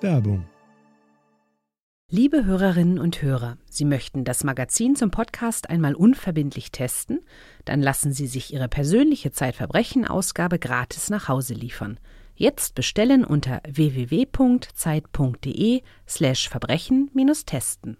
Werbung. 0.00 0.46
Liebe 2.10 2.46
Hörerinnen 2.46 2.98
und 2.98 3.20
Hörer, 3.20 3.58
Sie 3.68 3.84
möchten 3.84 4.24
das 4.24 4.42
Magazin 4.42 4.96
zum 4.96 5.10
Podcast 5.10 5.68
einmal 5.68 5.94
unverbindlich 5.94 6.72
testen? 6.72 7.20
Dann 7.66 7.82
lassen 7.82 8.14
Sie 8.14 8.26
sich 8.26 8.50
Ihre 8.54 8.66
persönliche 8.66 9.30
Zeitverbrechen-Ausgabe 9.30 10.58
gratis 10.58 11.10
nach 11.10 11.28
Hause 11.28 11.52
liefern. 11.52 12.00
Jetzt 12.34 12.74
bestellen 12.74 13.26
unter 13.26 13.60
www.zeit.de 13.68 14.72
slash 16.08 16.48
Verbrechen-testen. 16.48 17.98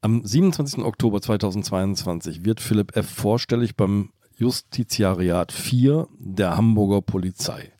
Am 0.00 0.24
27. 0.24 0.84
Oktober 0.84 1.20
2022 1.20 2.44
wird 2.44 2.60
Philipp 2.60 2.94
F. 2.96 3.10
vorstellig 3.10 3.74
beim 3.74 4.12
Justiziariat 4.36 5.52
4 5.52 6.08
der 6.18 6.56
Hamburger 6.56 7.02
Polizei. 7.02 7.72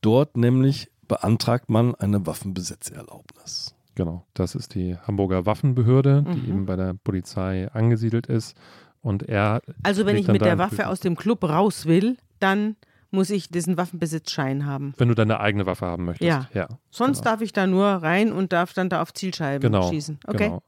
Dort 0.00 0.36
nämlich 0.36 0.90
beantragt 1.08 1.70
man 1.70 1.94
eine 1.94 2.26
Waffenbesitzerlaubnis. 2.26 3.74
Genau, 3.94 4.26
das 4.34 4.54
ist 4.54 4.74
die 4.74 4.96
Hamburger 5.06 5.46
Waffenbehörde, 5.46 6.24
die 6.26 6.40
Mhm. 6.40 6.48
eben 6.48 6.66
bei 6.66 6.76
der 6.76 6.94
Polizei 6.94 7.70
angesiedelt 7.72 8.26
ist. 8.26 8.56
Und 9.02 9.22
er. 9.22 9.60
Also 9.82 10.06
wenn 10.06 10.16
ich 10.16 10.26
mit 10.26 10.40
der 10.40 10.58
Waffe 10.58 10.88
aus 10.88 11.00
dem 11.00 11.14
Club 11.16 11.44
raus 11.44 11.86
will, 11.86 12.16
dann 12.40 12.76
muss 13.10 13.30
ich 13.30 13.48
diesen 13.48 13.76
Waffenbesitzschein 13.76 14.66
haben. 14.66 14.94
Wenn 14.96 15.08
du 15.08 15.14
deine 15.14 15.38
eigene 15.38 15.66
Waffe 15.66 15.86
haben 15.86 16.06
möchtest. 16.06 16.26
Ja. 16.26 16.48
ja 16.52 16.68
Sonst 16.90 17.18
genau. 17.18 17.30
darf 17.30 17.40
ich 17.42 17.52
da 17.52 17.66
nur 17.66 17.86
rein 17.86 18.32
und 18.32 18.52
darf 18.52 18.72
dann 18.72 18.88
da 18.88 19.02
auf 19.02 19.12
Zielscheiben 19.12 19.60
genau, 19.60 19.88
schießen. 19.88 20.18
Okay. 20.26 20.46
Genau. 20.48 20.62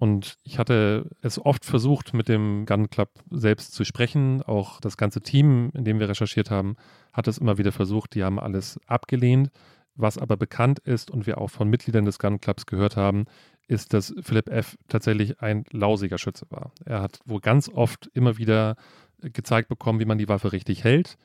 Und 0.00 0.38
ich 0.44 0.58
hatte 0.58 1.10
es 1.20 1.38
oft 1.38 1.66
versucht, 1.66 2.14
mit 2.14 2.26
dem 2.26 2.64
Gun 2.64 2.88
Club 2.88 3.10
selbst 3.30 3.74
zu 3.74 3.84
sprechen. 3.84 4.42
Auch 4.42 4.80
das 4.80 4.96
ganze 4.96 5.20
Team, 5.20 5.70
in 5.74 5.84
dem 5.84 6.00
wir 6.00 6.08
recherchiert 6.08 6.50
haben, 6.50 6.76
hat 7.12 7.28
es 7.28 7.36
immer 7.36 7.58
wieder 7.58 7.70
versucht. 7.70 8.14
Die 8.14 8.24
haben 8.24 8.40
alles 8.40 8.80
abgelehnt. 8.86 9.50
Was 9.96 10.16
aber 10.16 10.38
bekannt 10.38 10.78
ist 10.78 11.10
und 11.10 11.26
wir 11.26 11.36
auch 11.36 11.50
von 11.50 11.68
Mitgliedern 11.68 12.06
des 12.06 12.18
Gun 12.18 12.40
Clubs 12.40 12.64
gehört 12.64 12.96
haben, 12.96 13.26
ist, 13.68 13.92
dass 13.92 14.14
Philipp 14.22 14.48
F. 14.48 14.78
tatsächlich 14.88 15.42
ein 15.42 15.64
lausiger 15.70 16.16
Schütze 16.16 16.46
war. 16.48 16.72
Er 16.86 17.02
hat 17.02 17.20
wohl 17.26 17.40
ganz 17.40 17.68
oft 17.68 18.08
immer 18.14 18.38
wieder 18.38 18.76
gezeigt 19.20 19.68
bekommen, 19.68 20.00
wie 20.00 20.06
man 20.06 20.16
die 20.16 20.30
Waffe 20.30 20.52
richtig 20.52 20.82
hält. 20.82 21.18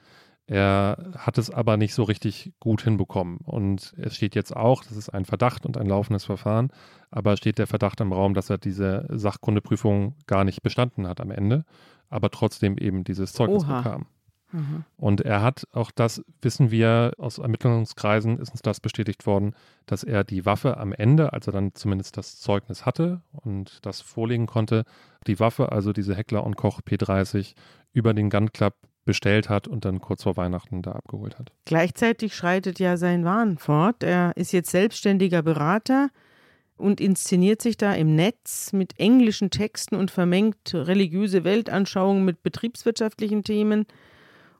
Er 0.47 1.11
hat 1.17 1.39
es 1.39 1.49
aber 1.49 1.75
nicht 1.75 1.95
so 1.95 2.03
richtig 2.03 2.53
gut 2.59 2.83
hinbekommen. 2.83 3.37
Und 3.37 3.93
es 3.97 4.15
steht 4.15 4.35
jetzt 4.35 4.55
auch, 4.55 4.83
das 4.83 4.95
ist 4.95 5.09
ein 5.09 5.25
Verdacht 5.25 5.65
und 5.65 5.77
ein 5.77 5.87
laufendes 5.87 6.23
Verfahren, 6.25 6.69
aber 7.09 7.35
steht 7.35 7.57
der 7.57 7.67
Verdacht 7.67 7.99
im 8.01 8.13
Raum, 8.13 8.35
dass 8.35 8.49
er 8.49 8.59
diese 8.59 9.07
Sachkundeprüfung 9.09 10.15
gar 10.27 10.43
nicht 10.43 10.61
bestanden 10.61 11.07
hat 11.07 11.19
am 11.19 11.31
Ende, 11.31 11.65
aber 12.09 12.29
trotzdem 12.29 12.77
eben 12.77 13.03
dieses 13.03 13.33
Zeugnis 13.33 13.63
Oha. 13.63 13.81
bekam. 13.81 14.05
Mhm. 14.51 14.85
Und 14.97 15.21
er 15.21 15.41
hat, 15.41 15.67
auch 15.71 15.89
das 15.89 16.23
wissen 16.41 16.69
wir 16.69 17.13
aus 17.17 17.39
Ermittlungskreisen, 17.39 18.37
ist 18.37 18.51
uns 18.51 18.61
das 18.61 18.79
bestätigt 18.79 19.25
worden, 19.25 19.55
dass 19.87 20.03
er 20.03 20.23
die 20.23 20.45
Waffe 20.45 20.77
am 20.77 20.93
Ende, 20.93 21.33
als 21.33 21.47
er 21.47 21.53
dann 21.53 21.73
zumindest 21.73 22.17
das 22.17 22.39
Zeugnis 22.39 22.85
hatte 22.85 23.21
und 23.31 23.83
das 23.83 24.01
vorlegen 24.01 24.45
konnte, 24.45 24.85
die 25.25 25.39
Waffe, 25.39 25.71
also 25.71 25.91
diese 25.91 26.15
Heckler 26.15 26.43
und 26.43 26.55
Koch 26.55 26.81
P30, 26.81 27.55
über 27.91 28.13
den 28.13 28.29
Gun 28.29 28.51
Club 28.51 28.75
bestellt 29.05 29.49
hat 29.49 29.67
und 29.67 29.85
dann 29.85 30.01
kurz 30.01 30.23
vor 30.23 30.35
Weihnachten 30.35 30.81
da 30.81 30.91
abgeholt 30.91 31.39
hat. 31.39 31.51
Gleichzeitig 31.65 32.35
schreitet 32.35 32.79
ja 32.79 32.97
sein 32.97 33.23
Wahn 33.23 33.57
fort. 33.57 34.03
Er 34.03 34.33
ist 34.35 34.51
jetzt 34.51 34.71
selbstständiger 34.71 35.41
Berater 35.43 36.09
und 36.77 36.99
inszeniert 36.99 37.61
sich 37.61 37.77
da 37.77 37.93
im 37.93 38.15
Netz 38.15 38.73
mit 38.73 38.99
englischen 38.99 39.49
Texten 39.49 39.95
und 39.95 40.11
vermengt 40.11 40.73
religiöse 40.73 41.43
Weltanschauungen 41.43 42.25
mit 42.25 42.43
betriebswirtschaftlichen 42.43 43.43
Themen. 43.43 43.85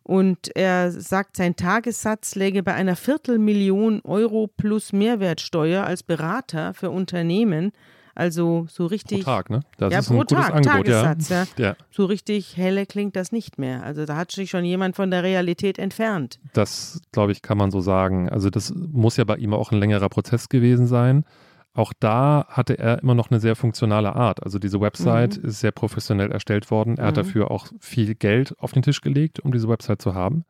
Und 0.03 0.55
er 0.55 0.91
sagt, 0.91 1.35
sein 1.35 1.55
Tagessatz 1.55 2.35
läge 2.35 2.61
bei 2.61 2.75
einer 2.75 2.95
Viertelmillion 2.95 4.01
Euro 4.03 4.47
plus 4.47 4.93
Mehrwertsteuer 4.93 5.83
als 5.83 6.03
Berater 6.03 6.75
für 6.75 6.91
Unternehmen. 6.91 7.71
Also 8.15 8.65
so 8.69 8.85
Pro 8.85 8.89
richtig. 8.91 9.23
Tag, 9.25 9.49
ne? 9.49 9.59
Das 9.77 9.91
ja, 9.91 9.99
ist 9.99 10.07
pro 10.07 10.13
ein 10.13 10.19
gutes 10.21 10.37
Tag, 10.37 10.55
Angebot, 10.55 10.87
Tagessatz, 10.87 11.29
ja. 11.29 11.45
ja. 11.57 11.65
ja. 11.65 11.75
So 11.91 12.05
richtig 12.05 12.55
helle 12.55 12.85
klingt 12.85 13.15
das 13.17 13.31
nicht 13.33 13.59
mehr. 13.59 13.83
Also 13.83 14.05
da 14.05 14.15
hat 14.15 14.31
sich 14.31 14.49
schon 14.49 14.63
jemand 14.63 14.95
von 14.95 15.11
der 15.11 15.21
Realität 15.23 15.77
entfernt. 15.77 16.39
Das, 16.53 17.01
glaube 17.11 17.33
ich, 17.33 17.41
kann 17.41 17.57
man 17.57 17.71
so 17.71 17.81
sagen. 17.81 18.29
Also 18.29 18.49
das 18.49 18.73
muss 18.73 19.17
ja 19.17 19.25
bei 19.25 19.35
ihm 19.35 19.53
auch 19.53 19.71
ein 19.71 19.79
längerer 19.79 20.07
Prozess 20.09 20.47
gewesen 20.49 20.87
sein. 20.87 21.25
Auch 21.73 21.91
da 21.99 22.45
hatte 22.47 22.79
er 22.79 23.03
immer 23.03 23.15
noch 23.15 23.31
eine 23.31 23.41
sehr 23.41 23.57
funktionale 23.57 24.15
Art. 24.15 24.41
Also 24.43 24.59
diese 24.59 24.79
Website 24.79 25.37
Mhm. 25.43 25.49
ist 25.49 25.59
sehr 25.59 25.73
professionell 25.73 26.31
erstellt 26.31 26.71
worden. 26.71 26.97
Er 26.97 27.07
hat 27.07 27.17
Mhm. 27.17 27.23
dafür 27.23 27.51
auch 27.51 27.67
viel 27.81 28.15
Geld 28.15 28.55
auf 28.59 28.71
den 28.71 28.81
Tisch 28.81 29.01
gelegt, 29.01 29.41
um 29.41 29.51
diese 29.51 29.67
Website 29.67 30.01
zu 30.01 30.13
haben. 30.15 30.45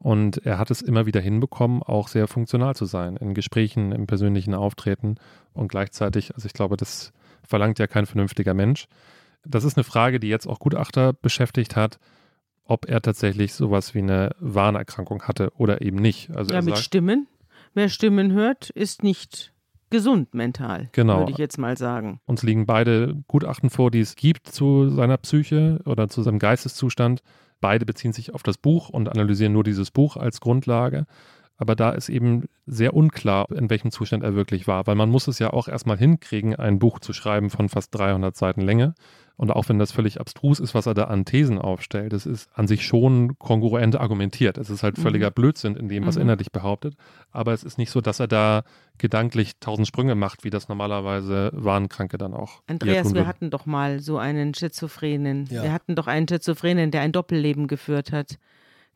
Und 0.00 0.46
er 0.46 0.58
hat 0.58 0.70
es 0.70 0.80
immer 0.80 1.06
wieder 1.06 1.20
hinbekommen, 1.20 1.82
auch 1.82 2.06
sehr 2.08 2.28
funktional 2.28 2.76
zu 2.76 2.84
sein 2.84 3.16
in 3.16 3.34
Gesprächen, 3.34 3.90
im 3.90 4.06
persönlichen 4.06 4.54
Auftreten 4.54 5.16
und 5.54 5.68
gleichzeitig, 5.68 6.34
also 6.34 6.46
ich 6.46 6.52
glaube, 6.52 6.76
das 6.76 7.12
verlangt 7.42 7.78
ja 7.80 7.88
kein 7.88 8.06
vernünftiger 8.06 8.54
Mensch. 8.54 8.86
Das 9.44 9.64
ist 9.64 9.76
eine 9.76 9.84
Frage, 9.84 10.20
die 10.20 10.28
jetzt 10.28 10.46
auch 10.46 10.60
Gutachter 10.60 11.12
beschäftigt 11.12 11.74
hat, 11.74 11.98
ob 12.64 12.88
er 12.88 13.00
tatsächlich 13.00 13.54
sowas 13.54 13.94
wie 13.94 13.98
eine 14.00 14.36
Warnerkrankung 14.38 15.22
hatte 15.22 15.50
oder 15.56 15.80
eben 15.82 15.96
nicht. 15.96 16.30
Also 16.30 16.54
Ja, 16.54 16.60
mit 16.60 16.74
sagt, 16.74 16.84
Stimmen. 16.84 17.26
Wer 17.74 17.88
Stimmen 17.88 18.32
hört, 18.32 18.70
ist 18.70 19.02
nicht 19.02 19.52
gesund 19.90 20.34
mental, 20.34 20.90
Genau. 20.92 21.20
würde 21.20 21.32
ich 21.32 21.38
jetzt 21.38 21.58
mal 21.58 21.76
sagen. 21.76 22.20
Uns 22.26 22.42
liegen 22.42 22.66
beide 22.66 23.16
Gutachten 23.26 23.70
vor, 23.70 23.90
die 23.90 24.00
es 24.00 24.16
gibt 24.16 24.46
zu 24.48 24.90
seiner 24.90 25.16
Psyche 25.16 25.80
oder 25.86 26.08
zu 26.08 26.22
seinem 26.22 26.38
Geisteszustand. 26.38 27.22
Beide 27.60 27.84
beziehen 27.84 28.12
sich 28.12 28.34
auf 28.34 28.42
das 28.42 28.58
Buch 28.58 28.88
und 28.88 29.08
analysieren 29.08 29.52
nur 29.52 29.64
dieses 29.64 29.90
Buch 29.90 30.16
als 30.16 30.40
Grundlage. 30.40 31.06
Aber 31.58 31.74
da 31.74 31.90
ist 31.90 32.08
eben 32.08 32.44
sehr 32.66 32.94
unklar, 32.94 33.50
in 33.50 33.68
welchem 33.68 33.90
Zustand 33.90 34.22
er 34.22 34.34
wirklich 34.34 34.66
war, 34.66 34.86
weil 34.86 34.94
man 34.94 35.10
muss 35.10 35.26
es 35.28 35.38
ja 35.40 35.52
auch 35.52 35.68
erstmal 35.68 35.98
hinkriegen, 35.98 36.54
ein 36.56 36.78
Buch 36.78 37.00
zu 37.00 37.12
schreiben 37.12 37.50
von 37.50 37.68
fast 37.68 37.94
300 37.94 38.36
Seiten 38.36 38.60
Länge. 38.60 38.94
Und 39.36 39.52
auch 39.52 39.68
wenn 39.68 39.78
das 39.78 39.92
völlig 39.92 40.20
abstrus 40.20 40.58
ist, 40.58 40.74
was 40.74 40.86
er 40.86 40.94
da 40.94 41.04
an 41.04 41.24
Thesen 41.24 41.58
aufstellt, 41.58 42.12
das 42.12 42.26
ist 42.26 42.48
an 42.54 42.66
sich 42.66 42.84
schon 42.84 43.38
kongruent 43.38 43.94
argumentiert. 43.94 44.58
Es 44.58 44.68
ist 44.68 44.82
halt 44.82 44.98
Mhm. 44.98 45.02
völliger 45.02 45.30
Blödsinn 45.30 45.76
in 45.76 45.88
dem, 45.88 46.06
was 46.06 46.16
er 46.16 46.24
Mhm. 46.24 46.30
innerlich 46.30 46.50
behauptet. 46.50 46.94
Aber 47.30 47.52
es 47.52 47.62
ist 47.62 47.78
nicht 47.78 47.90
so, 47.90 48.00
dass 48.00 48.18
er 48.18 48.26
da 48.26 48.62
gedanklich 48.98 49.58
tausend 49.60 49.86
Sprünge 49.86 50.16
macht, 50.16 50.42
wie 50.42 50.50
das 50.50 50.68
normalerweise 50.68 51.50
Warnkranke 51.54 52.18
dann 52.18 52.34
auch. 52.34 52.62
Andreas, 52.66 53.14
wir 53.14 53.26
hatten 53.28 53.50
doch 53.50 53.64
mal 53.64 54.00
so 54.00 54.18
einen 54.18 54.54
Schizophrenen. 54.54 55.46
Ja. 55.50 55.62
Wir 55.62 55.72
hatten 55.72 55.94
doch 55.94 56.08
einen 56.08 56.26
Schizophrenen, 56.26 56.90
der 56.90 57.02
ein 57.02 57.12
Doppelleben 57.12 57.68
geführt 57.68 58.10
hat. 58.10 58.38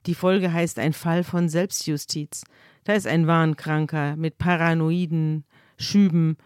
Die 0.07 0.15
Folge 0.15 0.53
heißt 0.53 0.79
ein 0.79 0.93
Fall 0.93 1.23
von 1.23 1.49
Selbstjustiz. 1.49 2.45
Da 2.85 2.95
ist 2.95 3.07
ein 3.07 3.27
Wahnkranker 3.27 4.17
mit 4.17 4.39
paranoiden 4.39 5.45
Schüben, 5.79 6.37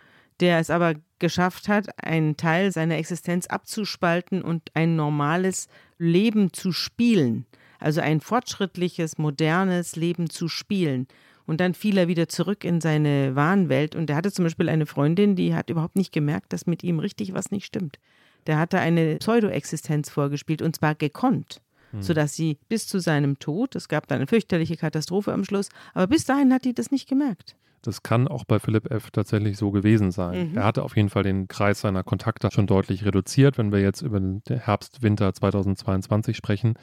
der 0.41 0.59
es 0.59 0.69
aber 0.69 0.95
geschafft 1.19 1.69
hat, 1.69 2.05
einen 2.05 2.37
Teil 2.37 2.71
seiner 2.73 2.97
Existenz 2.97 3.47
abzuspalten 3.47 4.43
und 4.43 4.71
ein 4.75 4.97
normales 4.97 5.69
Leben 5.99 6.53
zu 6.53 6.73
spielen. 6.73 7.47
Also 7.79 8.01
ein 8.01 8.21
fortschrittliches, 8.21 9.17
modernes 9.17 9.97
Leben 9.97 10.29
zu 10.29 10.49
spielen. 10.49 11.07
Und 11.47 11.61
dann 11.61 11.75
fiel 11.75 11.97
er 11.97 12.09
wieder 12.09 12.29
zurück 12.29 12.65
in 12.65 12.81
seine 12.81 13.35
Wahnwelt. 13.37 13.95
Und 13.95 14.11
er 14.11 14.17
hatte 14.17 14.33
zum 14.33 14.45
Beispiel 14.45 14.69
eine 14.69 14.85
Freundin, 14.85 15.37
die 15.37 15.55
hat 15.55 15.71
überhaupt 15.71 15.97
nicht 15.97 16.13
gemerkt, 16.13 16.53
dass 16.53 16.67
mit 16.67 16.83
ihm 16.83 16.99
richtig 16.99 17.33
was 17.33 17.51
nicht 17.51 17.65
stimmt. 17.65 17.99
Der 18.47 18.59
hatte 18.59 18.79
eine 18.79 19.17
Pseudo-Existenz 19.17 20.11
vorgespielt 20.11 20.63
und 20.63 20.77
zwar 20.77 20.95
gekonnt, 20.95 21.61
sodass 22.01 22.35
sie 22.35 22.59
bis 22.69 22.87
zu 22.87 23.01
seinem 23.01 23.39
Tod, 23.39 23.77
es 23.77 23.89
gab 23.89 24.07
da 24.09 24.15
eine 24.15 24.27
fürchterliche 24.27 24.77
Katastrophe 24.77 25.33
am 25.33 25.45
Schluss, 25.45 25.69
aber 25.95 26.07
bis 26.07 26.25
dahin 26.25 26.53
hat 26.53 26.65
die 26.65 26.75
das 26.75 26.91
nicht 26.91 27.09
gemerkt. 27.09 27.57
Das 27.83 28.03
kann 28.03 28.27
auch 28.27 28.45
bei 28.45 28.59
Philipp 28.59 28.91
F. 28.91 29.11
tatsächlich 29.11 29.57
so 29.57 29.71
gewesen 29.71 30.11
sein. 30.11 30.51
Mhm. 30.51 30.57
Er 30.57 30.65
hatte 30.65 30.83
auf 30.83 30.97
jeden 30.97 31.09
Fall 31.09 31.23
den 31.23 31.47
Kreis 31.47 31.81
seiner 31.81 32.03
Kontakte 32.03 32.49
schon 32.51 32.67
deutlich 32.67 33.05
reduziert, 33.05 33.59
wenn 33.59 33.71
wir 33.71 33.81
jetzt 33.81 34.03
über 34.03 34.19
den 34.19 34.43
Herbst, 34.49 35.03
Winter 35.03 35.33
2022 35.33 36.37
sprechen. 36.37 36.75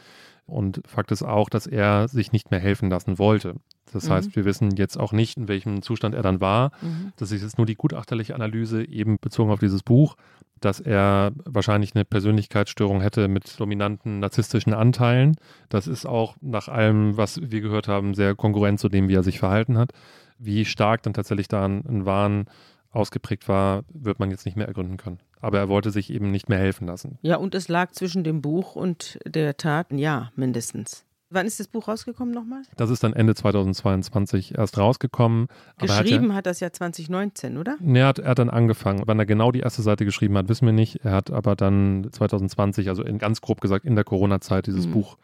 Und 0.46 0.82
Fakt 0.86 1.12
ist 1.12 1.24
auch, 1.24 1.50
dass 1.50 1.68
er 1.68 2.08
sich 2.08 2.32
nicht 2.32 2.52
mehr 2.52 2.60
helfen 2.60 2.90
lassen 2.90 3.18
wollte. 3.18 3.56
Das 3.92 4.08
Mhm. 4.08 4.14
heißt, 4.14 4.36
wir 4.36 4.46
wissen 4.46 4.72
jetzt 4.76 5.00
auch 5.00 5.14
nicht, 5.14 5.38
in 5.38 5.48
welchem 5.48 5.82
Zustand 5.82 6.16
er 6.16 6.22
dann 6.24 6.42
war. 6.42 6.72
Das 7.18 7.32
ist 7.32 7.42
jetzt 7.44 7.58
nur 7.58 7.66
die 7.68 7.76
gutachterliche 7.76 8.36
Analyse, 8.36 8.84
eben 8.88 9.18
bezogen 9.20 9.52
auf 9.52 9.60
dieses 9.60 9.84
Buch, 9.84 10.16
dass 10.60 10.80
er 10.80 11.32
wahrscheinlich 11.46 11.94
eine 11.96 12.06
Persönlichkeitsstörung 12.06 13.02
hätte 13.02 13.28
mit 13.28 13.60
dominanten 13.60 14.20
narzisstischen 14.20 14.74
Anteilen. 14.74 15.36
Das 15.70 15.88
ist 15.88 16.06
auch 16.06 16.36
nach 16.42 16.68
allem, 16.68 17.18
was 17.18 17.40
wir 17.42 17.62
gehört 17.62 17.88
haben, 17.88 18.14
sehr 18.14 18.36
kongruent 18.36 18.80
zu 18.80 18.90
dem, 18.90 19.08
wie 19.10 19.16
er 19.16 19.24
sich 19.24 19.40
verhalten 19.40 19.78
hat. 19.78 19.92
Wie 20.40 20.66
stark 20.66 21.04
dann 21.04 21.14
tatsächlich 21.14 21.48
da 21.48 21.66
ein, 21.66 21.86
ein 21.88 22.06
Wahn 22.06 22.46
ausgeprägt 22.94 23.48
war, 23.50 23.84
wird 23.90 24.20
man 24.20 24.32
jetzt 24.32 24.46
nicht 24.46 24.56
mehr 24.56 24.68
ergründen 24.68 24.98
können. 24.98 25.20
Aber 25.42 25.58
er 25.60 25.68
wollte 25.68 25.92
sich 25.92 26.10
eben 26.12 26.32
nicht 26.32 26.48
mehr 26.48 26.60
helfen 26.60 26.88
lassen. 26.88 27.18
Ja, 27.22 27.36
und 27.38 27.54
es 27.56 27.68
lag 27.68 27.92
zwischen 27.92 28.24
dem 28.24 28.42
Buch 28.42 28.76
und 28.76 29.20
der 29.26 29.58
Tat 29.58 29.92
ein 29.92 29.98
Jahr 29.98 30.32
mindestens. 30.36 31.06
Wann 31.30 31.48
ist 31.48 31.60
das 31.60 31.68
Buch 31.68 31.88
rausgekommen 31.88 32.32
nochmal? 32.34 32.62
Das 32.78 32.92
ist 32.92 33.04
dann 33.04 33.14
Ende 33.14 33.34
2022 33.34 34.56
erst 34.58 34.78
rausgekommen. 34.78 35.48
Aber 35.78 35.88
er 35.90 35.96
hat 35.98 36.06
ja- 36.06 36.12
Geschrieben 36.18 36.36
hat 36.36 36.46
das 36.46 36.60
ja 36.60 36.72
2019, 36.72 37.58
oder? 37.58 37.76
Nee, 37.80 38.00
er 38.02 38.08
hat, 38.08 38.20
er 38.20 38.30
hat 38.30 38.40
dann 38.40 38.52
angefangen. 38.52 39.02
Wann 39.06 39.18
er 39.20 39.26
genau 39.26 39.52
die 39.52 39.62
erste 39.62 39.82
Seite 39.82 40.06
geschrieben 40.06 40.38
hat, 40.38 40.48
wissen 40.48 40.66
wir 40.66 40.74
nicht. 40.74 40.98
Er 41.04 41.12
hat 41.12 41.32
aber 41.32 41.56
dann 41.56 42.08
2020, 42.12 42.90
also 42.90 43.04
in, 43.04 43.18
ganz 43.18 43.42
grob 43.42 43.62
gesagt 43.62 43.84
in 43.86 43.96
der 43.96 44.04
Corona-Zeit, 44.04 44.68
dieses 44.68 44.86
Mhm. 44.88 44.92
Buch 44.92 45.18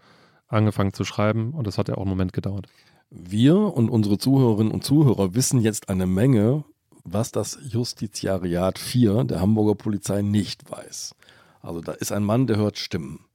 angefangen 0.47 0.93
zu 0.93 1.03
schreiben 1.03 1.51
und 1.53 1.67
das 1.67 1.77
hat 1.77 1.89
ja 1.89 1.95
auch 1.95 2.01
einen 2.01 2.09
Moment 2.09 2.33
gedauert. 2.33 2.67
Wir 3.11 3.55
und 3.57 3.89
unsere 3.89 4.17
Zuhörerinnen 4.17 4.71
und 4.71 4.83
Zuhörer 4.83 5.35
wissen 5.35 5.59
jetzt 5.61 5.89
eine 5.89 6.07
Menge, 6.07 6.63
was 7.13 7.31
das 7.31 7.57
Justiziariat 7.61 8.79
4 8.79 9.25
der 9.25 9.41
Hamburger 9.41 9.75
Polizei 9.75 10.21
nicht 10.21 10.69
weiß. 10.69 11.15
Also 11.61 11.81
da 11.81 11.93
ist 11.93 12.11
ein 12.11 12.23
Mann, 12.23 12.47
der 12.47 12.57
hört 12.57 12.77
Stimmen. 12.77 13.25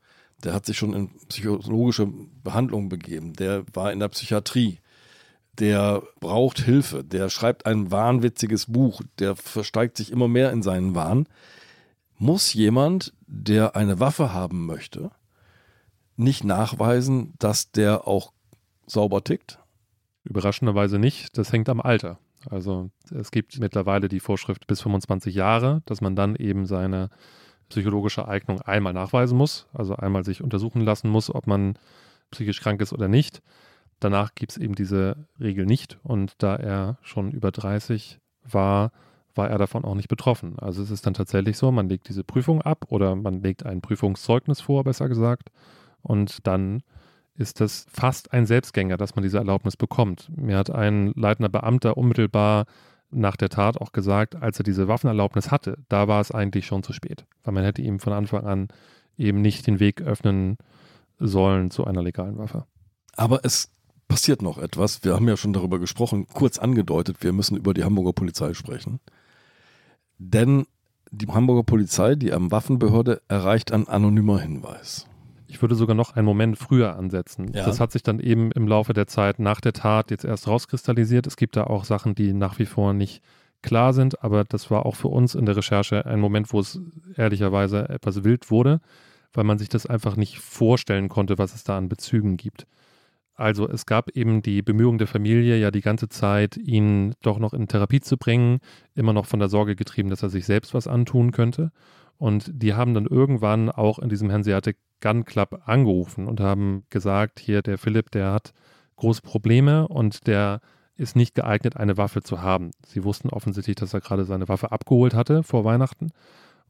Der 0.43 0.53
hat 0.53 0.67
sich 0.67 0.77
schon 0.77 0.95
in 0.95 1.11
psychologische 1.29 2.07
Behandlung 2.43 2.89
begeben. 2.89 3.35
Der 3.35 3.65
war 3.73 3.93
in 3.93 4.01
der 4.01 4.09
Psychiatrie. 4.09 4.79
Der 5.59 6.03
braucht 6.21 6.61
Hilfe. 6.61 7.05
Der 7.05 7.31
schreibt 7.31 7.67
ein 7.67 7.91
wahnwitziges 7.91 8.67
Buch. 8.67 9.03
Der 9.19 9.37
versteigt 9.37 9.97
sich 9.97 10.11
immer 10.11 10.29
mehr 10.29 10.53
in 10.53 10.63
seinen 10.63 10.95
Wahn. 10.95 11.27
Muss 12.19 12.53
jemand, 12.53 13.13
der 13.27 13.77
eine 13.77 14.01
Waffe 14.01 14.33
haben 14.33 14.67
möchte, 14.67 15.11
nicht 16.17 16.45
nachweisen, 16.45 17.35
dass 17.39 17.73
der 17.73 18.07
auch 18.07 18.33
sauber 18.87 19.25
tickt? 19.25 19.59
Überraschenderweise 20.25 20.99
nicht. 20.99 21.37
Das 21.37 21.53
hängt 21.53 21.69
am 21.69 21.81
Alter. 21.81 22.19
Also 22.51 22.91
es 23.11 23.31
gibt 23.31 23.59
mittlerweile 23.59 24.09
die 24.09 24.21
Vorschrift 24.21 24.67
bis 24.67 24.81
25 24.83 25.35
Jahre, 25.35 25.83
dass 25.87 26.01
man 26.01 26.17
dann 26.17 26.37
eben 26.37 26.67
seine 26.67 27.11
psychologische 27.69 28.29
Eignung 28.29 28.61
einmal 28.61 28.93
nachweisen 28.93 29.37
muss, 29.37 29.67
also 29.73 29.97
einmal 29.97 30.25
sich 30.25 30.43
untersuchen 30.43 30.83
lassen 30.83 31.09
muss, 31.09 31.35
ob 31.35 31.47
man 31.47 31.79
psychisch 32.31 32.61
krank 32.61 32.81
ist 32.81 32.93
oder 32.93 33.09
nicht. 33.09 33.43
Danach 34.01 34.35
gibt 34.35 34.53
es 34.53 34.59
eben 34.59 34.75
diese 34.75 35.29
Regel 35.41 35.67
nicht 35.67 35.99
und 36.03 36.35
da 36.39 36.57
er 36.57 36.99
schon 37.03 37.33
über 37.33 37.51
30 37.51 38.21
war, 38.43 38.93
war 39.35 39.49
er 39.49 39.59
davon 39.59 39.85
auch 39.85 39.95
nicht 39.95 40.09
betroffen. 40.09 40.59
Also 40.59 40.83
es 40.83 40.91
ist 40.91 41.07
dann 41.07 41.15
tatsächlich 41.15 41.57
so, 41.57 41.73
man 41.73 41.89
legt 41.89 42.09
diese 42.09 42.25
Prüfung 42.25 42.61
ab 42.63 42.87
oder 42.89 43.17
man 43.17 43.43
legt 43.43 43.65
ein 43.65 43.81
Prüfungszeugnis 43.81 44.61
vor, 44.61 44.85
besser 44.85 45.09
gesagt, 45.09 45.51
und 46.03 46.47
dann 46.47 46.83
ist 47.37 47.61
das 47.61 47.87
fast 47.91 48.33
ein 48.33 48.47
Selbstgänger, 48.47 48.97
dass 48.97 49.17
man 49.17 49.23
diese 49.23 49.39
Erlaubnis 49.39 49.77
bekommt. 49.77 50.31
Mir 50.37 50.57
hat 50.57 50.71
ein 50.71 51.13
leitender 51.17 51.49
Beamter 51.49 51.97
unmittelbar 51.97 52.67
nach 53.11 53.37
der 53.37 53.49
Tat 53.49 53.81
auch 53.81 53.93
gesagt, 53.93 54.37
als 54.37 54.59
er 54.59 54.65
diese 54.65 54.89
Waffenerlaubnis 54.89 55.51
hatte, 55.51 55.79
da 55.89 56.09
war 56.09 56.21
es 56.21 56.31
eigentlich 56.31 56.67
schon 56.67 56.83
zu 56.83 56.93
spät, 56.93 57.27
weil 57.43 57.55
man 57.55 57.65
hätte 57.65 57.83
ihm 57.83 58.01
von 58.01 58.13
Anfang 58.13 58.45
an 58.45 58.69
eben 59.17 59.41
nicht 59.41 59.67
den 59.67 59.81
Weg 59.81 60.03
öffnen 60.03 60.57
sollen 61.19 61.71
zu 61.71 61.85
einer 61.85 62.03
legalen 62.03 62.39
Waffe. 62.39 62.67
Aber 63.17 63.45
es 63.45 63.71
passiert 64.09 64.43
noch 64.43 64.59
etwas. 64.59 65.05
Wir 65.05 65.15
haben 65.15 65.29
ja 65.29 65.37
schon 65.37 65.53
darüber 65.53 65.79
gesprochen, 65.79 66.27
kurz 66.33 66.59
angedeutet, 66.59 67.19
wir 67.21 67.33
müssen 67.33 67.57
über 67.57 67.75
die 67.75 67.85
Hamburger 67.85 68.13
Polizei 68.13 68.55
sprechen. 68.55 69.01
Denn 70.19 70.67
die 71.11 71.29
Hamburger 71.29 71.63
Polizei, 71.63 72.17
die 72.17 72.33
am 72.33 72.51
Waffenbehörde, 72.51 73.23
erreicht 73.29 73.73
ein 73.73 73.89
anonymer 73.89 74.41
Hinweis. 74.41 75.07
Ich 75.55 75.63
würde 75.63 75.77
sogar 75.77 75.95
noch 75.95 76.17
einen 76.17 76.27
Moment 76.27 76.59
früher 76.59 76.97
ansetzen. 76.97 77.53
Ja. 77.53 77.65
Das 77.65 77.79
hat 77.79 77.93
sich 77.93 78.03
dann 78.03 78.19
eben 78.19 78.51
im 78.51 78.67
Laufe 78.67 78.93
der 78.93 79.07
Zeit 79.07 79.39
nach 79.39 79.61
der 79.61 79.73
Tat 79.73 80.11
jetzt 80.11 80.25
erst 80.25 80.49
rauskristallisiert. 80.49 81.29
Es 81.29 81.37
gibt 81.37 81.55
da 81.55 81.63
auch 81.63 81.85
Sachen, 81.85 82.17
die 82.17 82.33
nach 82.33 82.59
wie 82.59 82.67
vor 82.67 82.93
nicht 82.93 83.23
klar 83.63 83.93
sind, 83.93 84.25
aber 84.25 84.43
das 84.43 84.73
war 84.73 84.85
auch 84.85 84.97
für 84.97 85.07
uns 85.07 85.37
in 85.37 85.47
der 85.47 85.57
Recherche 85.57 86.07
ein 86.07 86.19
Moment, 86.19 86.53
wo 86.53 86.59
es 86.59 86.81
ehrlicherweise 87.17 87.89
etwas 87.89 88.25
wild 88.25 88.51
wurde, 88.51 88.81
weil 89.33 89.45
man 89.45 89.59
sich 89.59 89.69
das 89.69 89.87
einfach 89.87 90.17
nicht 90.17 90.41
vorstellen 90.41 91.09
konnte, 91.09 91.39
was 91.39 91.55
es 91.55 91.63
da 91.63 91.79
an 91.79 91.89
Bezügen 91.89 92.37
gibt. 92.37 92.67
Also 93.37 93.69
es 93.69 93.87
gab 93.87 94.11
eben 94.11 94.43
die 94.43 94.61
Bemühungen 94.61 94.99
der 94.99 95.07
Familie 95.07 95.57
ja 95.57 95.71
die 95.71 95.83
ganze 95.83 96.09
Zeit, 96.09 96.57
ihn 96.57 97.15
doch 97.23 97.39
noch 97.39 97.55
in 97.55 97.69
Therapie 97.69 98.01
zu 98.01 98.17
bringen, 98.17 98.59
immer 98.97 99.13
noch 99.13 99.27
von 99.27 99.39
der 99.39 99.49
Sorge 99.49 99.77
getrieben, 99.77 100.11
dass 100.11 100.25
er 100.25 100.31
sich 100.31 100.47
selbst 100.47 100.75
was 100.75 100.89
antun 100.89 101.31
könnte. 101.31 101.71
Und 102.19 102.51
die 102.53 102.75
haben 102.75 102.93
dann 102.95 103.07
irgendwann 103.07 103.71
auch 103.71 104.01
in 104.01 104.09
diesem 104.09 104.33
Hanseatic 104.33 104.79
Gun 105.05 105.27
Club 105.27 105.61
angerufen 105.67 106.27
und 106.27 106.41
haben 106.41 106.85
gesagt, 106.89 107.39
hier 107.39 107.61
der 107.61 107.77
Philipp, 107.77 108.11
der 108.11 108.33
hat 108.33 108.55
große 108.97 109.21
Probleme 109.21 109.87
und 109.87 110.27
der 110.27 110.63
ist 110.97 111.15
nicht 111.15 111.35
geeignet, 111.35 111.77
eine 111.77 111.99
Waffe 111.99 112.23
zu 112.23 112.41
haben. 112.41 112.71
Sie 112.87 113.05
wussten 113.05 113.29
offensichtlich, 113.29 113.77
dass 113.77 113.93
er 113.93 114.01
gerade 114.01 114.25
seine 114.25 114.49
Waffe 114.49 114.73
abgeholt 114.73 115.13
hatte 115.13 115.43
vor 115.43 115.65
Weihnachten 115.65 116.11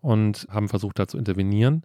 und 0.01 0.49
haben 0.51 0.69
versucht, 0.69 0.99
da 0.99 1.07
zu 1.07 1.17
intervenieren. 1.17 1.83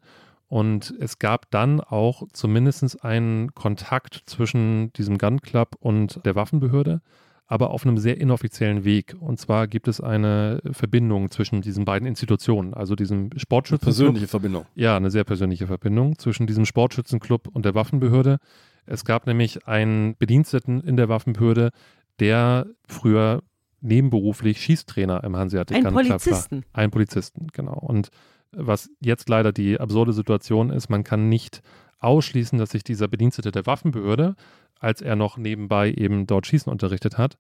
Und 0.48 0.96
es 1.00 1.20
gab 1.20 1.52
dann 1.52 1.82
auch 1.82 2.24
zumindest 2.34 3.06
einen 3.06 3.54
Kontakt 3.54 4.24
zwischen 4.26 4.92
diesem 4.94 5.20
Gun 5.20 5.42
Club 5.42 5.76
und 5.80 6.26
der 6.26 6.34
Waffenbehörde 6.34 7.02
aber 7.52 7.72
auf 7.72 7.84
einem 7.84 7.98
sehr 7.98 8.22
inoffiziellen 8.22 8.86
Weg. 8.86 9.16
Und 9.20 9.40
zwar 9.40 9.68
gibt 9.68 9.88
es 9.88 10.00
eine 10.00 10.62
Verbindung 10.72 11.32
zwischen 11.32 11.62
diesen 11.62 11.84
beiden 11.84 12.08
Institutionen, 12.08 12.76
also 12.76 12.96
diesem 12.96 13.32
Sportschützenclub. 13.36 13.96
Persönliche 13.96 14.28
Verbindung. 14.28 14.66
Ja, 14.76 14.96
eine 14.96 15.10
sehr 15.10 15.24
persönliche 15.24 15.66
Verbindung 15.66 16.20
zwischen 16.20 16.46
diesem 16.46 16.66
Sportschützenclub 16.66 17.48
und 17.48 17.66
der 17.66 17.74
Waffenbehörde. 17.74 18.38
Es 18.86 19.04
gab 19.04 19.26
nämlich 19.26 19.68
einen 19.68 20.16
Bediensteten 20.18 20.80
in 20.82 20.96
der 20.96 21.10
Waffenbehörde, 21.10 21.72
der 22.20 22.68
früher 22.88 23.42
nebenberuflich 23.82 24.62
Schießtrainer 24.62 25.24
im 25.24 25.36
Hanseatic 25.36 25.76
Ein 25.76 25.92
Polizisten. 25.92 26.58
war. 26.58 26.64
Ein 26.74 26.92
Polizisten, 26.92 27.48
genau. 27.52 27.80
Und 27.80 28.10
was 28.52 28.92
jetzt 29.00 29.28
leider 29.28 29.52
die 29.52 29.80
absurde 29.80 30.14
Situation 30.14 30.70
ist, 30.70 30.90
man 30.90 31.04
kann 31.04 31.30
nicht 31.30 31.64
ausschließen, 31.98 32.60
dass 32.60 32.70
sich 32.70 32.84
dieser 32.84 33.08
Bedienstete 33.08 33.52
der 33.52 33.66
Waffenbehörde 33.66 34.36
als 34.80 35.02
er 35.02 35.16
noch 35.16 35.38
nebenbei 35.38 35.92
eben 35.92 36.26
dort 36.26 36.48
Schießen 36.48 36.72
unterrichtet 36.72 37.18
hat 37.18 37.38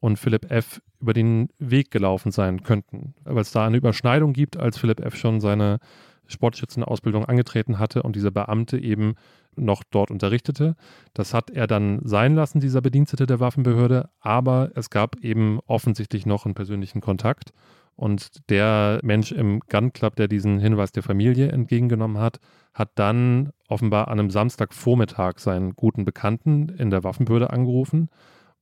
und 0.00 0.18
Philipp 0.18 0.50
F. 0.50 0.82
über 1.00 1.12
den 1.12 1.48
Weg 1.58 1.90
gelaufen 1.90 2.32
sein 2.32 2.62
könnten. 2.62 3.14
Weil 3.24 3.42
es 3.42 3.52
da 3.52 3.66
eine 3.66 3.76
Überschneidung 3.76 4.32
gibt, 4.32 4.56
als 4.56 4.78
Philipp 4.78 5.00
F. 5.00 5.16
schon 5.16 5.40
seine 5.40 5.78
Sportschützenausbildung 6.26 7.24
angetreten 7.24 7.78
hatte 7.78 8.02
und 8.02 8.16
dieser 8.16 8.30
Beamte 8.30 8.78
eben 8.78 9.14
noch 9.54 9.82
dort 9.84 10.10
unterrichtete. 10.10 10.76
Das 11.14 11.34
hat 11.34 11.50
er 11.50 11.66
dann 11.66 12.00
sein 12.04 12.34
lassen, 12.34 12.60
dieser 12.60 12.80
Bedienstete 12.80 13.26
der 13.26 13.40
Waffenbehörde, 13.40 14.08
aber 14.20 14.70
es 14.74 14.90
gab 14.90 15.16
eben 15.20 15.60
offensichtlich 15.66 16.26
noch 16.26 16.46
einen 16.46 16.54
persönlichen 16.54 17.00
Kontakt. 17.00 17.52
Und 17.96 18.48
der 18.50 19.00
Mensch 19.02 19.32
im 19.32 19.60
Gun 19.60 19.92
Club, 19.92 20.16
der 20.16 20.28
diesen 20.28 20.58
Hinweis 20.58 20.92
der 20.92 21.02
Familie 21.02 21.50
entgegengenommen 21.50 22.18
hat, 22.18 22.40
hat 22.74 22.90
dann 22.94 23.50
offenbar 23.68 24.08
an 24.08 24.18
einem 24.18 24.30
Samstagvormittag 24.30 25.38
seinen 25.38 25.74
guten 25.76 26.04
Bekannten 26.04 26.68
in 26.70 26.90
der 26.90 27.04
Waffenbehörde 27.04 27.50
angerufen. 27.50 28.08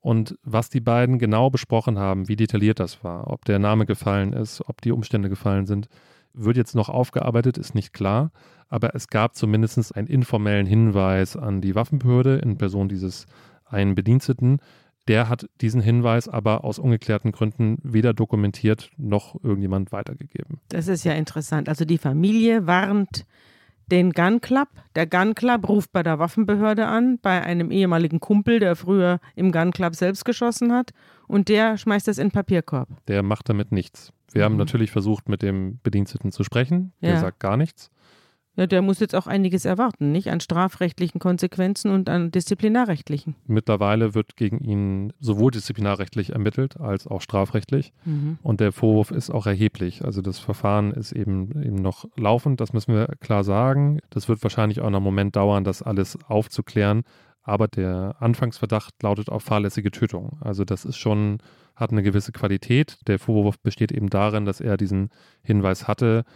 Und 0.01 0.39
was 0.43 0.71
die 0.71 0.81
beiden 0.81 1.19
genau 1.19 1.51
besprochen 1.51 1.99
haben, 1.99 2.29
wie 2.29 2.37
detailliert 2.37 2.81
das 2.81 3.05
war, 3.05 3.31
ob 3.31 3.45
der 3.45 3.59
Name 3.59 3.87
gefallen 3.87 4.33
ist, 4.33 4.63
ob 4.67 4.81
die 4.81 4.93
Umstände 4.93 5.29
gefallen 5.29 5.67
sind, 5.67 5.89
wird 6.33 6.57
jetzt 6.57 6.75
noch 6.75 6.89
aufgearbeitet, 6.89 7.59
ist 7.59 7.75
nicht 7.75 7.93
klar. 7.93 8.33
Aber 8.69 8.95
es 8.95 9.09
gab 9.09 9.35
zumindest 9.35 9.95
einen 9.95 10.07
informellen 10.07 10.67
Hinweis 10.67 11.37
an 11.37 11.61
die 11.61 11.75
Waffenbehörde 11.75 12.37
in 12.37 12.57
Person 12.57 12.89
dieses 12.89 13.27
einen 13.67 13.95
Bediensteten, 13.95 14.61
der 15.11 15.29
hat 15.29 15.49
diesen 15.61 15.81
Hinweis 15.81 16.29
aber 16.29 16.63
aus 16.63 16.79
ungeklärten 16.79 17.33
Gründen 17.33 17.79
weder 17.83 18.15
dokumentiert 18.15 18.93
noch 18.97 19.35
irgendjemand 19.43 19.91
weitergegeben. 19.91 20.61
Das 20.69 20.87
ist 20.87 21.03
ja 21.03 21.15
interessant. 21.15 21.69
Also 21.69 21.85
die 21.85 21.99
Familie 21.99 22.69
warnt 22.69 23.27
den 23.91 24.13
Gun 24.13 24.41
Club. 24.41 24.69
Der 24.95 25.09
Gun 25.09 25.35
Club 25.35 25.69
ruft 25.69 25.91
bei 25.91 26.05
der 26.05 26.21
Waffenbehörde 26.21 26.87
an, 26.87 27.19
bei 27.21 27.43
einem 27.43 27.73
ehemaligen 27.73 28.21
Kumpel, 28.21 28.61
der 28.61 28.77
früher 28.77 29.19
im 29.35 29.51
Gun 29.51 29.73
Club 29.73 29.97
selbst 29.97 30.25
geschossen 30.25 30.73
hat. 30.73 30.93
Und 31.27 31.49
der 31.49 31.77
schmeißt 31.77 32.07
das 32.07 32.19
in 32.19 32.29
den 32.29 32.33
Papierkorb. 32.33 32.89
Der 33.09 33.25
macht 33.25 33.49
damit 33.49 33.73
nichts. 33.73 34.13
Wir 34.31 34.43
mhm. 34.43 34.45
haben 34.45 34.57
natürlich 34.59 34.93
versucht, 34.93 35.29
mit 35.29 35.43
dem 35.43 35.81
Bediensteten 35.83 36.31
zu 36.31 36.45
sprechen. 36.45 36.93
Der 37.03 37.15
ja. 37.15 37.21
sagt 37.21 37.41
gar 37.41 37.57
nichts. 37.57 37.91
Ja, 38.61 38.67
der 38.67 38.83
muss 38.83 39.01
jetzt 39.01 39.15
auch 39.17 39.27
einiges 39.27 39.65
erwarten, 39.65 40.13
nicht? 40.13 40.29
An 40.29 40.39
strafrechtlichen 40.39 41.19
Konsequenzen 41.19 41.91
und 41.91 42.11
an 42.11 42.31
disziplinarrechtlichen. 42.31 43.35
Mittlerweile 43.47 44.15
wird 44.15 44.37
gegen 44.37 44.59
ihn 44.59 45.15
sowohl 45.19 45.51
disziplinarrechtlich 45.51 46.33
ermittelt 46.33 46.79
als 46.79 47.07
auch 47.07 47.23
strafrechtlich. 47.23 47.95
Mhm. 48.05 48.37
Und 48.43 48.61
der 48.61 48.73
Vorwurf 48.73 49.13
ist 49.13 49.31
auch 49.31 49.47
erheblich. 49.47 50.05
Also 50.05 50.21
das 50.21 50.39
Verfahren 50.39 50.93
ist 50.93 51.13
eben, 51.13 51.63
eben 51.63 51.77
noch 51.77 52.05
laufend, 52.19 52.61
das 52.61 52.75
müssen 52.75 52.93
wir 52.93 53.07
klar 53.21 53.45
sagen. 53.45 54.01
Das 54.11 54.29
wird 54.29 54.43
wahrscheinlich 54.43 54.83
auch 54.83 54.91
noch 54.91 54.99
einen 54.99 55.05
Moment 55.05 55.37
dauern, 55.37 55.65
das 55.65 55.81
alles 55.81 56.19
aufzuklären. 56.27 57.05
Aber 57.43 57.67
der 57.67 58.17
Anfangsverdacht 58.19 59.03
lautet 59.03 59.31
auf 59.31 59.43
fahrlässige 59.43 59.91
Tötung. 59.91 60.37
Also 60.43 60.67
das 60.67 60.85
ist 60.85 60.99
schon, 60.99 61.39
hat 61.77 61.93
eine 61.93 62.03
gewisse 62.03 62.33
Qualität. 62.33 62.99
Der 63.07 63.19
Vorwurf 63.19 63.59
besteht 63.59 63.91
eben 63.91 64.11
darin, 64.11 64.45
dass 64.45 64.61
er 64.61 64.77
diesen 64.77 65.09
Hinweis 65.43 65.89
hatte 65.89 66.27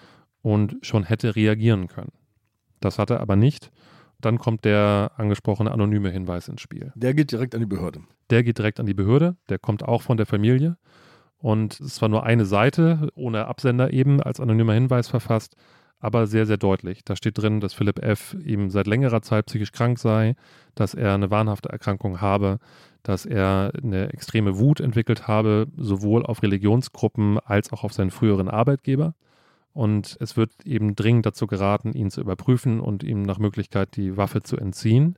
und 0.44 0.76
schon 0.82 1.04
hätte 1.04 1.34
reagieren 1.36 1.88
können. 1.88 2.12
Das 2.80 2.98
hat 2.98 3.08
er 3.08 3.20
aber 3.20 3.34
nicht. 3.34 3.72
Dann 4.20 4.38
kommt 4.38 4.66
der 4.66 5.12
angesprochene 5.16 5.72
anonyme 5.72 6.10
Hinweis 6.10 6.48
ins 6.48 6.60
Spiel. 6.60 6.92
Der 6.94 7.14
geht 7.14 7.32
direkt 7.32 7.54
an 7.54 7.62
die 7.62 7.66
Behörde. 7.66 8.02
Der 8.28 8.44
geht 8.44 8.58
direkt 8.58 8.78
an 8.78 8.84
die 8.84 8.92
Behörde. 8.94 9.36
Der 9.48 9.58
kommt 9.58 9.82
auch 9.82 10.02
von 10.02 10.18
der 10.18 10.26
Familie. 10.26 10.76
Und 11.38 11.80
es 11.80 12.00
war 12.02 12.10
nur 12.10 12.24
eine 12.24 12.44
Seite, 12.44 13.08
ohne 13.14 13.46
Absender 13.46 13.92
eben, 13.92 14.22
als 14.22 14.38
anonymer 14.38 14.74
Hinweis 14.74 15.08
verfasst, 15.08 15.56
aber 15.98 16.26
sehr, 16.26 16.44
sehr 16.44 16.58
deutlich. 16.58 17.04
Da 17.04 17.16
steht 17.16 17.38
drin, 17.38 17.60
dass 17.60 17.72
Philipp 17.72 18.02
F. 18.02 18.36
eben 18.44 18.68
seit 18.68 18.86
längerer 18.86 19.22
Zeit 19.22 19.46
psychisch 19.46 19.72
krank 19.72 19.98
sei, 19.98 20.36
dass 20.74 20.92
er 20.92 21.14
eine 21.14 21.30
wahnhafte 21.30 21.70
Erkrankung 21.70 22.20
habe, 22.20 22.58
dass 23.02 23.24
er 23.24 23.72
eine 23.82 24.12
extreme 24.12 24.58
Wut 24.58 24.80
entwickelt 24.80 25.26
habe, 25.26 25.68
sowohl 25.78 26.26
auf 26.26 26.42
Religionsgruppen 26.42 27.38
als 27.38 27.72
auch 27.72 27.82
auf 27.82 27.94
seinen 27.94 28.10
früheren 28.10 28.48
Arbeitgeber. 28.48 29.14
Und 29.74 30.16
es 30.20 30.36
wird 30.36 30.52
eben 30.64 30.94
dringend 30.94 31.26
dazu 31.26 31.46
geraten, 31.46 31.92
ihn 31.92 32.10
zu 32.10 32.20
überprüfen 32.20 32.80
und 32.80 33.02
ihm 33.02 33.22
nach 33.22 33.38
Möglichkeit 33.38 33.96
die 33.96 34.16
Waffe 34.16 34.42
zu 34.42 34.56
entziehen. 34.56 35.16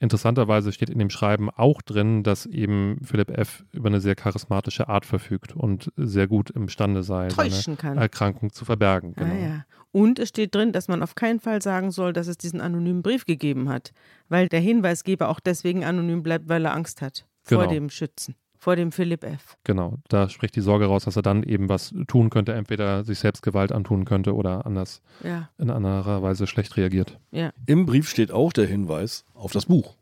Interessanterweise 0.00 0.72
steht 0.72 0.90
in 0.90 0.98
dem 0.98 1.10
Schreiben 1.10 1.48
auch 1.48 1.80
drin, 1.80 2.24
dass 2.24 2.44
eben 2.44 2.98
Philipp 3.04 3.30
F. 3.30 3.64
über 3.70 3.88
eine 3.88 4.00
sehr 4.00 4.16
charismatische 4.16 4.88
Art 4.88 5.06
verfügt 5.06 5.54
und 5.54 5.92
sehr 5.96 6.26
gut 6.26 6.50
imstande 6.50 7.04
sei, 7.04 7.28
Täuschen 7.28 7.62
seine 7.62 7.76
kann. 7.76 7.98
Erkrankung 7.98 8.52
zu 8.52 8.64
verbergen. 8.64 9.14
Genau. 9.14 9.32
Ah, 9.32 9.38
ja. 9.38 9.64
Und 9.92 10.18
es 10.18 10.30
steht 10.30 10.52
drin, 10.56 10.72
dass 10.72 10.88
man 10.88 11.04
auf 11.04 11.14
keinen 11.14 11.38
Fall 11.38 11.62
sagen 11.62 11.92
soll, 11.92 12.12
dass 12.12 12.26
es 12.26 12.36
diesen 12.36 12.60
anonymen 12.60 13.02
Brief 13.02 13.26
gegeben 13.26 13.68
hat, 13.68 13.92
weil 14.28 14.48
der 14.48 14.58
Hinweisgeber 14.58 15.28
auch 15.28 15.38
deswegen 15.38 15.84
anonym 15.84 16.24
bleibt, 16.24 16.48
weil 16.48 16.64
er 16.64 16.74
Angst 16.74 17.00
hat 17.00 17.24
vor 17.40 17.58
Genau. 17.58 17.70
dem 17.70 17.88
Schützen, 17.90 18.34
vor 18.62 18.76
dem 18.76 18.92
Philipp 18.92 19.24
F. 19.24 19.56
Genau, 19.64 19.98
da 20.08 20.28
spricht 20.28 20.54
die 20.54 20.60
Sorge 20.60 20.86
raus, 20.86 21.04
dass 21.04 21.16
er 21.16 21.22
dann 21.22 21.42
eben 21.42 21.68
was 21.68 21.92
tun 22.06 22.30
könnte, 22.30 22.52
entweder 22.54 23.02
sich 23.02 23.18
selbst 23.18 23.42
Gewalt 23.42 23.72
antun 23.72 24.04
könnte 24.04 24.36
oder 24.36 24.64
anders 24.66 25.02
Ja, 25.24 25.50
in 25.58 25.68
anderer 25.68 26.22
Weise 26.22 26.46
schlecht 26.46 26.76
reagiert. 26.76 27.18
ja. 27.32 27.50
Im 27.66 27.86
Brief 27.86 28.08
steht 28.08 28.30
auch 28.30 28.52
der 28.52 28.66
Hinweis 28.66 29.24
auf 29.34 29.50
das 29.50 29.66
Buch. 29.66 29.96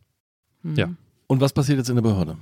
Mhm. 0.62 0.74
Ja. 0.76 0.90
Und 1.26 1.40
was 1.40 1.54
passiert 1.54 1.78
jetzt 1.78 1.88
in 1.88 1.94
der 1.94 2.02
Behörde? 2.02 2.36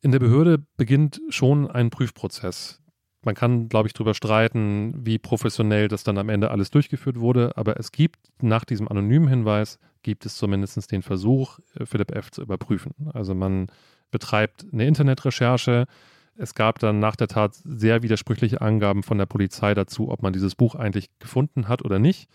In 0.00 0.10
der 0.10 0.18
Behörde 0.18 0.58
beginnt 0.76 1.20
schon 1.28 1.70
ein 1.70 1.90
Prüfprozess. 1.90 2.80
Man 3.24 3.36
kann, 3.36 3.68
glaube 3.68 3.86
ich, 3.86 3.94
darüber 3.94 4.14
streiten, 4.14 5.06
wie 5.06 5.18
professionell 5.20 5.86
das 5.86 6.02
dann 6.02 6.18
am 6.18 6.30
Ende 6.30 6.50
alles 6.50 6.72
durchgeführt 6.72 7.20
wurde, 7.20 7.56
aber 7.56 7.78
es 7.78 7.92
gibt 7.92 8.18
nach 8.42 8.64
diesem 8.64 8.88
anonymen 8.88 9.28
Hinweis, 9.28 9.78
gibt 10.02 10.26
es 10.26 10.36
zumindest 10.36 10.90
den 10.90 11.02
Versuch, 11.02 11.60
äh, 11.78 11.86
Philipp 11.86 12.10
F. 12.10 12.32
zu 12.32 12.42
überprüfen. 12.42 12.90
Also 13.14 13.36
man 13.36 13.68
betreibt 14.12 14.64
eine 14.72 14.86
Internetrecherche. 14.86 15.86
Es 16.36 16.54
gab 16.54 16.78
dann 16.78 17.00
nach 17.00 17.16
der 17.16 17.26
Tat 17.26 17.56
sehr 17.64 18.04
widersprüchliche 18.04 18.60
Angaben 18.60 19.02
von 19.02 19.18
der 19.18 19.26
Polizei 19.26 19.74
dazu, 19.74 20.10
ob 20.10 20.22
man 20.22 20.32
dieses 20.32 20.54
Buch 20.54 20.76
eigentlich 20.76 21.10
gefunden 21.18 21.66
hat 21.66 21.84
oder 21.84 21.98
nicht. 21.98 22.28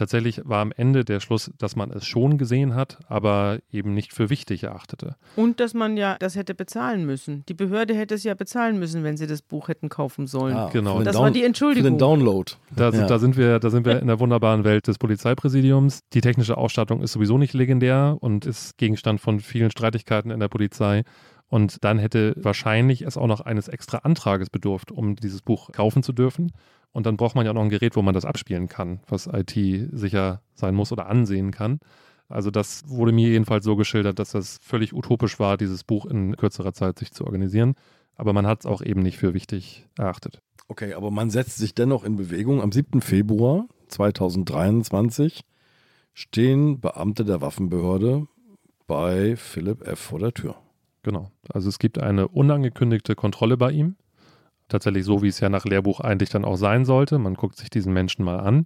Tatsächlich 0.00 0.40
war 0.46 0.62
am 0.62 0.72
Ende 0.74 1.04
der 1.04 1.20
Schluss, 1.20 1.50
dass 1.58 1.76
man 1.76 1.90
es 1.90 2.06
schon 2.06 2.38
gesehen 2.38 2.74
hat, 2.74 2.96
aber 3.06 3.58
eben 3.70 3.92
nicht 3.92 4.14
für 4.14 4.30
wichtig 4.30 4.62
erachtete. 4.62 5.16
Und 5.36 5.60
dass 5.60 5.74
man 5.74 5.98
ja 5.98 6.16
das 6.18 6.36
hätte 6.36 6.54
bezahlen 6.54 7.04
müssen. 7.04 7.44
Die 7.50 7.54
Behörde 7.54 7.92
hätte 7.94 8.14
es 8.14 8.24
ja 8.24 8.32
bezahlen 8.32 8.78
müssen, 8.78 9.04
wenn 9.04 9.18
sie 9.18 9.26
das 9.26 9.42
Buch 9.42 9.68
hätten 9.68 9.90
kaufen 9.90 10.26
sollen. 10.26 10.56
Ah, 10.56 10.70
Genau. 10.72 10.96
für 10.98 11.04
Das 11.04 11.12
Down- 11.16 11.22
war 11.24 11.30
die 11.32 11.40
Für 11.40 11.46
Entschuldigung. 11.46 11.92
den 11.92 11.98
Download. 11.98 12.50
Da, 12.74 12.90
sind- 12.92 13.02
Ja. 13.02 13.06
da 13.08 13.18
sind 13.18 13.36
wir, 13.36 13.58
da 13.58 13.68
sind 13.68 13.84
wir 13.84 14.00
in 14.00 14.06
der 14.06 14.18
wunderbaren 14.20 14.64
Welt 14.64 14.86
des 14.88 14.96
Polizeipräsidiums. 14.96 16.00
Die 16.14 16.22
technische 16.22 16.56
Ausstattung 16.56 17.02
ist 17.02 17.12
sowieso 17.12 17.36
nicht 17.36 17.52
legendär 17.52 18.16
und 18.20 18.46
ist 18.46 18.78
Gegenstand 18.78 19.20
von 19.20 19.40
vielen 19.40 19.70
Streitigkeiten 19.70 20.30
in 20.30 20.40
der 20.40 20.48
Polizei. 20.48 21.02
Und 21.48 21.84
dann 21.84 21.98
hätte 21.98 22.34
wahrscheinlich 22.36 23.02
es 23.02 23.16
auch 23.18 23.26
noch 23.26 23.40
eines 23.42 23.68
extra 23.68 23.98
Antrages 23.98 24.48
bedurft, 24.48 24.92
um 24.92 25.16
dieses 25.16 25.42
Buch 25.42 25.72
kaufen 25.72 26.02
zu 26.02 26.12
dürfen. 26.14 26.52
Und 26.92 27.06
dann 27.06 27.16
braucht 27.16 27.36
man 27.36 27.44
ja 27.44 27.52
auch 27.52 27.54
noch 27.54 27.62
ein 27.62 27.70
Gerät, 27.70 27.96
wo 27.96 28.02
man 28.02 28.14
das 28.14 28.24
abspielen 28.24 28.68
kann, 28.68 29.00
was 29.06 29.28
IT 29.32 29.54
sicher 29.92 30.42
sein 30.54 30.74
muss 30.74 30.92
oder 30.92 31.06
ansehen 31.06 31.50
kann. 31.52 31.80
Also 32.28 32.50
das 32.50 32.88
wurde 32.88 33.12
mir 33.12 33.28
jedenfalls 33.28 33.64
so 33.64 33.76
geschildert, 33.76 34.18
dass 34.18 34.32
das 34.32 34.58
völlig 34.62 34.92
utopisch 34.92 35.38
war, 35.38 35.56
dieses 35.56 35.84
Buch 35.84 36.06
in 36.06 36.36
kürzerer 36.36 36.72
Zeit 36.72 36.98
sich 36.98 37.12
zu 37.12 37.24
organisieren. 37.24 37.74
Aber 38.16 38.32
man 38.32 38.46
hat 38.46 38.60
es 38.60 38.66
auch 38.66 38.82
eben 38.82 39.02
nicht 39.02 39.18
für 39.18 39.34
wichtig 39.34 39.86
erachtet. 39.96 40.40
Okay, 40.68 40.94
aber 40.94 41.10
man 41.10 41.30
setzt 41.30 41.58
sich 41.58 41.74
dennoch 41.74 42.04
in 42.04 42.16
Bewegung. 42.16 42.60
Am 42.62 42.70
7. 42.70 43.00
Februar 43.00 43.66
2023 43.88 45.42
stehen 46.14 46.80
Beamte 46.80 47.24
der 47.24 47.40
Waffenbehörde 47.40 48.26
bei 48.86 49.36
Philipp 49.36 49.86
F. 49.86 49.98
vor 49.98 50.20
der 50.20 50.32
Tür. 50.32 50.56
Genau. 51.02 51.30
Also 51.48 51.68
es 51.68 51.78
gibt 51.78 51.98
eine 51.98 52.28
unangekündigte 52.28 53.14
Kontrolle 53.14 53.56
bei 53.56 53.72
ihm. 53.72 53.96
Tatsächlich 54.70 55.04
so, 55.04 55.22
wie 55.22 55.28
es 55.28 55.40
ja 55.40 55.48
nach 55.48 55.64
Lehrbuch 55.64 56.00
eigentlich 56.00 56.30
dann 56.30 56.44
auch 56.44 56.56
sein 56.56 56.84
sollte. 56.84 57.18
Man 57.18 57.34
guckt 57.34 57.56
sich 57.56 57.68
diesen 57.68 57.92
Menschen 57.92 58.24
mal 58.24 58.40
an. 58.40 58.64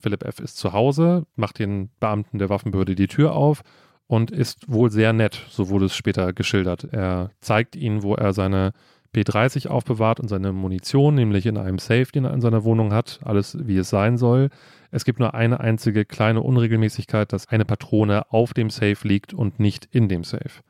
Philipp 0.00 0.24
F. 0.24 0.40
ist 0.40 0.56
zu 0.56 0.72
Hause, 0.72 1.26
macht 1.36 1.60
den 1.60 1.90
Beamten 2.00 2.38
der 2.38 2.48
Waffenbehörde 2.48 2.96
die 2.96 3.06
Tür 3.06 3.34
auf 3.34 3.62
und 4.08 4.30
ist 4.30 4.70
wohl 4.70 4.90
sehr 4.90 5.12
nett, 5.12 5.46
so 5.48 5.68
wurde 5.68 5.86
es 5.86 5.96
später 5.96 6.32
geschildert. 6.32 6.88
Er 6.90 7.30
zeigt 7.40 7.76
ihnen, 7.76 8.02
wo 8.02 8.14
er 8.14 8.32
seine 8.32 8.72
P30 9.14 9.68
aufbewahrt 9.68 10.20
und 10.20 10.28
seine 10.28 10.52
Munition, 10.52 11.14
nämlich 11.14 11.46
in 11.46 11.58
einem 11.58 11.78
Safe, 11.78 12.06
den 12.06 12.24
er 12.24 12.32
in 12.32 12.40
seiner 12.40 12.64
Wohnung 12.64 12.92
hat. 12.92 13.20
Alles, 13.22 13.56
wie 13.60 13.76
es 13.76 13.90
sein 13.90 14.16
soll. 14.16 14.48
Es 14.90 15.04
gibt 15.04 15.20
nur 15.20 15.34
eine 15.34 15.60
einzige 15.60 16.04
kleine 16.04 16.40
Unregelmäßigkeit, 16.40 17.32
dass 17.32 17.48
eine 17.48 17.64
Patrone 17.64 18.30
auf 18.32 18.54
dem 18.54 18.70
Safe 18.70 18.96
liegt 19.06 19.34
und 19.34 19.60
nicht 19.60 19.86
in 19.92 20.08
dem 20.08 20.24
Safe. 20.24 20.62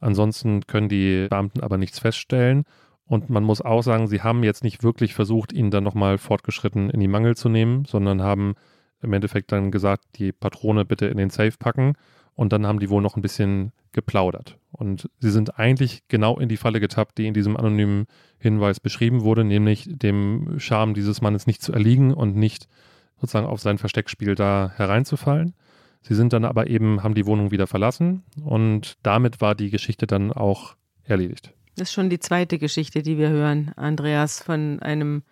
Ansonsten 0.00 0.66
können 0.66 0.88
die 0.88 1.26
Beamten 1.28 1.60
aber 1.60 1.76
nichts 1.76 1.98
feststellen. 1.98 2.64
Und 3.08 3.30
man 3.30 3.42
muss 3.42 3.62
auch 3.62 3.82
sagen, 3.82 4.06
sie 4.06 4.20
haben 4.20 4.44
jetzt 4.44 4.62
nicht 4.62 4.82
wirklich 4.82 5.14
versucht, 5.14 5.52
ihn 5.52 5.70
dann 5.70 5.82
nochmal 5.82 6.18
fortgeschritten 6.18 6.90
in 6.90 7.00
die 7.00 7.08
Mangel 7.08 7.36
zu 7.36 7.48
nehmen, 7.48 7.86
sondern 7.86 8.22
haben 8.22 8.54
im 9.00 9.12
Endeffekt 9.14 9.50
dann 9.50 9.70
gesagt, 9.70 10.04
die 10.16 10.30
Patrone 10.30 10.84
bitte 10.84 11.06
in 11.06 11.16
den 11.16 11.30
Safe 11.30 11.54
packen. 11.58 11.94
Und 12.34 12.52
dann 12.52 12.66
haben 12.66 12.78
die 12.78 12.90
wohl 12.90 13.02
noch 13.02 13.16
ein 13.16 13.22
bisschen 13.22 13.72
geplaudert. 13.92 14.58
Und 14.70 15.08
sie 15.20 15.30
sind 15.30 15.58
eigentlich 15.58 16.02
genau 16.08 16.38
in 16.38 16.48
die 16.48 16.58
Falle 16.58 16.80
getappt, 16.80 17.18
die 17.18 17.26
in 17.26 17.34
diesem 17.34 17.56
anonymen 17.56 18.06
Hinweis 18.38 18.78
beschrieben 18.78 19.22
wurde, 19.22 19.42
nämlich 19.42 19.88
dem 19.90 20.58
Charme 20.58 20.94
dieses 20.94 21.20
Mannes 21.22 21.46
nicht 21.46 21.62
zu 21.62 21.72
erliegen 21.72 22.12
und 22.12 22.36
nicht 22.36 22.68
sozusagen 23.16 23.46
auf 23.46 23.60
sein 23.60 23.78
Versteckspiel 23.78 24.34
da 24.34 24.70
hereinzufallen. 24.76 25.54
Sie 26.02 26.14
sind 26.14 26.32
dann 26.32 26.44
aber 26.44 26.68
eben, 26.68 27.02
haben 27.02 27.14
die 27.14 27.26
Wohnung 27.26 27.50
wieder 27.50 27.66
verlassen 27.66 28.22
und 28.44 28.98
damit 29.02 29.40
war 29.40 29.54
die 29.54 29.70
Geschichte 29.70 30.06
dann 30.06 30.32
auch 30.32 30.76
erledigt. 31.02 31.54
Das 31.78 31.90
ist 31.90 31.94
schon 31.94 32.10
die 32.10 32.18
zweite 32.18 32.58
Geschichte, 32.58 33.02
die 33.02 33.18
wir 33.18 33.28
hören, 33.28 33.70
Andreas, 33.76 34.42
von 34.42 34.80
einem 34.80 35.22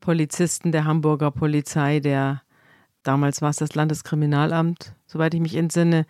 Polizisten 0.00 0.72
der 0.72 0.84
Hamburger 0.84 1.30
Polizei, 1.30 2.00
der 2.00 2.42
damals 3.04 3.40
war 3.40 3.50
es 3.50 3.56
das 3.56 3.76
Landeskriminalamt, 3.76 4.94
soweit 5.06 5.32
ich 5.34 5.40
mich 5.40 5.54
entsinne, 5.54 6.04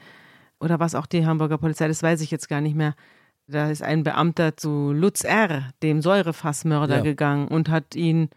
oder 0.61 0.81
was 0.81 0.95
auch 0.95 1.05
die 1.05 1.27
Hamburger 1.27 1.59
Polizei, 1.59 1.89
das 1.89 2.03
weiß 2.03 2.23
ich 2.23 2.31
jetzt 2.31 2.49
gar 2.49 2.63
nicht 2.63 2.75
mehr. 2.75 2.95
Da 3.49 3.71
ist 3.71 3.83
ein 3.83 4.03
Beamter 4.03 4.57
zu 4.57 4.93
Lutz 4.93 5.23
R., 5.25 5.69
dem 5.83 6.01
Säurefassmörder, 6.01 6.97
Ja. 6.97 7.03
gegangen 7.03 7.47
und 7.49 7.69
hat 7.69 7.95
ihn 7.95 8.31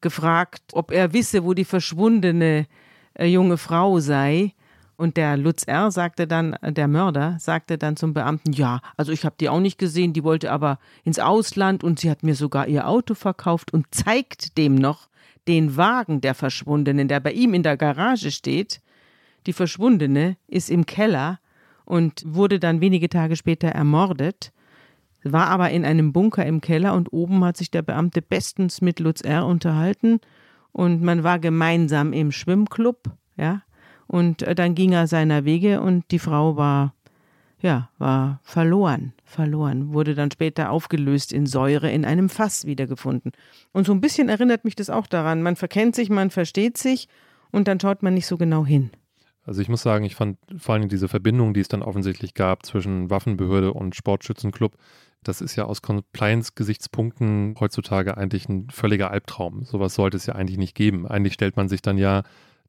gefragt, 0.00 0.62
ob 0.72 0.92
er 0.92 1.12
wisse, 1.12 1.44
wo 1.44 1.52
die 1.52 1.66
verschwundene 1.66 2.66
äh, 3.14 3.26
junge 3.26 3.58
Frau 3.58 4.00
sei. 4.00 4.54
Und 4.96 5.18
der 5.18 5.36
Lutz 5.36 5.64
R. 5.64 5.90
sagte 5.90 6.26
dann, 6.26 6.54
äh, 6.54 6.72
der 6.72 6.88
Mörder, 6.88 7.36
sagte 7.38 7.78
dann 7.78 7.96
zum 7.96 8.14
Beamten, 8.14 8.52
ja, 8.52 8.80
also 8.96 9.12
ich 9.12 9.24
habe 9.24 9.36
die 9.38 9.48
auch 9.48 9.60
nicht 9.60 9.78
gesehen, 9.78 10.12
die 10.12 10.24
wollte 10.24 10.50
aber 10.50 10.78
ins 11.04 11.18
Ausland 11.18 11.84
und 11.84 12.00
sie 12.00 12.10
hat 12.10 12.22
mir 12.22 12.34
sogar 12.34 12.66
ihr 12.66 12.88
Auto 12.88 13.14
verkauft 13.14 13.72
und 13.72 13.86
zeigt 13.90 14.56
dem 14.56 14.74
noch 14.74 15.08
den 15.48 15.76
Wagen 15.76 16.20
der 16.20 16.34
Verschwundenen, 16.34 17.08
der 17.08 17.20
bei 17.20 17.32
ihm 17.32 17.54
in 17.54 17.62
der 17.62 17.76
Garage 17.76 18.30
steht. 18.30 18.80
Die 19.46 19.52
Verschwundene 19.52 20.36
ist 20.48 20.70
im 20.70 20.86
Keller 20.86 21.38
und 21.84 22.22
wurde 22.26 22.58
dann 22.58 22.80
wenige 22.80 23.08
Tage 23.08 23.36
später 23.36 23.68
ermordet, 23.68 24.52
war 25.22 25.48
aber 25.48 25.70
in 25.70 25.84
einem 25.84 26.12
Bunker 26.12 26.46
im 26.46 26.60
Keller 26.60 26.94
und 26.94 27.12
oben 27.12 27.44
hat 27.44 27.56
sich 27.56 27.70
der 27.70 27.82
Beamte 27.82 28.22
bestens 28.22 28.80
mit 28.80 28.98
Lutz 28.98 29.20
R. 29.20 29.46
unterhalten 29.46 30.20
und 30.72 31.02
man 31.02 31.22
war 31.22 31.38
gemeinsam 31.38 32.12
im 32.12 32.32
Schwimmclub, 32.32 33.10
ja, 33.36 33.62
und 34.06 34.42
äh, 34.42 34.54
dann 34.54 34.74
ging 34.74 34.92
er 34.92 35.06
seiner 35.06 35.44
Wege 35.44 35.80
und 35.80 36.04
die 36.10 36.18
Frau 36.18 36.56
war, 36.56 36.94
ja, 37.60 37.90
war 37.98 38.40
verloren, 38.42 39.12
verloren, 39.24 39.92
wurde 39.92 40.14
dann 40.14 40.30
später 40.30 40.70
aufgelöst 40.70 41.32
in 41.32 41.46
Säure 41.46 41.90
in 41.90 42.04
einem 42.04 42.28
Fass 42.28 42.66
wiedergefunden. 42.66 43.32
Und 43.72 43.86
so 43.86 43.92
ein 43.92 44.00
bisschen 44.00 44.28
erinnert 44.28 44.64
mich 44.64 44.76
das 44.76 44.90
auch 44.90 45.06
daran, 45.06 45.42
man 45.42 45.56
verkennt 45.56 45.94
sich, 45.94 46.10
man 46.10 46.30
versteht 46.30 46.78
sich 46.78 47.08
und 47.50 47.68
dann 47.68 47.80
schaut 47.80 48.02
man 48.02 48.14
nicht 48.14 48.26
so 48.26 48.36
genau 48.36 48.64
hin. 48.64 48.90
Also 49.44 49.62
ich 49.62 49.68
muss 49.68 49.82
sagen, 49.82 50.04
ich 50.04 50.16
fand 50.16 50.38
vor 50.58 50.74
allem 50.74 50.88
diese 50.88 51.06
Verbindung, 51.06 51.54
die 51.54 51.60
es 51.60 51.68
dann 51.68 51.82
offensichtlich 51.82 52.34
gab 52.34 52.66
zwischen 52.66 53.10
Waffenbehörde 53.10 53.72
und 53.72 53.94
Sportschützenclub, 53.94 54.76
das 55.22 55.40
ist 55.40 55.56
ja 55.56 55.64
aus 55.64 55.82
Compliance-Gesichtspunkten 55.82 57.54
heutzutage 57.58 58.16
eigentlich 58.16 58.48
ein 58.48 58.68
völliger 58.70 59.10
Albtraum. 59.10 59.64
Sowas 59.64 59.94
sollte 59.94 60.16
es 60.16 60.26
ja 60.26 60.34
eigentlich 60.34 60.58
nicht 60.58 60.74
geben. 60.74 61.06
Eigentlich 61.06 61.34
stellt 61.34 61.56
man 61.56 61.68
sich 61.68 61.82
dann 61.82 61.98
ja 61.98 62.22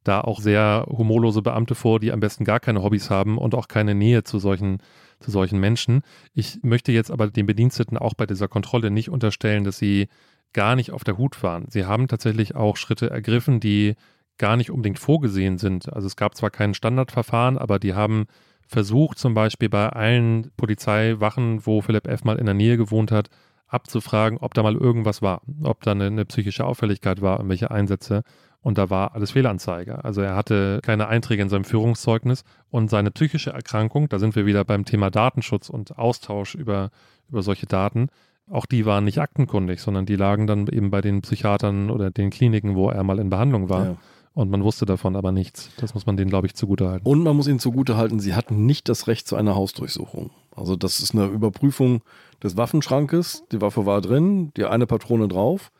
da 0.03 0.21
auch 0.21 0.39
sehr 0.39 0.85
humorlose 0.89 1.41
Beamte 1.41 1.75
vor, 1.75 1.99
die 1.99 2.11
am 2.11 2.19
besten 2.19 2.45
gar 2.45 2.59
keine 2.59 2.83
Hobbys 2.83 3.09
haben 3.09 3.37
und 3.37 3.55
auch 3.55 3.67
keine 3.67 3.95
Nähe 3.95 4.23
zu 4.23 4.39
solchen, 4.39 4.79
zu 5.19 5.31
solchen 5.31 5.59
Menschen. 5.59 6.01
Ich 6.33 6.59
möchte 6.63 6.91
jetzt 6.91 7.11
aber 7.11 7.27
den 7.27 7.45
Bediensteten 7.45 7.97
auch 7.97 8.13
bei 8.13 8.25
dieser 8.25 8.47
Kontrolle 8.47 8.91
nicht 8.91 9.09
unterstellen, 9.09 9.63
dass 9.63 9.77
sie 9.77 10.07
gar 10.53 10.75
nicht 10.75 10.91
auf 10.91 11.03
der 11.03 11.17
Hut 11.17 11.43
waren. 11.43 11.65
Sie 11.69 11.85
haben 11.85 12.07
tatsächlich 12.07 12.55
auch 12.55 12.77
Schritte 12.77 13.09
ergriffen, 13.09 13.59
die 13.59 13.95
gar 14.37 14.55
nicht 14.55 14.71
unbedingt 14.71 14.99
vorgesehen 14.99 15.57
sind. 15.57 15.91
Also 15.91 16.07
es 16.07 16.15
gab 16.15 16.35
zwar 16.35 16.51
kein 16.51 16.73
Standardverfahren, 16.73 17.57
aber 17.57 17.79
die 17.79 17.93
haben 17.93 18.25
versucht, 18.67 19.17
zum 19.17 19.33
Beispiel 19.33 19.69
bei 19.69 19.89
allen 19.89 20.51
Polizeiwachen, 20.57 21.65
wo 21.65 21.81
Philipp 21.81 22.07
F. 22.07 22.23
mal 22.23 22.37
in 22.37 22.45
der 22.45 22.53
Nähe 22.53 22.77
gewohnt 22.77 23.11
hat, 23.11 23.29
abzufragen, 23.67 24.37
ob 24.39 24.53
da 24.53 24.63
mal 24.63 24.75
irgendwas 24.75 25.21
war, 25.21 25.41
ob 25.63 25.81
da 25.83 25.91
eine, 25.91 26.05
eine 26.05 26.25
psychische 26.25 26.65
Auffälligkeit 26.65 27.21
war, 27.21 27.37
irgendwelche 27.37 27.71
Einsätze. 27.71 28.23
Und 28.67 28.77
da 28.77 28.89
war 28.89 29.15
alles 29.15 29.31
Fehlanzeige. 29.31 30.03
Also 30.03 30.19
er 30.19 30.35
hatte 30.35 30.81
keine 30.83 31.07
Einträge 31.07 31.41
in 31.41 31.47
seinem 31.47 31.63
Führungszeugnis 31.63 32.43
und 32.69 32.89
seine 32.89 33.11
psychische 33.11 33.51
Erkrankung, 33.51 34.09
da 34.09 34.19
sind 34.19 34.35
wir 34.35 34.45
wieder 34.45 34.65
beim 34.65 34.83
Thema 34.83 35.09
Datenschutz 35.09 35.69
und 35.69 35.97
Austausch 35.97 36.53
über, 36.53 36.89
über 37.29 37.43
solche 37.43 37.65
Daten, 37.65 38.09
auch 38.51 38.65
die 38.65 38.85
waren 38.85 39.05
nicht 39.05 39.19
aktenkundig, 39.19 39.79
sondern 39.79 40.05
die 40.05 40.17
lagen 40.17 40.47
dann 40.47 40.67
eben 40.67 40.89
bei 40.89 40.99
den 40.99 41.21
Psychiatern 41.21 41.89
oder 41.89 42.11
den 42.11 42.29
Kliniken, 42.29 42.75
wo 42.75 42.89
er 42.89 43.03
mal 43.03 43.19
in 43.19 43.29
Behandlung 43.29 43.69
war. 43.69 43.85
Ja. 43.85 43.95
Und 44.33 44.51
man 44.51 44.61
wusste 44.65 44.85
davon 44.85 45.15
aber 45.15 45.31
nichts. 45.31 45.69
Das 45.77 45.93
muss 45.93 46.05
man 46.05 46.17
denen, 46.17 46.29
glaube 46.29 46.47
ich, 46.47 46.53
zugutehalten. 46.53 47.09
Und 47.09 47.23
man 47.23 47.37
muss 47.37 47.47
ihnen 47.47 47.59
zugutehalten, 47.59 48.19
sie 48.19 48.35
hatten 48.35 48.65
nicht 48.65 48.89
das 48.89 49.07
Recht 49.07 49.29
zu 49.29 49.37
einer 49.37 49.55
Hausdurchsuchung. 49.55 50.31
Also 50.53 50.75
das 50.75 50.99
ist 50.99 51.15
eine 51.15 51.27
Überprüfung 51.27 52.01
des 52.43 52.57
Waffenschrankes. 52.57 53.45
Die 53.53 53.61
Waffe 53.61 53.85
war 53.85 54.01
drin, 54.01 54.51
die 54.57 54.65
eine 54.65 54.87
Patrone 54.87 55.29
drauf. 55.29 55.71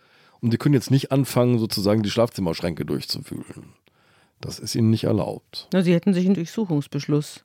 Und 0.42 0.54
die 0.54 0.58
können 0.58 0.76
jetzt 0.76 0.92
nicht 0.92 1.12
anfangen, 1.12 1.60
sozusagen 1.60 2.04
die 2.04 2.10
Schlafzimmerschränke 2.10 2.86
durchzuwühlen. 2.86 3.74
Das 4.40 4.60
ist 4.60 4.76
ihnen 4.76 4.90
nicht 4.90 5.06
erlaubt. 5.06 5.68
Na, 5.74 5.82
sie 5.82 5.94
hätten 5.94 6.14
sich 6.14 6.26
einen 6.26 6.36
Durchsuchungsbeschluss 6.36 7.44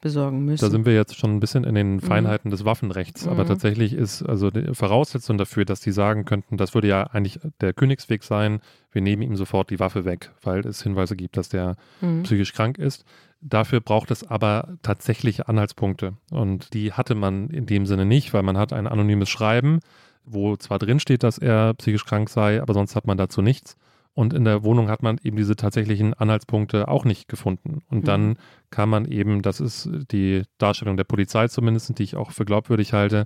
besorgen 0.00 0.44
müssen. 0.44 0.64
Da 0.64 0.70
sind 0.70 0.86
wir 0.86 0.94
jetzt 0.94 1.16
schon 1.16 1.36
ein 1.36 1.40
bisschen 1.40 1.64
in 1.64 1.74
den 1.74 2.00
Feinheiten 2.00 2.48
mhm. 2.48 2.52
des 2.52 2.64
Waffenrechts. 2.64 3.26
Aber 3.26 3.44
mhm. 3.44 3.48
tatsächlich 3.48 3.92
ist 3.92 4.22
also 4.22 4.50
die 4.50 4.74
Voraussetzung 4.74 5.36
dafür, 5.38 5.64
dass 5.64 5.80
die 5.80 5.92
sagen 5.92 6.24
könnten, 6.24 6.56
das 6.56 6.74
würde 6.74 6.88
ja 6.88 7.04
eigentlich 7.04 7.38
der 7.60 7.72
Königsweg 7.72 8.22
sein, 8.22 8.60
wir 8.92 9.02
nehmen 9.02 9.22
ihm 9.22 9.36
sofort 9.36 9.70
die 9.70 9.78
Waffe 9.78 10.04
weg, 10.04 10.32
weil 10.42 10.66
es 10.66 10.82
Hinweise 10.82 11.16
gibt, 11.16 11.36
dass 11.36 11.48
der 11.48 11.76
mhm. 12.00 12.22
psychisch 12.22 12.52
krank 12.52 12.78
ist. 12.78 13.04
Dafür 13.42 13.80
braucht 13.80 14.10
es 14.10 14.26
aber 14.28 14.76
tatsächliche 14.82 15.48
Anhaltspunkte. 15.48 16.14
Und 16.30 16.74
die 16.74 16.92
hatte 16.92 17.14
man 17.14 17.48
in 17.48 17.66
dem 17.66 17.86
Sinne 17.86 18.04
nicht, 18.04 18.34
weil 18.34 18.42
man 18.42 18.58
hat 18.58 18.72
ein 18.72 18.86
anonymes 18.86 19.28
Schreiben, 19.28 19.80
wo 20.24 20.56
zwar 20.56 20.78
drin 20.78 21.00
steht, 21.00 21.22
dass 21.22 21.38
er 21.38 21.74
psychisch 21.74 22.04
krank 22.04 22.28
sei, 22.28 22.62
aber 22.62 22.74
sonst 22.74 22.96
hat 22.96 23.06
man 23.06 23.18
dazu 23.18 23.42
nichts. 23.42 23.76
Und 24.12 24.34
in 24.34 24.44
der 24.44 24.64
Wohnung 24.64 24.88
hat 24.88 25.02
man 25.02 25.18
eben 25.22 25.36
diese 25.36 25.56
tatsächlichen 25.56 26.14
Anhaltspunkte 26.14 26.88
auch 26.88 27.04
nicht 27.04 27.28
gefunden. 27.28 27.82
Und 27.88 28.00
mhm. 28.00 28.04
dann 28.04 28.38
kann 28.70 28.88
man 28.88 29.04
eben, 29.06 29.42
das 29.42 29.60
ist 29.60 29.88
die 30.10 30.42
Darstellung 30.58 30.96
der 30.96 31.04
Polizei 31.04 31.48
zumindest, 31.48 31.98
die 31.98 32.02
ich 32.02 32.16
auch 32.16 32.32
für 32.32 32.44
glaubwürdig 32.44 32.92
halte, 32.92 33.24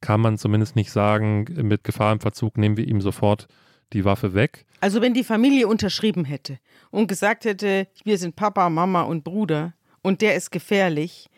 kann 0.00 0.20
man 0.20 0.36
zumindest 0.36 0.76
nicht 0.76 0.90
sagen, 0.90 1.46
mit 1.62 1.84
Gefahr 1.84 2.12
im 2.12 2.20
Verzug 2.20 2.58
nehmen 2.58 2.76
wir 2.76 2.86
ihm 2.86 3.00
sofort 3.00 3.46
die 3.92 4.04
Waffe 4.04 4.34
weg. 4.34 4.66
Also 4.80 5.00
wenn 5.00 5.14
die 5.14 5.24
Familie 5.24 5.68
unterschrieben 5.68 6.24
hätte 6.24 6.58
und 6.90 7.06
gesagt 7.06 7.44
hätte, 7.44 7.86
wir 8.04 8.18
sind 8.18 8.36
Papa, 8.36 8.68
Mama 8.68 9.02
und 9.02 9.24
Bruder 9.24 9.72
und 10.02 10.20
der 10.20 10.34
ist 10.34 10.50
gefährlich, 10.50 11.30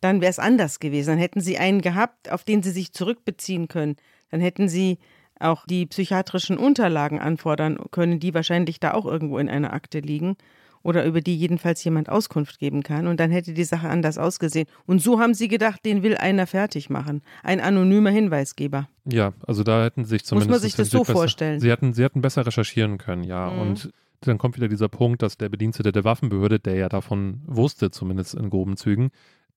dann 0.00 0.20
wäre 0.20 0.30
es 0.30 0.38
anders 0.38 0.80
gewesen. 0.80 1.10
Dann 1.10 1.18
hätten 1.18 1.40
sie 1.40 1.58
einen 1.58 1.80
gehabt, 1.80 2.30
auf 2.30 2.44
den 2.44 2.62
sie 2.62 2.70
sich 2.70 2.92
zurückbeziehen 2.92 3.68
können. 3.68 3.96
Dann 4.30 4.40
hätten 4.40 4.68
sie 4.68 4.98
auch 5.40 5.66
die 5.66 5.86
psychiatrischen 5.86 6.58
Unterlagen 6.58 7.20
anfordern 7.20 7.78
können, 7.90 8.20
die 8.20 8.34
wahrscheinlich 8.34 8.80
da 8.80 8.94
auch 8.94 9.06
irgendwo 9.06 9.38
in 9.38 9.48
einer 9.48 9.72
Akte 9.72 10.00
liegen 10.00 10.36
oder 10.84 11.04
über 11.04 11.22
die 11.22 11.34
jedenfalls 11.34 11.82
jemand 11.82 12.10
Auskunft 12.10 12.58
geben 12.58 12.82
kann. 12.82 13.06
Und 13.06 13.18
dann 13.18 13.30
hätte 13.30 13.54
die 13.54 13.64
Sache 13.64 13.88
anders 13.88 14.18
ausgesehen. 14.18 14.66
Und 14.86 15.00
so 15.00 15.18
haben 15.18 15.34
sie 15.34 15.48
gedacht, 15.48 15.84
den 15.84 16.02
will 16.02 16.16
einer 16.16 16.46
fertig 16.46 16.90
machen. 16.90 17.22
Ein 17.42 17.60
anonymer 17.60 18.10
Hinweisgeber. 18.10 18.88
Ja, 19.06 19.32
also 19.46 19.64
da 19.64 19.82
hätten 19.82 20.04
sie 20.04 20.10
sich 20.10 20.24
zumindest. 20.24 20.50
Muss 20.50 20.60
man 20.60 20.62
sich 20.62 20.76
das 20.76 20.90
so 20.90 21.00
besser, 21.00 21.12
vorstellen? 21.12 21.60
Sie 21.60 21.70
hätten, 21.70 21.94
sie 21.94 22.04
hätten 22.04 22.20
besser 22.20 22.46
recherchieren 22.46 22.98
können, 22.98 23.24
ja. 23.24 23.50
Mhm. 23.50 23.60
Und 23.60 23.92
dann 24.20 24.38
kommt 24.38 24.56
wieder 24.56 24.68
dieser 24.68 24.88
Punkt, 24.88 25.22
dass 25.22 25.38
der 25.38 25.48
Bedienstete 25.48 25.90
der 25.90 26.04
Waffenbehörde, 26.04 26.60
der 26.60 26.76
ja 26.76 26.88
davon 26.88 27.40
wusste, 27.46 27.90
zumindest 27.90 28.34
in 28.34 28.50
groben 28.50 28.76
Zügen, 28.76 29.10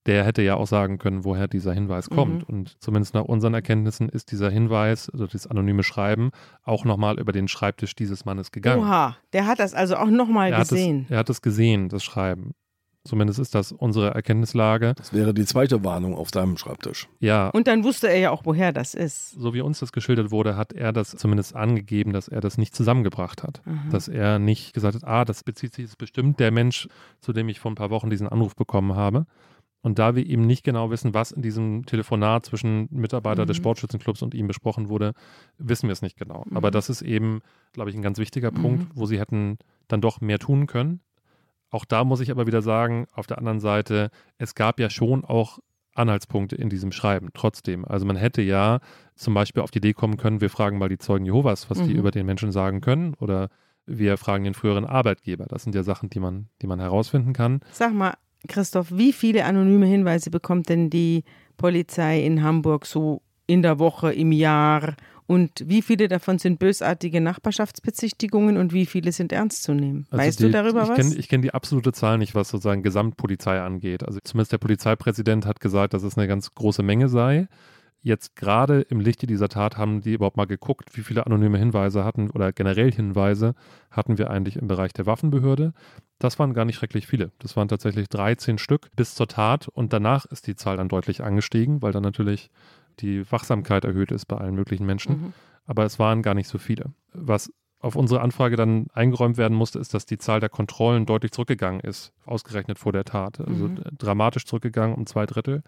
der 0.08 0.24
hätte 0.24 0.42
ja 0.42 0.56
auch 0.56 0.66
sagen 0.66 0.98
können, 0.98 1.24
woher 1.24 1.46
dieser 1.46 1.72
Hinweis 1.72 2.08
kommt. 2.08 2.48
Mhm. 2.48 2.56
Und 2.56 2.82
zumindest 2.82 3.14
nach 3.14 3.24
unseren 3.24 3.54
Erkenntnissen 3.54 4.08
ist 4.08 4.32
dieser 4.32 4.50
Hinweis, 4.50 5.10
also 5.10 5.26
das 5.26 5.46
anonyme 5.46 5.82
Schreiben, 5.82 6.30
auch 6.64 6.84
nochmal 6.84 7.20
über 7.20 7.32
den 7.32 7.46
Schreibtisch 7.46 7.94
dieses 7.94 8.24
Mannes 8.24 8.50
gegangen. 8.50 8.82
Oha, 8.82 9.16
der 9.34 9.46
hat 9.46 9.58
das 9.58 9.74
also 9.74 9.96
auch 9.96 10.08
nochmal 10.08 10.50
gesehen. 10.50 11.04
es, 11.04 11.10
er 11.10 11.18
hat 11.18 11.30
es 11.30 11.42
gesehen, 11.42 11.90
das 11.90 12.02
Schreiben. 12.02 12.54
Zumindest 13.04 13.38
ist 13.38 13.54
das 13.54 13.72
unsere 13.72 14.12
Erkenntnislage. 14.14 14.94
Das 14.96 15.14
wäre 15.14 15.32
die 15.32 15.46
zweite 15.46 15.82
Warnung 15.82 16.14
auf 16.14 16.28
seinem 16.28 16.58
Schreibtisch. 16.58 17.08
Ja. 17.20 17.48
Und 17.48 17.66
dann 17.66 17.84
wusste 17.84 18.08
er 18.08 18.18
ja 18.18 18.30
auch, 18.30 18.42
woher 18.44 18.72
das 18.72 18.92
ist. 18.92 19.30
So 19.30 19.54
wie 19.54 19.62
uns 19.62 19.78
das 19.78 19.92
geschildert 19.92 20.30
wurde, 20.30 20.56
hat 20.56 20.74
er 20.74 20.92
das 20.92 21.10
zumindest 21.12 21.56
angegeben, 21.56 22.12
dass 22.12 22.28
er 22.28 22.42
das 22.42 22.58
nicht 22.58 22.74
zusammengebracht 22.74 23.42
hat. 23.42 23.62
Mhm. 23.64 23.90
Dass 23.90 24.08
er 24.08 24.38
nicht 24.38 24.74
gesagt 24.74 24.94
hat, 24.94 25.04
ah, 25.04 25.24
das 25.24 25.42
bezieht 25.42 25.74
sich 25.74 25.86
jetzt 25.86 25.96
bestimmt 25.96 26.38
der 26.38 26.50
Mensch, 26.50 26.88
zu 27.20 27.32
dem 27.32 27.48
ich 27.48 27.60
vor 27.60 27.70
ein 27.70 27.76
paar 27.76 27.90
Wochen 27.90 28.10
diesen 28.10 28.28
Anruf 28.28 28.54
bekommen 28.54 28.94
habe. 28.94 29.24
Und 29.80 29.98
da 29.98 30.16
wir 30.16 30.26
eben 30.26 30.42
nicht 30.42 30.64
genau 30.64 30.90
wissen, 30.90 31.14
was 31.14 31.30
in 31.30 31.42
diesem 31.42 31.86
Telefonat 31.86 32.46
zwischen 32.46 32.88
Mitarbeiter 32.90 33.42
mhm. 33.42 33.46
des 33.46 33.56
Sportschützenclubs 33.56 34.22
und 34.22 34.34
ihm 34.34 34.48
besprochen 34.48 34.88
wurde, 34.88 35.12
wissen 35.56 35.88
wir 35.88 35.92
es 35.92 36.02
nicht 36.02 36.16
genau. 36.16 36.44
Mhm. 36.48 36.56
Aber 36.56 36.70
das 36.70 36.88
ist 36.88 37.02
eben, 37.02 37.40
glaube 37.72 37.90
ich, 37.90 37.96
ein 37.96 38.02
ganz 38.02 38.18
wichtiger 38.18 38.50
mhm. 38.50 38.62
Punkt, 38.62 38.86
wo 38.94 39.06
sie 39.06 39.20
hätten 39.20 39.58
dann 39.86 40.00
doch 40.00 40.20
mehr 40.20 40.38
tun 40.38 40.66
können. 40.66 41.00
Auch 41.70 41.84
da 41.84 42.04
muss 42.04 42.20
ich 42.20 42.30
aber 42.30 42.46
wieder 42.46 42.62
sagen, 42.62 43.06
auf 43.12 43.26
der 43.26 43.38
anderen 43.38 43.60
Seite, 43.60 44.10
es 44.38 44.54
gab 44.54 44.80
ja 44.80 44.90
schon 44.90 45.24
auch 45.24 45.58
Anhaltspunkte 45.94 46.56
in 46.56 46.70
diesem 46.70 46.92
Schreiben, 46.92 47.28
trotzdem. 47.34 47.84
Also 47.84 48.06
man 48.06 48.16
hätte 48.16 48.40
ja 48.40 48.80
zum 49.16 49.34
Beispiel 49.34 49.62
auf 49.62 49.70
die 49.70 49.78
Idee 49.78 49.92
kommen 49.92 50.16
können, 50.16 50.40
wir 50.40 50.50
fragen 50.50 50.78
mal 50.78 50.88
die 50.88 50.98
Zeugen 50.98 51.24
Jehovas, 51.24 51.68
was 51.70 51.78
die 51.78 51.92
mhm. 51.92 51.98
über 51.98 52.10
den 52.10 52.24
Menschen 52.24 52.52
sagen 52.52 52.80
können 52.80 53.14
oder 53.14 53.48
wir 53.84 54.16
fragen 54.16 54.44
den 54.44 54.54
früheren 54.54 54.84
Arbeitgeber. 54.84 55.46
Das 55.46 55.64
sind 55.64 55.74
ja 55.74 55.82
Sachen, 55.82 56.10
die 56.10 56.20
man, 56.20 56.48
die 56.62 56.66
man 56.66 56.78
herausfinden 56.78 57.32
kann. 57.32 57.60
Sag 57.72 57.94
mal, 57.94 58.14
Christoph, 58.46 58.88
wie 58.92 59.12
viele 59.12 59.44
anonyme 59.44 59.86
Hinweise 59.86 60.30
bekommt 60.30 60.68
denn 60.68 60.90
die 60.90 61.24
Polizei 61.56 62.24
in 62.24 62.42
Hamburg 62.42 62.86
so 62.86 63.22
in 63.46 63.62
der 63.62 63.78
Woche, 63.78 64.12
im 64.12 64.32
Jahr? 64.32 64.94
Und 65.26 65.64
wie 65.66 65.82
viele 65.82 66.08
davon 66.08 66.38
sind 66.38 66.58
bösartige 66.58 67.20
Nachbarschaftsbezichtigungen 67.20 68.56
und 68.56 68.72
wie 68.72 68.86
viele 68.86 69.12
sind 69.12 69.30
ernst 69.30 69.62
zu 69.62 69.74
nehmen? 69.74 70.06
Also 70.10 70.24
weißt 70.24 70.40
die, 70.40 70.44
du 70.44 70.50
darüber 70.50 70.84
ich 70.84 70.88
was? 70.88 70.96
Kenn, 70.96 71.18
ich 71.18 71.28
kenne 71.28 71.42
die 71.42 71.52
absolute 71.52 71.92
Zahl 71.92 72.16
nicht, 72.16 72.34
was 72.34 72.48
sozusagen 72.48 72.82
Gesamtpolizei 72.82 73.60
angeht. 73.60 74.06
Also 74.06 74.20
zumindest 74.24 74.52
der 74.52 74.58
Polizeipräsident 74.58 75.44
hat 75.44 75.60
gesagt, 75.60 75.92
dass 75.92 76.02
es 76.02 76.16
eine 76.16 76.28
ganz 76.28 76.54
große 76.54 76.82
Menge 76.82 77.10
sei. 77.10 77.46
Jetzt 78.00 78.36
gerade 78.36 78.82
im 78.82 79.00
Lichte 79.00 79.26
dieser 79.26 79.48
Tat 79.48 79.76
haben 79.76 80.00
die 80.00 80.14
überhaupt 80.14 80.36
mal 80.36 80.46
geguckt, 80.46 80.96
wie 80.96 81.02
viele 81.02 81.26
anonyme 81.26 81.58
Hinweise 81.58 82.04
hatten 82.04 82.30
oder 82.30 82.52
generell 82.52 82.92
Hinweise 82.92 83.54
hatten 83.90 84.18
wir 84.18 84.30
eigentlich 84.30 84.56
im 84.56 84.68
Bereich 84.68 84.92
der 84.92 85.06
Waffenbehörde. 85.06 85.72
Das 86.18 86.38
waren 86.38 86.54
gar 86.54 86.64
nicht 86.64 86.76
schrecklich 86.76 87.06
viele. 87.06 87.32
Das 87.38 87.56
waren 87.56 87.68
tatsächlich 87.68 88.08
13 88.08 88.58
Stück 88.58 88.88
bis 88.94 89.14
zur 89.14 89.26
Tat 89.26 89.68
und 89.68 89.92
danach 89.92 90.26
ist 90.26 90.46
die 90.46 90.54
Zahl 90.54 90.76
dann 90.76 90.88
deutlich 90.88 91.24
angestiegen, 91.24 91.82
weil 91.82 91.92
dann 91.92 92.04
natürlich 92.04 92.50
die 93.00 93.30
Wachsamkeit 93.30 93.84
erhöht 93.84 94.12
ist 94.12 94.26
bei 94.26 94.36
allen 94.36 94.54
möglichen 94.54 94.86
Menschen. 94.86 95.20
Mhm. 95.20 95.32
Aber 95.66 95.84
es 95.84 95.98
waren 95.98 96.22
gar 96.22 96.34
nicht 96.34 96.48
so 96.48 96.58
viele. 96.58 96.92
Was 97.12 97.52
auf 97.80 97.94
unsere 97.94 98.20
Anfrage 98.20 98.56
dann 98.56 98.86
eingeräumt 98.92 99.36
werden 99.36 99.56
musste, 99.56 99.78
ist, 99.78 99.94
dass 99.94 100.06
die 100.06 100.18
Zahl 100.18 100.40
der 100.40 100.48
Kontrollen 100.48 101.06
deutlich 101.06 101.30
zurückgegangen 101.30 101.80
ist, 101.80 102.12
ausgerechnet 102.24 102.78
vor 102.78 102.92
der 102.92 103.04
Tat. 103.04 103.40
Also 103.40 103.68
mhm. 103.68 103.80
dramatisch 103.96 104.46
zurückgegangen 104.46 104.96
um 104.96 105.06
zwei 105.06 105.26
Drittel. 105.26 105.62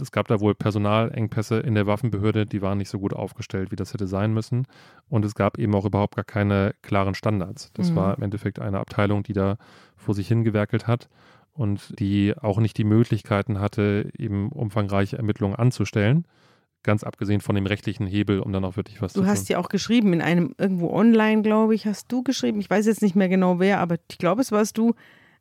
Es 0.00 0.12
gab 0.12 0.28
da 0.28 0.40
wohl 0.40 0.54
Personalengpässe 0.54 1.58
in 1.58 1.74
der 1.74 1.86
Waffenbehörde, 1.86 2.46
die 2.46 2.62
waren 2.62 2.78
nicht 2.78 2.88
so 2.88 3.00
gut 3.00 3.12
aufgestellt, 3.12 3.72
wie 3.72 3.76
das 3.76 3.92
hätte 3.92 4.06
sein 4.06 4.32
müssen. 4.32 4.66
Und 5.08 5.24
es 5.24 5.34
gab 5.34 5.58
eben 5.58 5.74
auch 5.74 5.84
überhaupt 5.84 6.14
gar 6.14 6.24
keine 6.24 6.74
klaren 6.82 7.14
Standards. 7.14 7.72
Das 7.74 7.90
mhm. 7.90 7.96
war 7.96 8.16
im 8.16 8.22
Endeffekt 8.22 8.60
eine 8.60 8.78
Abteilung, 8.78 9.24
die 9.24 9.32
da 9.32 9.56
vor 9.96 10.14
sich 10.14 10.28
hingewerkelt 10.28 10.86
hat 10.86 11.08
und 11.52 11.98
die 11.98 12.34
auch 12.40 12.58
nicht 12.58 12.78
die 12.78 12.84
Möglichkeiten 12.84 13.58
hatte, 13.58 14.10
eben 14.16 14.50
umfangreiche 14.50 15.16
Ermittlungen 15.16 15.56
anzustellen. 15.56 16.26
Ganz 16.84 17.04
abgesehen 17.04 17.40
von 17.40 17.54
dem 17.54 17.66
rechtlichen 17.66 18.06
Hebel, 18.06 18.40
um 18.40 18.52
dann 18.52 18.64
auch 18.64 18.76
wirklich 18.76 19.02
was 19.02 19.12
du 19.12 19.20
zu 19.20 19.20
tun. 19.20 19.26
Du 19.26 19.30
hast 19.30 19.48
ja 19.48 19.58
auch 19.58 19.68
geschrieben, 19.68 20.12
in 20.12 20.22
einem 20.22 20.54
irgendwo 20.58 20.90
online, 20.90 21.42
glaube 21.42 21.74
ich, 21.74 21.86
hast 21.86 22.10
du 22.10 22.22
geschrieben, 22.22 22.60
ich 22.60 22.70
weiß 22.70 22.86
jetzt 22.86 23.02
nicht 23.02 23.14
mehr 23.14 23.28
genau 23.28 23.58
wer, 23.60 23.80
aber 23.80 23.96
ich 24.10 24.18
glaube, 24.18 24.40
es 24.40 24.50
warst 24.50 24.78
du, 24.78 24.94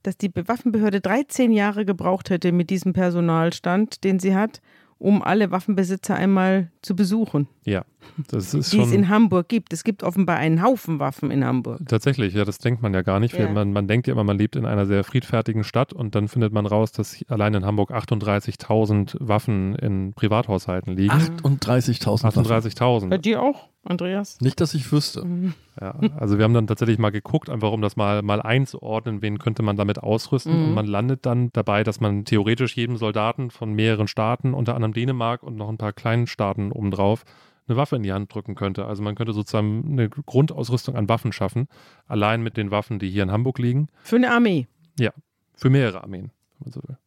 dass 0.03 0.17
die 0.17 0.31
Waffenbehörde 0.33 1.01
13 1.01 1.51
Jahre 1.51 1.85
gebraucht 1.85 2.29
hätte 2.29 2.51
mit 2.51 2.69
diesem 2.69 2.93
Personalstand, 2.93 4.03
den 4.03 4.19
sie 4.19 4.35
hat, 4.35 4.61
um 5.01 5.23
alle 5.23 5.49
Waffenbesitzer 5.49 6.15
einmal 6.15 6.69
zu 6.83 6.95
besuchen. 6.95 7.47
Ja, 7.65 7.85
das 8.29 8.53
ist 8.53 8.71
Die 8.71 8.77
schon. 8.77 8.85
es 8.87 8.91
in 8.93 9.09
Hamburg 9.09 9.49
gibt. 9.49 9.73
Es 9.73 9.83
gibt 9.83 10.03
offenbar 10.03 10.37
einen 10.37 10.61
Haufen 10.61 10.99
Waffen 10.99 11.31
in 11.31 11.43
Hamburg. 11.43 11.79
Tatsächlich, 11.87 12.35
ja, 12.35 12.45
das 12.45 12.59
denkt 12.59 12.83
man 12.83 12.93
ja 12.93 13.01
gar 13.01 13.19
nicht. 13.19 13.35
Ja. 13.35 13.49
Man, 13.49 13.73
man 13.73 13.87
denkt 13.87 14.05
ja 14.05 14.13
immer, 14.13 14.23
man 14.23 14.37
lebt 14.37 14.55
in 14.55 14.65
einer 14.65 14.85
sehr 14.85 15.03
friedfertigen 15.03 15.63
Stadt 15.63 15.91
und 15.91 16.13
dann 16.13 16.27
findet 16.27 16.53
man 16.53 16.67
raus, 16.67 16.91
dass 16.91 17.17
allein 17.29 17.55
in 17.55 17.65
Hamburg 17.65 17.91
38.000 17.91 19.15
Waffen 19.19 19.73
in 19.75 20.13
Privathaushalten 20.13 20.95
liegen. 20.95 21.13
38.000 21.13 22.23
38.000. 22.23 23.09
Bei 23.09 23.17
dir 23.17 23.41
auch, 23.41 23.69
Andreas? 23.83 24.39
Nicht, 24.41 24.61
dass 24.61 24.73
ich 24.73 24.91
wüsste. 24.91 25.25
Mhm. 25.25 25.53
Ja, 25.79 25.95
also 26.17 26.37
wir 26.37 26.43
haben 26.43 26.53
dann 26.53 26.67
tatsächlich 26.67 26.99
mal 26.99 27.09
geguckt, 27.09 27.49
einfach 27.49 27.71
um 27.71 27.81
das 27.81 27.95
mal, 27.95 28.21
mal 28.21 28.41
einzuordnen, 28.41 29.21
wen 29.21 29.39
könnte 29.39 29.63
man 29.63 29.75
damit 29.75 29.97
ausrüsten. 29.99 30.55
Mhm. 30.55 30.67
Und 30.67 30.73
man 30.75 30.85
landet 30.85 31.25
dann 31.25 31.49
dabei, 31.53 31.83
dass 31.83 31.99
man 31.99 32.23
theoretisch 32.25 32.75
jedem 32.77 32.97
Soldaten 32.97 33.49
von 33.49 33.73
mehreren 33.73 34.07
Staaten, 34.07 34.53
unter 34.53 34.75
anderem 34.75 34.93
Dänemark 34.93 35.41
und 35.41 35.55
noch 35.55 35.69
ein 35.69 35.77
paar 35.77 35.93
kleinen 35.93 36.27
Staaten 36.27 36.71
obendrauf, 36.71 37.23
eine 37.67 37.77
Waffe 37.77 37.95
in 37.95 38.03
die 38.03 38.13
Hand 38.13 38.33
drücken 38.33 38.53
könnte. 38.53 38.85
Also 38.85 39.01
man 39.01 39.15
könnte 39.15 39.33
sozusagen 39.33 39.83
eine 39.91 40.09
Grundausrüstung 40.09 40.95
an 40.95 41.09
Waffen 41.09 41.31
schaffen, 41.31 41.67
allein 42.07 42.43
mit 42.43 42.57
den 42.57 42.69
Waffen, 42.69 42.99
die 42.99 43.09
hier 43.09 43.23
in 43.23 43.31
Hamburg 43.31 43.57
liegen. 43.57 43.87
Für 44.03 44.17
eine 44.17 44.31
Armee? 44.31 44.67
Ja, 44.99 45.11
für 45.55 45.69
mehrere 45.69 46.03
Armeen. 46.03 46.31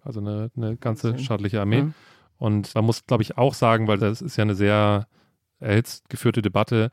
Also 0.03 0.21
eine, 0.21 0.51
eine 0.57 0.77
ganze 0.77 1.19
staatliche 1.19 1.61
Armee. 1.61 1.83
Mhm. 1.83 1.95
Und 2.39 2.75
man 2.75 2.85
muss, 2.85 3.07
glaube 3.07 3.23
ich, 3.23 3.39
auch 3.39 3.55
sagen, 3.55 3.87
weil 3.87 3.99
das 3.99 4.21
ist 4.21 4.37
ja 4.37 4.43
eine 4.43 4.57
sehr 4.57 5.07
erhitzt 5.61 6.09
geführte 6.09 6.43
Debatte, 6.43 6.91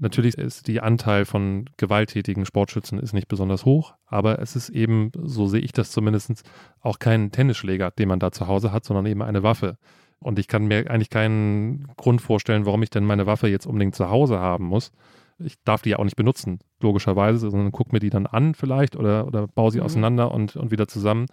Natürlich 0.00 0.38
ist 0.38 0.68
die 0.68 0.80
Anteil 0.80 1.24
von 1.24 1.68
gewalttätigen 1.76 2.46
Sportschützen 2.46 3.00
ist 3.00 3.14
nicht 3.14 3.26
besonders 3.26 3.64
hoch, 3.64 3.94
aber 4.06 4.38
es 4.38 4.54
ist 4.54 4.68
eben, 4.68 5.10
so 5.20 5.48
sehe 5.48 5.60
ich 5.60 5.72
das 5.72 5.90
zumindest, 5.90 6.44
auch 6.80 7.00
kein 7.00 7.32
Tennisschläger, 7.32 7.90
den 7.90 8.08
man 8.08 8.20
da 8.20 8.30
zu 8.30 8.46
Hause 8.46 8.70
hat, 8.70 8.84
sondern 8.84 9.06
eben 9.06 9.22
eine 9.22 9.42
Waffe. 9.42 9.76
Und 10.20 10.38
ich 10.38 10.46
kann 10.46 10.66
mir 10.66 10.88
eigentlich 10.88 11.10
keinen 11.10 11.88
Grund 11.96 12.22
vorstellen, 12.22 12.64
warum 12.64 12.82
ich 12.82 12.90
denn 12.90 13.04
meine 13.04 13.26
Waffe 13.26 13.48
jetzt 13.48 13.66
unbedingt 13.66 13.96
zu 13.96 14.08
Hause 14.08 14.38
haben 14.38 14.66
muss. 14.66 14.92
Ich 15.40 15.56
darf 15.64 15.82
die 15.82 15.90
ja 15.90 15.98
auch 15.98 16.04
nicht 16.04 16.16
benutzen, 16.16 16.60
logischerweise, 16.80 17.50
sondern 17.50 17.72
gucke 17.72 17.92
mir 17.92 18.00
die 18.00 18.10
dann 18.10 18.26
an 18.26 18.54
vielleicht 18.54 18.94
oder, 18.94 19.26
oder 19.26 19.48
baue 19.48 19.72
sie 19.72 19.78
mhm. 19.78 19.84
auseinander 19.84 20.30
und, 20.30 20.54
und 20.54 20.70
wieder 20.70 20.86
zusammen. 20.86 21.26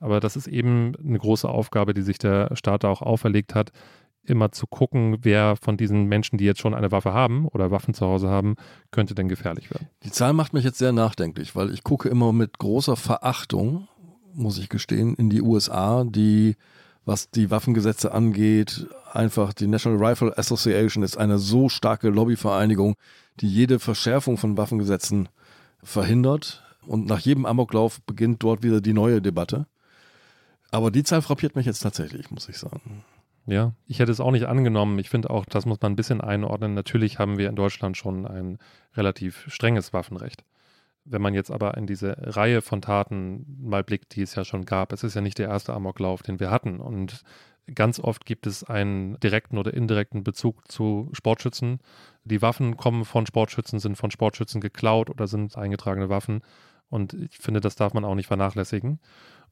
Aber 0.00 0.18
das 0.18 0.36
ist 0.36 0.48
eben 0.48 0.94
eine 0.96 1.18
große 1.18 1.48
Aufgabe, 1.48 1.94
die 1.94 2.02
sich 2.02 2.18
der 2.18 2.54
Staat 2.56 2.84
auch 2.84 3.02
auferlegt 3.02 3.54
hat, 3.54 3.72
immer 4.22 4.52
zu 4.52 4.66
gucken, 4.66 5.18
wer 5.22 5.56
von 5.56 5.76
diesen 5.76 6.06
Menschen, 6.06 6.38
die 6.38 6.44
jetzt 6.44 6.60
schon 6.60 6.74
eine 6.74 6.92
Waffe 6.92 7.12
haben 7.14 7.46
oder 7.48 7.70
Waffen 7.70 7.94
zu 7.94 8.06
Hause 8.06 8.28
haben, 8.28 8.56
könnte 8.90 9.14
denn 9.14 9.28
gefährlich 9.28 9.70
werden. 9.70 9.88
Die 10.04 10.10
Zahl 10.10 10.32
macht 10.32 10.52
mich 10.52 10.64
jetzt 10.64 10.78
sehr 10.78 10.92
nachdenklich, 10.92 11.56
weil 11.56 11.72
ich 11.72 11.82
gucke 11.82 12.08
immer 12.08 12.32
mit 12.32 12.58
großer 12.58 12.96
Verachtung, 12.96 13.88
muss 14.34 14.58
ich 14.58 14.68
gestehen, 14.68 15.14
in 15.14 15.30
die 15.30 15.42
USA, 15.42 16.04
die, 16.04 16.56
was 17.04 17.30
die 17.30 17.50
Waffengesetze 17.50 18.12
angeht, 18.12 18.86
einfach 19.12 19.52
die 19.52 19.66
National 19.66 20.04
Rifle 20.04 20.36
Association 20.36 21.02
ist 21.02 21.16
eine 21.16 21.38
so 21.38 21.68
starke 21.68 22.08
Lobbyvereinigung, 22.10 22.96
die 23.40 23.48
jede 23.48 23.78
Verschärfung 23.78 24.36
von 24.36 24.56
Waffengesetzen 24.56 25.28
verhindert. 25.82 26.62
Und 26.86 27.06
nach 27.06 27.20
jedem 27.20 27.44
Amoklauf 27.44 28.00
beginnt 28.02 28.42
dort 28.42 28.62
wieder 28.62 28.80
die 28.80 28.94
neue 28.94 29.20
Debatte. 29.20 29.66
Aber 30.70 30.90
die 30.90 31.02
Zahl 31.02 31.22
frappiert 31.22 31.56
mich 31.56 31.66
jetzt 31.66 31.80
tatsächlich, 31.80 32.30
muss 32.30 32.48
ich 32.48 32.58
sagen. 32.58 33.04
Ja, 33.48 33.72
ich 33.86 33.98
hätte 33.98 34.12
es 34.12 34.20
auch 34.20 34.30
nicht 34.30 34.44
angenommen. 34.44 34.98
Ich 34.98 35.08
finde 35.08 35.30
auch, 35.30 35.46
das 35.46 35.64
muss 35.64 35.80
man 35.80 35.92
ein 35.92 35.96
bisschen 35.96 36.20
einordnen. 36.20 36.74
Natürlich 36.74 37.18
haben 37.18 37.38
wir 37.38 37.48
in 37.48 37.56
Deutschland 37.56 37.96
schon 37.96 38.26
ein 38.26 38.58
relativ 38.94 39.46
strenges 39.48 39.94
Waffenrecht. 39.94 40.44
Wenn 41.06 41.22
man 41.22 41.32
jetzt 41.32 41.50
aber 41.50 41.78
in 41.78 41.86
diese 41.86 42.14
Reihe 42.18 42.60
von 42.60 42.82
Taten 42.82 43.46
mal 43.58 43.82
blickt, 43.82 44.14
die 44.14 44.20
es 44.20 44.34
ja 44.34 44.44
schon 44.44 44.66
gab, 44.66 44.92
es 44.92 45.02
ist 45.02 45.14
ja 45.14 45.22
nicht 45.22 45.38
der 45.38 45.48
erste 45.48 45.72
Amoklauf, 45.72 46.22
den 46.22 46.40
wir 46.40 46.50
hatten. 46.50 46.78
Und 46.78 47.22
ganz 47.74 47.98
oft 47.98 48.26
gibt 48.26 48.46
es 48.46 48.64
einen 48.64 49.18
direkten 49.20 49.56
oder 49.56 49.72
indirekten 49.72 50.24
Bezug 50.24 50.70
zu 50.70 51.08
Sportschützen. 51.14 51.80
Die 52.24 52.42
Waffen 52.42 52.76
kommen 52.76 53.06
von 53.06 53.24
Sportschützen, 53.24 53.78
sind 53.78 53.96
von 53.96 54.10
Sportschützen 54.10 54.60
geklaut 54.60 55.08
oder 55.08 55.26
sind 55.26 55.56
eingetragene 55.56 56.10
Waffen. 56.10 56.42
Und 56.90 57.14
ich 57.14 57.38
finde, 57.38 57.60
das 57.60 57.76
darf 57.76 57.94
man 57.94 58.04
auch 58.04 58.14
nicht 58.14 58.26
vernachlässigen. 58.26 59.00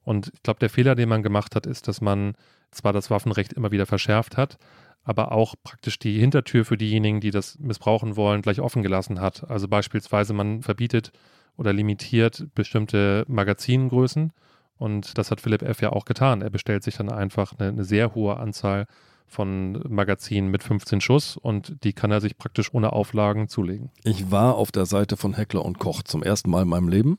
Und 0.07 0.31
ich 0.33 0.41
glaube, 0.41 0.59
der 0.59 0.69
Fehler, 0.69 0.95
den 0.95 1.09
man 1.09 1.21
gemacht 1.21 1.53
hat, 1.53 1.65
ist, 1.65 1.89
dass 1.89 1.99
man 1.99 2.35
zwar 2.71 2.93
das 2.93 3.11
Waffenrecht 3.11 3.51
immer 3.51 3.71
wieder 3.71 3.85
verschärft 3.85 4.37
hat, 4.37 4.57
aber 5.03 5.33
auch 5.33 5.55
praktisch 5.65 5.99
die 5.99 6.17
Hintertür 6.17 6.63
für 6.63 6.77
diejenigen, 6.77 7.19
die 7.19 7.29
das 7.29 7.59
missbrauchen 7.59 8.15
wollen, 8.15 8.41
gleich 8.41 8.61
offen 8.61 8.83
gelassen 8.83 9.19
hat. 9.19 9.49
Also 9.49 9.67
beispielsweise 9.67 10.31
man 10.31 10.61
verbietet 10.61 11.11
oder 11.57 11.73
limitiert 11.73 12.47
bestimmte 12.55 13.25
Magazingrößen. 13.27 14.31
Und 14.77 15.17
das 15.17 15.29
hat 15.29 15.41
Philipp 15.41 15.61
F. 15.61 15.81
ja 15.81 15.91
auch 15.91 16.05
getan. 16.05 16.41
Er 16.41 16.51
bestellt 16.51 16.83
sich 16.83 16.95
dann 16.95 17.11
einfach 17.11 17.51
eine, 17.59 17.67
eine 17.67 17.83
sehr 17.83 18.15
hohe 18.15 18.37
Anzahl 18.37 18.85
von 19.25 19.83
Magazinen 19.89 20.49
mit 20.49 20.63
15 20.63 21.01
Schuss 21.01 21.35
und 21.35 21.83
die 21.83 21.91
kann 21.91 22.11
er 22.11 22.21
sich 22.21 22.37
praktisch 22.37 22.73
ohne 22.73 22.93
Auflagen 22.93 23.49
zulegen. 23.49 23.91
Ich 24.05 24.31
war 24.31 24.55
auf 24.55 24.71
der 24.71 24.85
Seite 24.85 25.17
von 25.17 25.33
Heckler 25.33 25.65
und 25.65 25.79
Koch 25.79 26.01
zum 26.03 26.23
ersten 26.23 26.49
Mal 26.49 26.61
in 26.61 26.69
meinem 26.69 26.87
Leben 26.87 27.17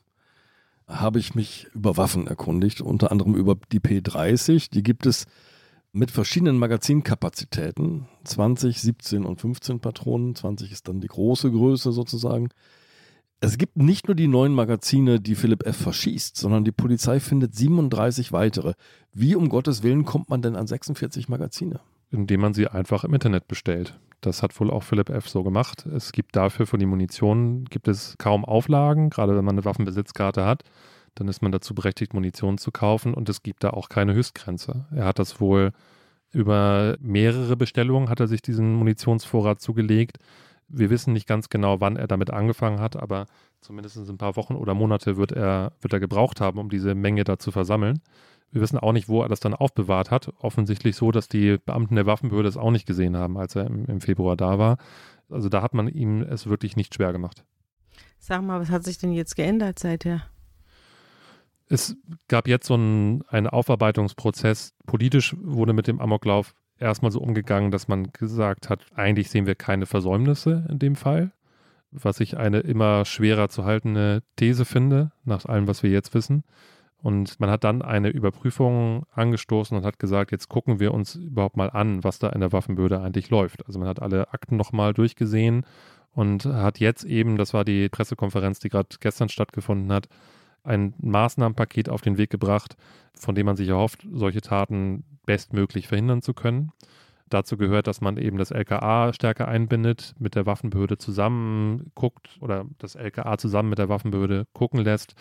habe 0.89 1.19
ich 1.19 1.35
mich 1.35 1.67
über 1.73 1.97
Waffen 1.97 2.27
erkundigt, 2.27 2.81
unter 2.81 3.11
anderem 3.11 3.35
über 3.35 3.55
die 3.71 3.79
P30. 3.79 4.71
Die 4.71 4.83
gibt 4.83 5.05
es 5.05 5.27
mit 5.91 6.11
verschiedenen 6.11 6.57
Magazinkapazitäten, 6.57 8.07
20, 8.23 8.81
17 8.81 9.25
und 9.25 9.39
15 9.39 9.79
Patronen. 9.79 10.35
20 10.35 10.71
ist 10.71 10.87
dann 10.87 10.99
die 10.99 11.07
große 11.07 11.51
Größe 11.51 11.91
sozusagen. 11.91 12.49
Es 13.39 13.57
gibt 13.57 13.77
nicht 13.77 14.07
nur 14.07 14.15
die 14.15 14.27
neuen 14.27 14.53
Magazine, 14.53 15.21
die 15.21 15.35
Philipp 15.35 15.65
F. 15.65 15.77
verschießt, 15.77 16.35
sondern 16.35 16.65
die 16.65 16.73
Polizei 16.73 17.19
findet 17.19 17.55
37 17.55 18.33
weitere. 18.33 18.73
Wie 19.13 19.35
um 19.35 19.47
Gottes 19.47 19.81
Willen 19.81 20.03
kommt 20.03 20.29
man 20.29 20.41
denn 20.41 20.57
an 20.57 20.67
46 20.67 21.29
Magazine? 21.29 21.79
Indem 22.11 22.41
man 22.41 22.53
sie 22.53 22.67
einfach 22.67 23.03
im 23.03 23.13
Internet 23.13 23.47
bestellt. 23.47 23.97
Das 24.21 24.43
hat 24.43 24.59
wohl 24.59 24.69
auch 24.69 24.83
Philipp 24.83 25.09
F. 25.09 25.29
so 25.29 25.43
gemacht. 25.43 25.85
Es 25.85 26.11
gibt 26.11 26.35
dafür 26.35 26.67
von 26.67 26.79
die 26.79 26.85
Munition 26.85 27.65
gibt 27.65 27.87
es 27.87 28.17
kaum 28.17 28.43
Auflagen, 28.43 29.09
gerade 29.09 29.35
wenn 29.35 29.45
man 29.45 29.55
eine 29.55 29.65
Waffenbesitzkarte 29.65 30.45
hat. 30.45 30.63
Dann 31.15 31.27
ist 31.27 31.41
man 31.41 31.51
dazu 31.51 31.73
berechtigt, 31.73 32.13
Munition 32.13 32.57
zu 32.57 32.71
kaufen 32.71 33.13
und 33.13 33.29
es 33.29 33.43
gibt 33.43 33.63
da 33.63 33.71
auch 33.71 33.89
keine 33.89 34.13
Höchstgrenze. 34.13 34.85
Er 34.91 35.05
hat 35.05 35.19
das 35.19 35.39
wohl 35.39 35.71
über 36.31 36.95
mehrere 36.99 37.57
Bestellungen 37.57 38.09
hat 38.09 38.19
er 38.19 38.27
sich 38.27 38.41
diesen 38.41 38.75
Munitionsvorrat 38.75 39.61
zugelegt. 39.61 40.17
Wir 40.67 40.89
wissen 40.91 41.13
nicht 41.13 41.27
ganz 41.27 41.49
genau, 41.49 41.81
wann 41.81 41.95
er 41.95 42.07
damit 42.07 42.29
angefangen 42.29 42.79
hat, 42.79 42.95
aber 42.95 43.25
zumindest 43.61 43.97
ein 43.97 44.17
paar 44.17 44.35
Wochen 44.35 44.55
oder 44.55 44.75
Monate 44.75 45.17
wird 45.17 45.31
er, 45.31 45.71
wird 45.81 45.93
er 45.93 45.99
gebraucht 45.99 46.39
haben, 46.39 46.59
um 46.59 46.69
diese 46.69 46.93
Menge 46.93 47.23
da 47.23 47.39
zu 47.39 47.51
versammeln. 47.51 48.01
Wir 48.51 48.61
wissen 48.61 48.79
auch 48.79 48.93
nicht, 48.93 49.07
wo 49.09 49.21
er 49.21 49.29
das 49.29 49.39
dann 49.39 49.53
aufbewahrt 49.53 50.11
hat. 50.11 50.33
Offensichtlich 50.39 50.95
so, 50.95 51.11
dass 51.11 51.27
die 51.27 51.57
Beamten 51.57 51.95
der 51.95 52.05
Waffenbehörde 52.05 52.49
es 52.49 52.57
auch 52.57 52.71
nicht 52.71 52.87
gesehen 52.87 53.15
haben, 53.15 53.37
als 53.37 53.55
er 53.55 53.67
im, 53.67 53.85
im 53.85 54.01
Februar 54.01 54.35
da 54.35 54.57
war. 54.57 54.77
Also 55.29 55.49
da 55.49 55.61
hat 55.61 55.73
man 55.73 55.87
ihm 55.87 56.21
es 56.21 56.47
wirklich 56.47 56.75
nicht 56.75 56.95
schwer 56.95 57.11
gemacht. 57.11 57.45
Sag 58.17 58.41
mal, 58.41 58.59
was 58.59 58.69
hat 58.69 58.83
sich 58.83 58.97
denn 58.97 59.13
jetzt 59.13 59.35
geändert 59.35 59.79
seither? 59.79 60.23
Es 61.67 61.95
gab 62.27 62.47
jetzt 62.47 62.65
so 62.65 62.73
einen, 62.73 63.23
einen 63.27 63.47
Aufarbeitungsprozess. 63.47 64.73
Politisch 64.87 65.35
wurde 65.39 65.73
mit 65.73 65.87
dem 65.87 66.01
Amoklauf 66.01 66.55
erstmal 66.79 67.11
so 67.11 67.19
umgegangen, 67.19 67.71
dass 67.71 67.87
man 67.87 68.11
gesagt 68.11 68.69
hat, 68.69 68.85
eigentlich 68.95 69.29
sehen 69.29 69.45
wir 69.45 69.55
keine 69.55 69.85
Versäumnisse 69.85 70.65
in 70.69 70.79
dem 70.79 70.95
Fall, 70.95 71.31
was 71.91 72.19
ich 72.19 72.37
eine 72.37 72.61
immer 72.61 73.05
schwerer 73.05 73.49
zu 73.49 73.65
haltende 73.65 74.23
These 74.35 74.65
finde, 74.65 75.11
nach 75.25 75.45
allem, 75.45 75.67
was 75.67 75.83
wir 75.83 75.91
jetzt 75.91 76.13
wissen. 76.13 76.43
Und 77.01 77.39
man 77.39 77.49
hat 77.49 77.63
dann 77.63 77.81
eine 77.81 78.09
Überprüfung 78.09 79.05
angestoßen 79.13 79.77
und 79.77 79.85
hat 79.85 79.99
gesagt, 79.99 80.31
jetzt 80.31 80.49
gucken 80.49 80.79
wir 80.79 80.93
uns 80.93 81.15
überhaupt 81.15 81.55
mal 81.55 81.69
an, 81.69 82.03
was 82.03 82.19
da 82.19 82.29
in 82.29 82.41
der 82.41 82.51
Waffenbehörde 82.51 82.99
eigentlich 82.99 83.29
läuft. 83.29 83.65
Also 83.65 83.79
man 83.79 83.87
hat 83.87 84.01
alle 84.01 84.33
Akten 84.33 84.57
nochmal 84.57 84.93
durchgesehen 84.93 85.65
und 86.13 86.45
hat 86.45 86.79
jetzt 86.79 87.05
eben, 87.05 87.37
das 87.37 87.53
war 87.53 87.63
die 87.63 87.87
Pressekonferenz, 87.87 88.59
die 88.59 88.69
gerade 88.69 88.89
gestern 88.99 89.29
stattgefunden 89.29 89.91
hat, 89.93 90.09
ein 90.63 90.93
Maßnahmenpaket 90.99 91.87
auf 91.87 92.01
den 92.01 92.17
Weg 92.17 92.29
gebracht, 92.29 92.75
von 93.13 93.33
dem 93.33 93.45
man 93.45 93.55
sich 93.55 93.69
erhofft, 93.69 94.05
solche 94.11 94.41
Taten 94.41 95.05
bestmöglich 95.25 95.87
verhindern 95.87 96.21
zu 96.21 96.33
können. 96.33 96.71
Dazu 97.29 97.57
gehört, 97.57 97.87
dass 97.87 98.01
man 98.01 98.17
eben 98.17 98.37
das 98.37 98.51
LKA 98.51 99.13
stärker 99.13 99.47
einbindet, 99.47 100.15
mit 100.17 100.35
der 100.35 100.47
Waffenbehörde 100.47 100.97
zusammen 100.97 101.91
guckt 101.93 102.37
oder 102.41 102.65
das 102.79 102.95
LKA 102.95 103.37
zusammen 103.37 103.69
mit 103.69 103.77
der 103.77 103.87
Waffenbehörde 103.87 104.47
gucken 104.53 104.83
lässt, 104.83 105.13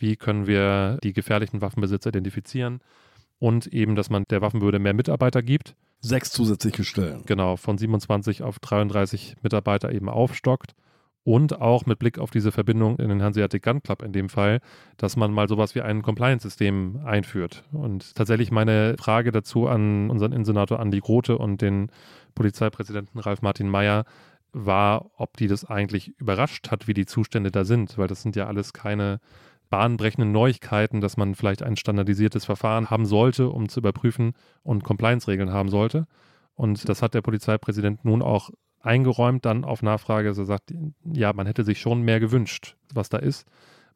wie 0.00 0.16
können 0.16 0.46
wir 0.46 0.98
die 1.02 1.12
gefährlichen 1.12 1.60
Waffenbesitzer 1.60 2.08
identifizieren 2.08 2.80
und 3.38 3.66
eben, 3.68 3.96
dass 3.96 4.10
man 4.10 4.24
der 4.30 4.40
Waffenbehörde 4.42 4.78
mehr 4.78 4.94
Mitarbeiter 4.94 5.42
gibt. 5.42 5.74
Sechs 6.00 6.30
zusätzliche 6.30 6.84
Stellen. 6.84 7.22
Genau, 7.26 7.56
von 7.56 7.76
27 7.76 8.42
auf 8.42 8.58
33 8.58 9.36
Mitarbeiter 9.42 9.92
eben 9.92 10.08
aufstockt. 10.08 10.74
Und 11.22 11.60
auch 11.60 11.84
mit 11.84 11.98
Blick 11.98 12.18
auf 12.18 12.30
diese 12.30 12.50
Verbindung 12.50 12.98
in 12.98 13.10
den 13.10 13.22
Hanseatic 13.22 13.62
Gun 13.62 13.82
Club 13.82 14.02
in 14.02 14.12
dem 14.12 14.30
Fall, 14.30 14.60
dass 14.96 15.16
man 15.16 15.32
mal 15.32 15.48
sowas 15.48 15.74
wie 15.74 15.82
ein 15.82 16.00
Compliance-System 16.00 17.02
einführt. 17.04 17.62
Und 17.72 18.14
tatsächlich 18.14 18.50
meine 18.50 18.96
Frage 18.98 19.30
dazu 19.30 19.66
an 19.66 20.08
unseren 20.08 20.32
Innensenator 20.32 20.80
Andi 20.80 21.00
Grote 21.00 21.36
und 21.36 21.60
den 21.60 21.90
Polizeipräsidenten 22.34 23.18
Ralf 23.18 23.42
Martin 23.42 23.68
Mayer 23.68 24.06
war, 24.52 25.10
ob 25.18 25.36
die 25.36 25.46
das 25.46 25.66
eigentlich 25.66 26.18
überrascht 26.18 26.70
hat, 26.70 26.88
wie 26.88 26.94
die 26.94 27.06
Zustände 27.06 27.50
da 27.50 27.64
sind, 27.64 27.98
weil 27.98 28.08
das 28.08 28.22
sind 28.22 28.34
ja 28.34 28.46
alles 28.46 28.72
keine 28.72 29.20
bahnbrechenden 29.70 30.32
Neuigkeiten, 30.32 31.00
dass 31.00 31.16
man 31.16 31.34
vielleicht 31.34 31.62
ein 31.62 31.76
standardisiertes 31.76 32.44
Verfahren 32.44 32.90
haben 32.90 33.06
sollte, 33.06 33.48
um 33.48 33.68
zu 33.68 33.80
überprüfen 33.80 34.32
und 34.62 34.84
Compliance-Regeln 34.84 35.52
haben 35.52 35.68
sollte. 35.68 36.06
Und 36.54 36.88
das 36.88 37.00
hat 37.00 37.14
der 37.14 37.22
Polizeipräsident 37.22 38.04
nun 38.04 38.20
auch 38.20 38.50
eingeräumt, 38.80 39.44
dann 39.44 39.64
auf 39.64 39.82
Nachfrage, 39.82 40.28
dass 40.28 40.38
er 40.38 40.46
sagt, 40.46 40.74
ja, 41.04 41.32
man 41.32 41.46
hätte 41.46 41.64
sich 41.64 41.80
schon 41.80 42.02
mehr 42.02 42.20
gewünscht, 42.20 42.76
was 42.92 43.08
da 43.08 43.18
ist. 43.18 43.46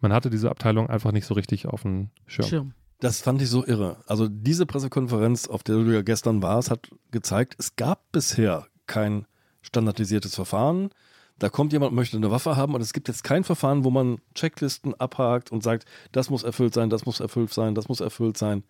Man 0.01 0.13
hatte 0.13 0.31
diese 0.31 0.51
Abteilung 0.51 0.89
einfach 0.89 1.13
nicht 1.13 1.27
so 1.27 1.35
richtig 1.35 1.67
auf 1.67 1.83
dem 1.83 2.11
Schirm. 2.27 2.49
Schirm. 2.49 2.75
Das 3.01 3.21
fand 3.21 3.43
ich 3.43 3.51
so 3.51 3.67
irre. 3.67 3.99
Also 4.07 4.29
diese 4.29 4.67
Pressekonferenz, 4.67 5.49
auf 5.49 5.63
der 5.63 5.77
du 5.77 5.93
ja 5.93 6.03
gestern 6.03 6.43
warst, 6.43 6.71
hat 6.71 6.91
gezeigt, 7.11 7.57
es 7.59 7.77
gab 7.77 8.13
bisher 8.13 8.67
kein 8.87 9.27
standardisiertes 9.63 10.35
Verfahren. 10.35 10.91
Da 11.39 11.49
kommt 11.49 11.73
jemand 11.73 11.91
und 11.91 11.97
möchte 11.97 12.17
eine 12.17 12.31
Waffe 12.31 12.57
haben 12.57 12.75
und 12.75 12.81
es 12.81 12.93
gibt 12.93 13.09
jetzt 13.09 13.25
kein 13.25 13.43
Verfahren, 13.43 13.85
wo 13.85 13.91
man 13.91 14.19
Checklisten 14.35 14.95
abhakt 14.95 15.51
und 15.51 15.63
sagt, 15.63 15.85
das 16.13 16.31
muss 16.31 16.45
erfüllt 16.45 16.75
sein, 16.75 16.91
das 16.91 17.07
muss 17.07 17.21
erfüllt 17.21 17.53
sein, 17.53 17.75
das 17.75 17.89
muss 17.89 18.01
erfüllt 18.01 18.37
sein. 18.37 18.63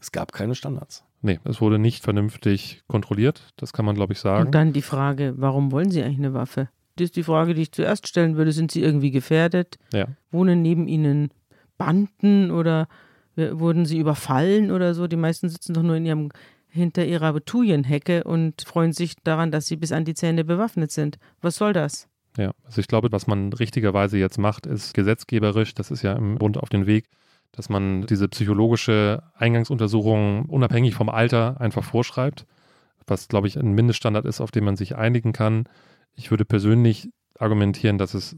Es 0.00 0.10
gab 0.10 0.32
keine 0.32 0.56
Standards. 0.56 1.04
Nee, 1.20 1.38
es 1.44 1.60
wurde 1.60 1.78
nicht 1.78 2.02
vernünftig 2.02 2.82
kontrolliert, 2.88 3.52
das 3.56 3.72
kann 3.72 3.84
man, 3.84 3.94
glaube 3.94 4.12
ich, 4.12 4.18
sagen. 4.18 4.46
Und 4.46 4.54
dann 4.54 4.72
die 4.72 4.82
Frage, 4.82 5.34
warum 5.36 5.70
wollen 5.70 5.92
Sie 5.92 6.02
eigentlich 6.02 6.18
eine 6.18 6.34
Waffe? 6.34 6.68
Das 6.96 7.04
ist 7.06 7.16
die 7.16 7.22
Frage, 7.22 7.54
die 7.54 7.62
ich 7.62 7.72
zuerst 7.72 8.08
stellen 8.08 8.36
würde. 8.36 8.52
Sind 8.52 8.72
Sie 8.72 8.82
irgendwie 8.82 9.12
gefährdet? 9.12 9.78
Ja. 9.92 10.08
Wohnen 10.30 10.60
neben 10.60 10.88
Ihnen 10.88 11.30
Banden 11.78 12.50
oder 12.50 12.88
wurden 13.36 13.86
Sie 13.86 13.98
überfallen 13.98 14.70
oder 14.70 14.94
so? 14.94 15.06
Die 15.06 15.16
meisten 15.16 15.48
sitzen 15.48 15.72
doch 15.74 15.82
nur 15.82 15.96
in 15.96 16.04
ihrem 16.04 16.30
hinter 16.72 17.04
ihrer 17.04 17.32
Betulienhecke 17.32 18.24
und 18.24 18.62
freuen 18.62 18.92
sich 18.92 19.14
daran, 19.22 19.50
dass 19.50 19.66
sie 19.66 19.76
bis 19.76 19.92
an 19.92 20.04
die 20.04 20.14
Zähne 20.14 20.44
bewaffnet 20.44 20.90
sind. 20.90 21.18
Was 21.40 21.56
soll 21.56 21.72
das? 21.72 22.08
Ja, 22.38 22.52
also 22.64 22.80
ich 22.80 22.88
glaube, 22.88 23.12
was 23.12 23.26
man 23.26 23.52
richtigerweise 23.52 24.16
jetzt 24.18 24.38
macht, 24.38 24.66
ist 24.66 24.94
gesetzgeberisch, 24.94 25.74
das 25.74 25.90
ist 25.90 26.02
ja 26.02 26.14
im 26.14 26.36
Bund 26.36 26.56
auf 26.56 26.70
den 26.70 26.86
Weg, 26.86 27.08
dass 27.52 27.68
man 27.68 28.06
diese 28.06 28.26
psychologische 28.28 29.22
Eingangsuntersuchung 29.34 30.46
unabhängig 30.46 30.94
vom 30.94 31.10
Alter 31.10 31.60
einfach 31.60 31.84
vorschreibt, 31.84 32.46
was, 33.06 33.28
glaube 33.28 33.48
ich, 33.48 33.58
ein 33.58 33.72
Mindeststandard 33.72 34.24
ist, 34.24 34.40
auf 34.40 34.50
den 34.50 34.64
man 34.64 34.76
sich 34.76 34.96
einigen 34.96 35.32
kann. 35.34 35.64
Ich 36.14 36.30
würde 36.30 36.46
persönlich 36.46 37.10
argumentieren, 37.38 37.98
dass 37.98 38.14
es 38.14 38.36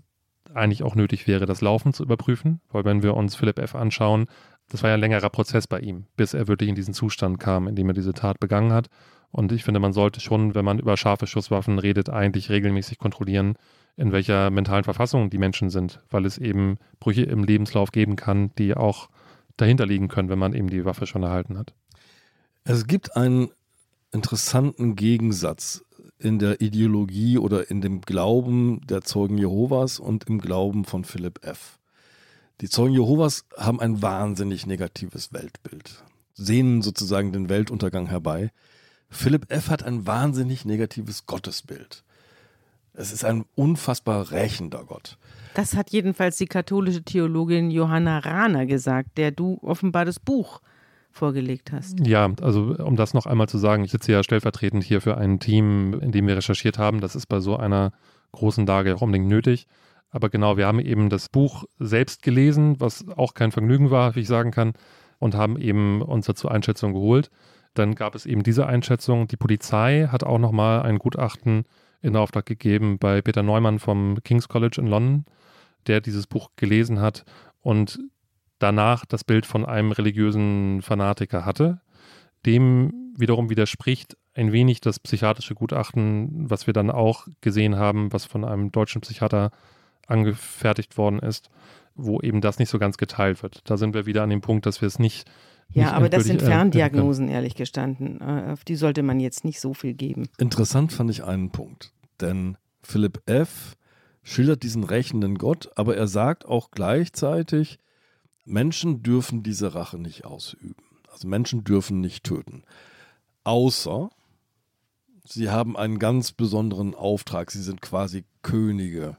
eigentlich 0.52 0.82
auch 0.82 0.96
nötig 0.96 1.26
wäre, 1.26 1.46
das 1.46 1.60
Laufen 1.60 1.92
zu 1.92 2.02
überprüfen, 2.02 2.60
weil 2.70 2.84
wenn 2.84 3.02
wir 3.02 3.14
uns 3.14 3.36
Philipp 3.36 3.58
F. 3.58 3.74
anschauen, 3.74 4.26
das 4.68 4.82
war 4.82 4.90
ja 4.90 4.94
ein 4.94 5.00
längerer 5.00 5.30
Prozess 5.30 5.66
bei 5.66 5.80
ihm, 5.80 6.06
bis 6.16 6.34
er 6.34 6.48
wirklich 6.48 6.68
in 6.68 6.74
diesen 6.74 6.94
Zustand 6.94 7.38
kam, 7.38 7.68
in 7.68 7.76
dem 7.76 7.88
er 7.88 7.94
diese 7.94 8.14
Tat 8.14 8.40
begangen 8.40 8.72
hat. 8.72 8.88
Und 9.30 9.52
ich 9.52 9.64
finde, 9.64 9.80
man 9.80 9.92
sollte 9.92 10.20
schon, 10.20 10.54
wenn 10.54 10.64
man 10.64 10.78
über 10.78 10.96
scharfe 10.96 11.26
Schusswaffen 11.26 11.78
redet, 11.78 12.08
eigentlich 12.08 12.50
regelmäßig 12.50 12.98
kontrollieren, 12.98 13.54
in 13.96 14.12
welcher 14.12 14.50
mentalen 14.50 14.84
Verfassung 14.84 15.30
die 15.30 15.38
Menschen 15.38 15.70
sind, 15.70 16.00
weil 16.10 16.24
es 16.24 16.38
eben 16.38 16.78
Brüche 17.00 17.22
im 17.22 17.44
Lebenslauf 17.44 17.92
geben 17.92 18.16
kann, 18.16 18.50
die 18.58 18.74
auch 18.74 19.08
dahinter 19.56 19.86
liegen 19.86 20.08
können, 20.08 20.28
wenn 20.28 20.38
man 20.38 20.54
eben 20.54 20.70
die 20.70 20.84
Waffe 20.84 21.06
schon 21.06 21.22
erhalten 21.22 21.58
hat. 21.58 21.74
Es 22.64 22.86
gibt 22.86 23.16
einen 23.16 23.50
interessanten 24.12 24.96
Gegensatz 24.96 25.84
in 26.18 26.38
der 26.38 26.60
Ideologie 26.60 27.38
oder 27.38 27.70
in 27.70 27.80
dem 27.80 28.00
Glauben 28.00 28.80
der 28.86 29.02
Zeugen 29.02 29.36
Jehovas 29.36 29.98
und 29.98 30.24
im 30.24 30.40
Glauben 30.40 30.84
von 30.84 31.04
Philipp 31.04 31.44
F. 31.44 31.78
Die 32.60 32.68
Zeugen 32.68 32.94
Jehovas 32.94 33.44
haben 33.56 33.80
ein 33.80 34.00
wahnsinnig 34.00 34.66
negatives 34.66 35.32
Weltbild, 35.32 36.04
sehnen 36.34 36.82
sozusagen 36.82 37.32
den 37.32 37.48
Weltuntergang 37.48 38.06
herbei. 38.06 38.50
Philipp 39.10 39.50
F. 39.50 39.70
hat 39.70 39.82
ein 39.82 40.06
wahnsinnig 40.06 40.64
negatives 40.64 41.26
Gottesbild. 41.26 42.04
Es 42.92 43.12
ist 43.12 43.24
ein 43.24 43.44
unfassbar 43.56 44.30
rächender 44.30 44.84
Gott. 44.84 45.18
Das 45.54 45.74
hat 45.74 45.90
jedenfalls 45.90 46.36
die 46.36 46.46
katholische 46.46 47.02
Theologin 47.02 47.70
Johanna 47.70 48.18
Rahner 48.18 48.66
gesagt, 48.66 49.18
der 49.18 49.32
du 49.32 49.58
offenbar 49.62 50.04
das 50.04 50.20
Buch 50.20 50.60
vorgelegt 51.10 51.72
hast. 51.72 52.06
Ja, 52.06 52.32
also 52.40 52.76
um 52.78 52.96
das 52.96 53.14
noch 53.14 53.26
einmal 53.26 53.48
zu 53.48 53.58
sagen, 53.58 53.84
ich 53.84 53.90
sitze 53.90 54.12
ja 54.12 54.22
stellvertretend 54.22 54.82
hier 54.84 55.00
für 55.00 55.16
ein 55.16 55.40
Team, 55.40 55.98
in 56.00 56.12
dem 56.12 56.26
wir 56.26 56.36
recherchiert 56.36 56.78
haben. 56.78 57.00
Das 57.00 57.16
ist 57.16 57.26
bei 57.26 57.40
so 57.40 57.56
einer 57.56 57.92
großen 58.32 58.66
Lage 58.66 58.94
auch 58.94 59.02
unbedingt 59.02 59.28
nötig. 59.28 59.66
Aber 60.14 60.30
genau, 60.30 60.56
wir 60.56 60.68
haben 60.68 60.78
eben 60.78 61.10
das 61.10 61.28
Buch 61.28 61.64
selbst 61.80 62.22
gelesen, 62.22 62.76
was 62.78 63.04
auch 63.16 63.34
kein 63.34 63.50
Vergnügen 63.50 63.90
war, 63.90 64.14
wie 64.14 64.20
ich 64.20 64.28
sagen 64.28 64.52
kann, 64.52 64.74
und 65.18 65.34
haben 65.34 65.58
eben 65.58 66.02
uns 66.02 66.26
dazu 66.26 66.48
Einschätzungen 66.48 66.94
geholt. 66.94 67.32
Dann 67.74 67.96
gab 67.96 68.14
es 68.14 68.24
eben 68.24 68.44
diese 68.44 68.68
Einschätzung. 68.68 69.26
Die 69.26 69.36
Polizei 69.36 70.06
hat 70.08 70.22
auch 70.22 70.38
nochmal 70.38 70.82
ein 70.82 70.98
Gutachten 70.98 71.64
in 72.00 72.14
Auftrag 72.14 72.46
gegeben 72.46 72.98
bei 73.00 73.22
Peter 73.22 73.42
Neumann 73.42 73.80
vom 73.80 74.18
King's 74.22 74.46
College 74.46 74.76
in 74.80 74.86
London, 74.86 75.24
der 75.88 76.00
dieses 76.00 76.28
Buch 76.28 76.50
gelesen 76.54 77.00
hat 77.00 77.24
und 77.60 77.98
danach 78.60 79.04
das 79.06 79.24
Bild 79.24 79.46
von 79.46 79.66
einem 79.66 79.90
religiösen 79.90 80.80
Fanatiker 80.82 81.44
hatte. 81.44 81.80
Dem 82.46 83.12
wiederum 83.16 83.50
widerspricht 83.50 84.16
ein 84.32 84.52
wenig 84.52 84.80
das 84.80 85.00
psychiatrische 85.00 85.56
Gutachten, 85.56 86.48
was 86.48 86.68
wir 86.68 86.72
dann 86.72 86.92
auch 86.92 87.26
gesehen 87.40 87.74
haben, 87.74 88.12
was 88.12 88.26
von 88.26 88.44
einem 88.44 88.70
deutschen 88.70 89.00
Psychiater 89.00 89.50
angefertigt 90.06 90.96
worden 90.96 91.18
ist, 91.18 91.50
wo 91.94 92.20
eben 92.20 92.40
das 92.40 92.58
nicht 92.58 92.68
so 92.68 92.78
ganz 92.78 92.96
geteilt 92.96 93.42
wird. 93.42 93.60
Da 93.64 93.76
sind 93.76 93.94
wir 93.94 94.06
wieder 94.06 94.22
an 94.22 94.30
dem 94.30 94.40
Punkt, 94.40 94.66
dass 94.66 94.80
wir 94.80 94.88
es 94.88 94.98
nicht. 94.98 95.30
Ja, 95.72 95.92
aber 95.92 96.08
das 96.08 96.24
sind 96.24 96.42
äh, 96.42 96.46
Ferndiagnosen, 96.46 97.28
ehrlich 97.28 97.54
gestanden. 97.54 98.20
Äh, 98.20 98.52
auf 98.52 98.64
die 98.64 98.76
sollte 98.76 99.02
man 99.02 99.20
jetzt 99.20 99.44
nicht 99.44 99.60
so 99.60 99.74
viel 99.74 99.94
geben. 99.94 100.28
Interessant 100.38 100.92
fand 100.92 101.10
ich 101.10 101.24
einen 101.24 101.50
Punkt, 101.50 101.92
denn 102.20 102.56
Philipp 102.82 103.22
F. 103.26 103.76
schildert 104.22 104.62
diesen 104.62 104.84
rächenden 104.84 105.38
Gott, 105.38 105.70
aber 105.76 105.96
er 105.96 106.06
sagt 106.06 106.46
auch 106.46 106.70
gleichzeitig, 106.70 107.78
Menschen 108.44 109.02
dürfen 109.02 109.42
diese 109.42 109.74
Rache 109.74 109.98
nicht 109.98 110.24
ausüben. 110.24 110.84
Also 111.10 111.28
Menschen 111.28 111.64
dürfen 111.64 112.00
nicht 112.00 112.24
töten. 112.24 112.64
Außer 113.44 114.10
sie 115.24 115.50
haben 115.50 115.76
einen 115.76 115.98
ganz 115.98 116.32
besonderen 116.32 116.94
Auftrag. 116.94 117.50
Sie 117.50 117.62
sind 117.62 117.80
quasi 117.80 118.24
Könige. 118.42 119.16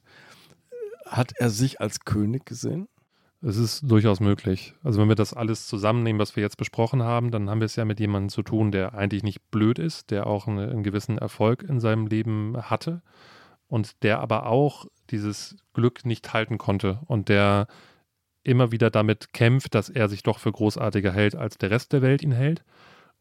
Hat 1.05 1.33
er 1.37 1.49
sich 1.49 1.79
als 1.81 2.01
König 2.01 2.45
gesehen? 2.45 2.87
Es 3.41 3.57
ist 3.57 3.83
durchaus 3.83 4.19
möglich. 4.19 4.73
Also 4.83 4.99
wenn 4.99 5.07
wir 5.07 5.15
das 5.15 5.33
alles 5.33 5.67
zusammennehmen, 5.67 6.19
was 6.19 6.35
wir 6.35 6.41
jetzt 6.41 6.57
besprochen 6.57 7.03
haben, 7.03 7.29
dann 7.29 7.49
haben 7.49 7.59
wir 7.59 7.65
es 7.65 7.75
ja 7.75 7.85
mit 7.85 7.99
jemandem 7.99 8.29
zu 8.29 8.41
tun, 8.41 8.71
der 8.71 8.95
eigentlich 8.95 9.21
nicht 9.21 9.51
blöd 9.51 9.77
ist, 9.77 10.09
der 10.09 10.25
auch 10.25 10.47
einen, 10.47 10.69
einen 10.69 10.83
gewissen 10.83 11.19
Erfolg 11.19 11.61
in 11.61 11.79
seinem 11.79 12.07
Leben 12.07 12.57
hatte 12.57 13.03
und 13.67 14.01
der 14.03 14.19
aber 14.19 14.47
auch 14.47 14.87
dieses 15.11 15.57
Glück 15.73 16.05
nicht 16.05 16.33
halten 16.33 16.57
konnte 16.57 16.99
und 17.05 17.29
der 17.29 17.67
immer 18.43 18.71
wieder 18.71 18.89
damit 18.89 19.33
kämpft, 19.33 19.75
dass 19.75 19.89
er 19.89 20.09
sich 20.09 20.23
doch 20.23 20.39
für 20.39 20.51
großartiger 20.51 21.11
hält, 21.11 21.35
als 21.35 21.57
der 21.57 21.71
Rest 21.71 21.93
der 21.93 22.01
Welt 22.01 22.23
ihn 22.23 22.31
hält. 22.31 22.63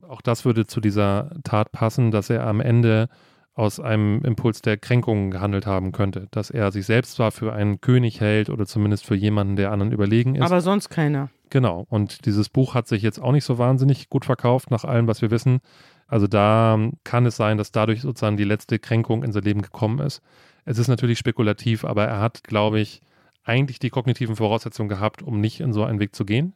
Auch 0.00 0.20
das 0.20 0.44
würde 0.44 0.66
zu 0.66 0.80
dieser 0.80 1.36
Tat 1.44 1.72
passen, 1.72 2.10
dass 2.10 2.30
er 2.30 2.46
am 2.46 2.60
Ende 2.60 3.08
aus 3.54 3.78
einem 3.78 4.20
Impuls 4.24 4.62
der 4.62 4.76
Kränkung 4.76 5.30
gehandelt 5.30 5.64
haben 5.64 5.92
könnte, 5.92 6.26
dass 6.32 6.50
er 6.50 6.72
sich 6.72 6.86
selbst 6.86 7.12
zwar 7.12 7.30
für 7.30 7.52
einen 7.52 7.80
König 7.80 8.20
hält 8.20 8.50
oder 8.50 8.66
zumindest 8.66 9.06
für 9.06 9.14
jemanden, 9.14 9.54
der 9.54 9.70
anderen 9.70 9.92
überlegen 9.92 10.34
ist. 10.34 10.42
Aber 10.42 10.60
sonst 10.60 10.88
keiner. 10.88 11.30
Genau. 11.50 11.86
Und 11.88 12.26
dieses 12.26 12.48
Buch 12.48 12.74
hat 12.74 12.88
sich 12.88 13.02
jetzt 13.02 13.20
auch 13.20 13.30
nicht 13.30 13.44
so 13.44 13.56
wahnsinnig 13.58 14.10
gut 14.10 14.24
verkauft, 14.24 14.72
nach 14.72 14.84
allem, 14.84 15.06
was 15.06 15.22
wir 15.22 15.30
wissen. 15.30 15.60
Also 16.08 16.26
da 16.26 16.78
kann 17.04 17.26
es 17.26 17.36
sein, 17.36 17.56
dass 17.56 17.70
dadurch 17.70 18.00
sozusagen 18.00 18.36
die 18.36 18.44
letzte 18.44 18.80
Kränkung 18.80 19.22
in 19.22 19.30
sein 19.30 19.44
Leben 19.44 19.62
gekommen 19.62 20.00
ist. 20.00 20.20
Es 20.64 20.78
ist 20.78 20.88
natürlich 20.88 21.18
spekulativ, 21.18 21.84
aber 21.84 22.06
er 22.06 22.20
hat, 22.20 22.42
glaube 22.42 22.80
ich, 22.80 23.02
eigentlich 23.44 23.78
die 23.78 23.90
kognitiven 23.90 24.34
Voraussetzungen 24.34 24.88
gehabt, 24.88 25.22
um 25.22 25.40
nicht 25.40 25.60
in 25.60 25.72
so 25.72 25.84
einen 25.84 26.00
Weg 26.00 26.16
zu 26.16 26.24
gehen, 26.24 26.54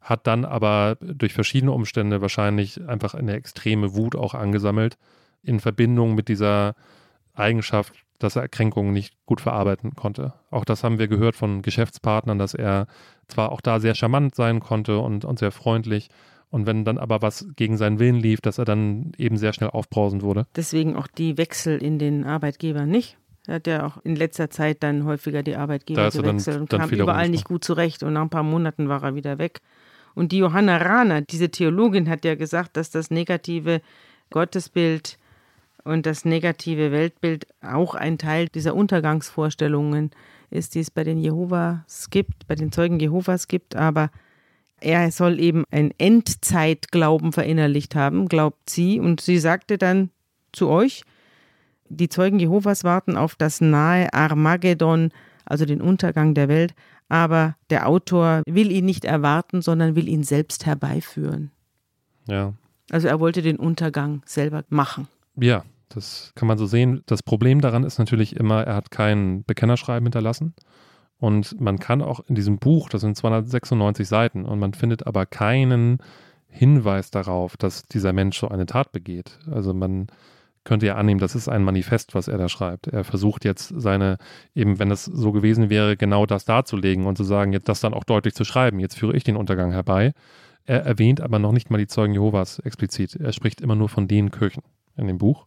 hat 0.00 0.26
dann 0.28 0.44
aber 0.44 0.96
durch 1.00 1.32
verschiedene 1.32 1.72
Umstände 1.72 2.20
wahrscheinlich 2.20 2.86
einfach 2.86 3.14
eine 3.14 3.32
extreme 3.32 3.96
Wut 3.96 4.14
auch 4.14 4.34
angesammelt 4.34 4.96
in 5.46 5.60
Verbindung 5.60 6.14
mit 6.14 6.28
dieser 6.28 6.74
Eigenschaft, 7.34 7.94
dass 8.18 8.36
er 8.36 8.42
Erkränkungen 8.42 8.92
nicht 8.92 9.14
gut 9.26 9.40
verarbeiten 9.40 9.94
konnte. 9.94 10.32
Auch 10.50 10.64
das 10.64 10.82
haben 10.82 10.98
wir 10.98 11.08
gehört 11.08 11.36
von 11.36 11.62
Geschäftspartnern, 11.62 12.38
dass 12.38 12.54
er 12.54 12.86
zwar 13.28 13.52
auch 13.52 13.60
da 13.60 13.78
sehr 13.78 13.94
charmant 13.94 14.34
sein 14.34 14.60
konnte 14.60 14.98
und, 14.98 15.24
und 15.24 15.38
sehr 15.38 15.52
freundlich, 15.52 16.08
und 16.48 16.64
wenn 16.66 16.84
dann 16.84 16.96
aber 16.96 17.22
was 17.22 17.46
gegen 17.56 17.76
seinen 17.76 17.98
Willen 17.98 18.16
lief, 18.16 18.40
dass 18.40 18.58
er 18.58 18.64
dann 18.64 19.12
eben 19.18 19.36
sehr 19.36 19.52
schnell 19.52 19.70
aufbrausend 19.70 20.22
wurde. 20.22 20.46
Deswegen 20.54 20.96
auch 20.96 21.08
die 21.08 21.36
Wechsel 21.38 21.82
in 21.82 21.98
den 21.98 22.24
Arbeitgeber 22.24 22.86
nicht. 22.86 23.18
Er 23.46 23.56
hat 23.56 23.66
ja 23.66 23.86
auch 23.86 23.98
in 24.04 24.16
letzter 24.16 24.48
Zeit 24.48 24.82
dann 24.82 25.04
häufiger 25.04 25.42
die 25.42 25.56
Arbeitgeber 25.56 26.08
gewechselt 26.10 26.54
dann, 26.54 26.60
und 26.62 26.72
dann 26.72 26.80
kam 26.80 26.90
überall 26.90 27.28
nicht 27.28 27.44
gut 27.44 27.64
zurecht 27.64 28.02
und 28.02 28.12
nach 28.12 28.22
ein 28.22 28.30
paar 28.30 28.42
Monaten 28.42 28.88
war 28.88 29.02
er 29.02 29.14
wieder 29.14 29.38
weg. 29.38 29.60
Und 30.14 30.32
die 30.32 30.38
Johanna 30.38 30.78
Rahner, 30.78 31.20
diese 31.20 31.50
Theologin, 31.50 32.08
hat 32.08 32.24
ja 32.24 32.36
gesagt, 32.36 32.76
dass 32.76 32.90
das 32.90 33.10
negative 33.10 33.82
Gottesbild 34.30 35.18
und 35.86 36.04
das 36.04 36.24
negative 36.24 36.90
Weltbild 36.90 37.46
auch 37.62 37.94
ein 37.94 38.18
Teil 38.18 38.48
dieser 38.48 38.74
Untergangsvorstellungen 38.74 40.10
ist, 40.50 40.74
die 40.74 40.80
es 40.80 40.90
bei 40.90 41.04
den 41.04 41.18
Jehovas 41.18 42.10
gibt, 42.10 42.46
bei 42.46 42.54
den 42.56 42.72
Zeugen 42.72 42.98
Jehovas 42.98 43.46
gibt, 43.46 43.76
aber 43.76 44.10
er 44.80 45.10
soll 45.10 45.40
eben 45.40 45.64
ein 45.70 45.92
Endzeitglauben 45.96 47.32
verinnerlicht 47.32 47.94
haben, 47.94 48.28
glaubt 48.28 48.68
sie. 48.68 49.00
Und 49.00 49.20
sie 49.20 49.38
sagte 49.38 49.78
dann 49.78 50.10
zu 50.52 50.68
euch, 50.68 51.02
die 51.88 52.08
Zeugen 52.08 52.38
Jehovas 52.38 52.84
warten 52.84 53.16
auf 53.16 53.36
das 53.36 53.60
nahe 53.60 54.12
Armageddon, 54.12 55.12
also 55.44 55.64
den 55.64 55.80
Untergang 55.80 56.34
der 56.34 56.48
Welt, 56.48 56.74
aber 57.08 57.56
der 57.70 57.88
Autor 57.88 58.42
will 58.46 58.72
ihn 58.72 58.84
nicht 58.84 59.04
erwarten, 59.04 59.62
sondern 59.62 59.94
will 59.94 60.08
ihn 60.08 60.24
selbst 60.24 60.66
herbeiführen. 60.66 61.52
Ja. 62.26 62.52
Also 62.90 63.06
er 63.06 63.20
wollte 63.20 63.42
den 63.42 63.56
Untergang 63.56 64.22
selber 64.26 64.64
machen. 64.68 65.06
Ja, 65.36 65.64
das 65.88 66.32
kann 66.34 66.48
man 66.48 66.58
so 66.58 66.66
sehen. 66.66 67.02
Das 67.06 67.22
Problem 67.22 67.60
daran 67.60 67.84
ist 67.84 67.98
natürlich 67.98 68.36
immer, 68.36 68.64
er 68.64 68.74
hat 68.74 68.90
kein 68.90 69.44
Bekennerschreiben 69.44 70.06
hinterlassen. 70.06 70.54
Und 71.18 71.58
man 71.60 71.78
kann 71.78 72.02
auch 72.02 72.20
in 72.28 72.34
diesem 72.34 72.58
Buch, 72.58 72.88
das 72.88 73.00
sind 73.00 73.16
296 73.16 74.06
Seiten, 74.06 74.44
und 74.44 74.58
man 74.58 74.74
findet 74.74 75.06
aber 75.06 75.24
keinen 75.24 75.98
Hinweis 76.48 77.10
darauf, 77.10 77.56
dass 77.56 77.84
dieser 77.84 78.12
Mensch 78.12 78.38
so 78.38 78.48
eine 78.48 78.66
Tat 78.66 78.92
begeht. 78.92 79.38
Also 79.50 79.72
man 79.72 80.08
könnte 80.64 80.86
ja 80.86 80.96
annehmen, 80.96 81.20
das 81.20 81.34
ist 81.34 81.48
ein 81.48 81.64
Manifest, 81.64 82.14
was 82.14 82.28
er 82.28 82.38
da 82.38 82.48
schreibt. 82.48 82.88
Er 82.88 83.04
versucht 83.04 83.44
jetzt 83.44 83.72
seine, 83.76 84.18
eben 84.54 84.78
wenn 84.78 84.90
es 84.90 85.04
so 85.04 85.32
gewesen 85.32 85.70
wäre, 85.70 85.96
genau 85.96 86.26
das 86.26 86.44
darzulegen 86.44 87.06
und 87.06 87.16
zu 87.16 87.24
sagen, 87.24 87.52
jetzt 87.52 87.68
das 87.68 87.80
dann 87.80 87.94
auch 87.94 88.04
deutlich 88.04 88.34
zu 88.34 88.44
schreiben. 88.44 88.80
Jetzt 88.80 88.98
führe 88.98 89.16
ich 89.16 89.24
den 89.24 89.36
Untergang 89.36 89.70
herbei. 89.70 90.12
Er 90.64 90.84
erwähnt 90.84 91.20
aber 91.20 91.38
noch 91.38 91.52
nicht 91.52 91.70
mal 91.70 91.78
die 91.78 91.86
Zeugen 91.86 92.12
Jehovas 92.12 92.58
explizit. 92.58 93.14
Er 93.14 93.32
spricht 93.32 93.60
immer 93.60 93.76
nur 93.76 93.88
von 93.88 94.08
den 94.08 94.30
Kirchen 94.30 94.64
in 94.96 95.06
dem 95.06 95.18
Buch. 95.18 95.46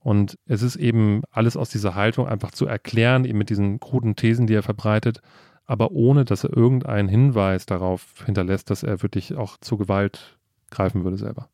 Und 0.00 0.38
es 0.46 0.62
ist 0.62 0.76
eben 0.76 1.22
alles 1.30 1.56
aus 1.56 1.68
dieser 1.68 1.94
Haltung 1.94 2.26
einfach 2.26 2.52
zu 2.52 2.66
erklären, 2.66 3.24
eben 3.24 3.38
mit 3.38 3.50
diesen 3.50 3.80
kruden 3.80 4.16
Thesen, 4.16 4.46
die 4.46 4.54
er 4.54 4.62
verbreitet, 4.62 5.20
aber 5.66 5.92
ohne, 5.92 6.24
dass 6.24 6.42
er 6.42 6.56
irgendeinen 6.56 7.08
Hinweis 7.08 7.66
darauf 7.66 8.24
hinterlässt, 8.24 8.70
dass 8.70 8.82
er 8.82 9.02
wirklich 9.02 9.36
auch 9.36 9.56
zur 9.58 9.78
Gewalt 9.78 10.38
greifen 10.70 11.04
würde 11.04 11.18
selber. 11.18 11.48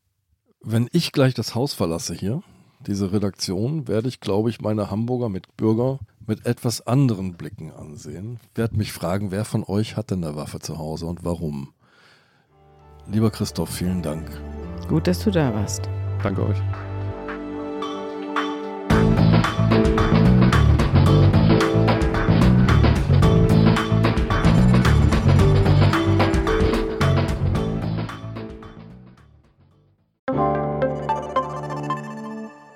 Wenn 0.61 0.89
ich 0.91 1.11
gleich 1.11 1.33
das 1.33 1.55
Haus 1.55 1.73
verlasse 1.73 2.13
hier, 2.13 2.41
diese 2.85 3.11
Redaktion, 3.11 3.87
werde 3.87 4.07
ich, 4.07 4.19
glaube 4.19 4.49
ich, 4.49 4.61
meine 4.61 4.89
Hamburger 4.89 5.29
Mitbürger 5.29 5.99
mit 6.25 6.45
etwas 6.45 6.85
anderen 6.85 7.33
Blicken 7.33 7.71
ansehen. 7.71 8.39
Ich 8.51 8.57
werde 8.57 8.77
mich 8.77 8.91
fragen, 8.91 9.31
wer 9.31 9.45
von 9.45 9.63
euch 9.63 9.97
hat 9.97 10.11
denn 10.11 10.23
eine 10.23 10.35
Waffe 10.35 10.59
zu 10.59 10.77
Hause 10.77 11.05
und 11.05 11.23
warum? 11.23 11.73
Lieber 13.09 13.31
Christoph, 13.31 13.69
vielen 13.69 14.01
Dank. 14.01 14.29
Gut, 14.89 15.07
dass 15.07 15.23
du 15.23 15.31
da 15.31 15.53
warst. 15.53 15.89
Danke 16.21 16.45
euch. 16.45 16.61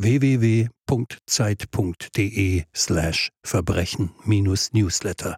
www.zeit.de 0.00 0.68
slash 2.72 3.30
Verbrechen-Newsletter 3.42 5.36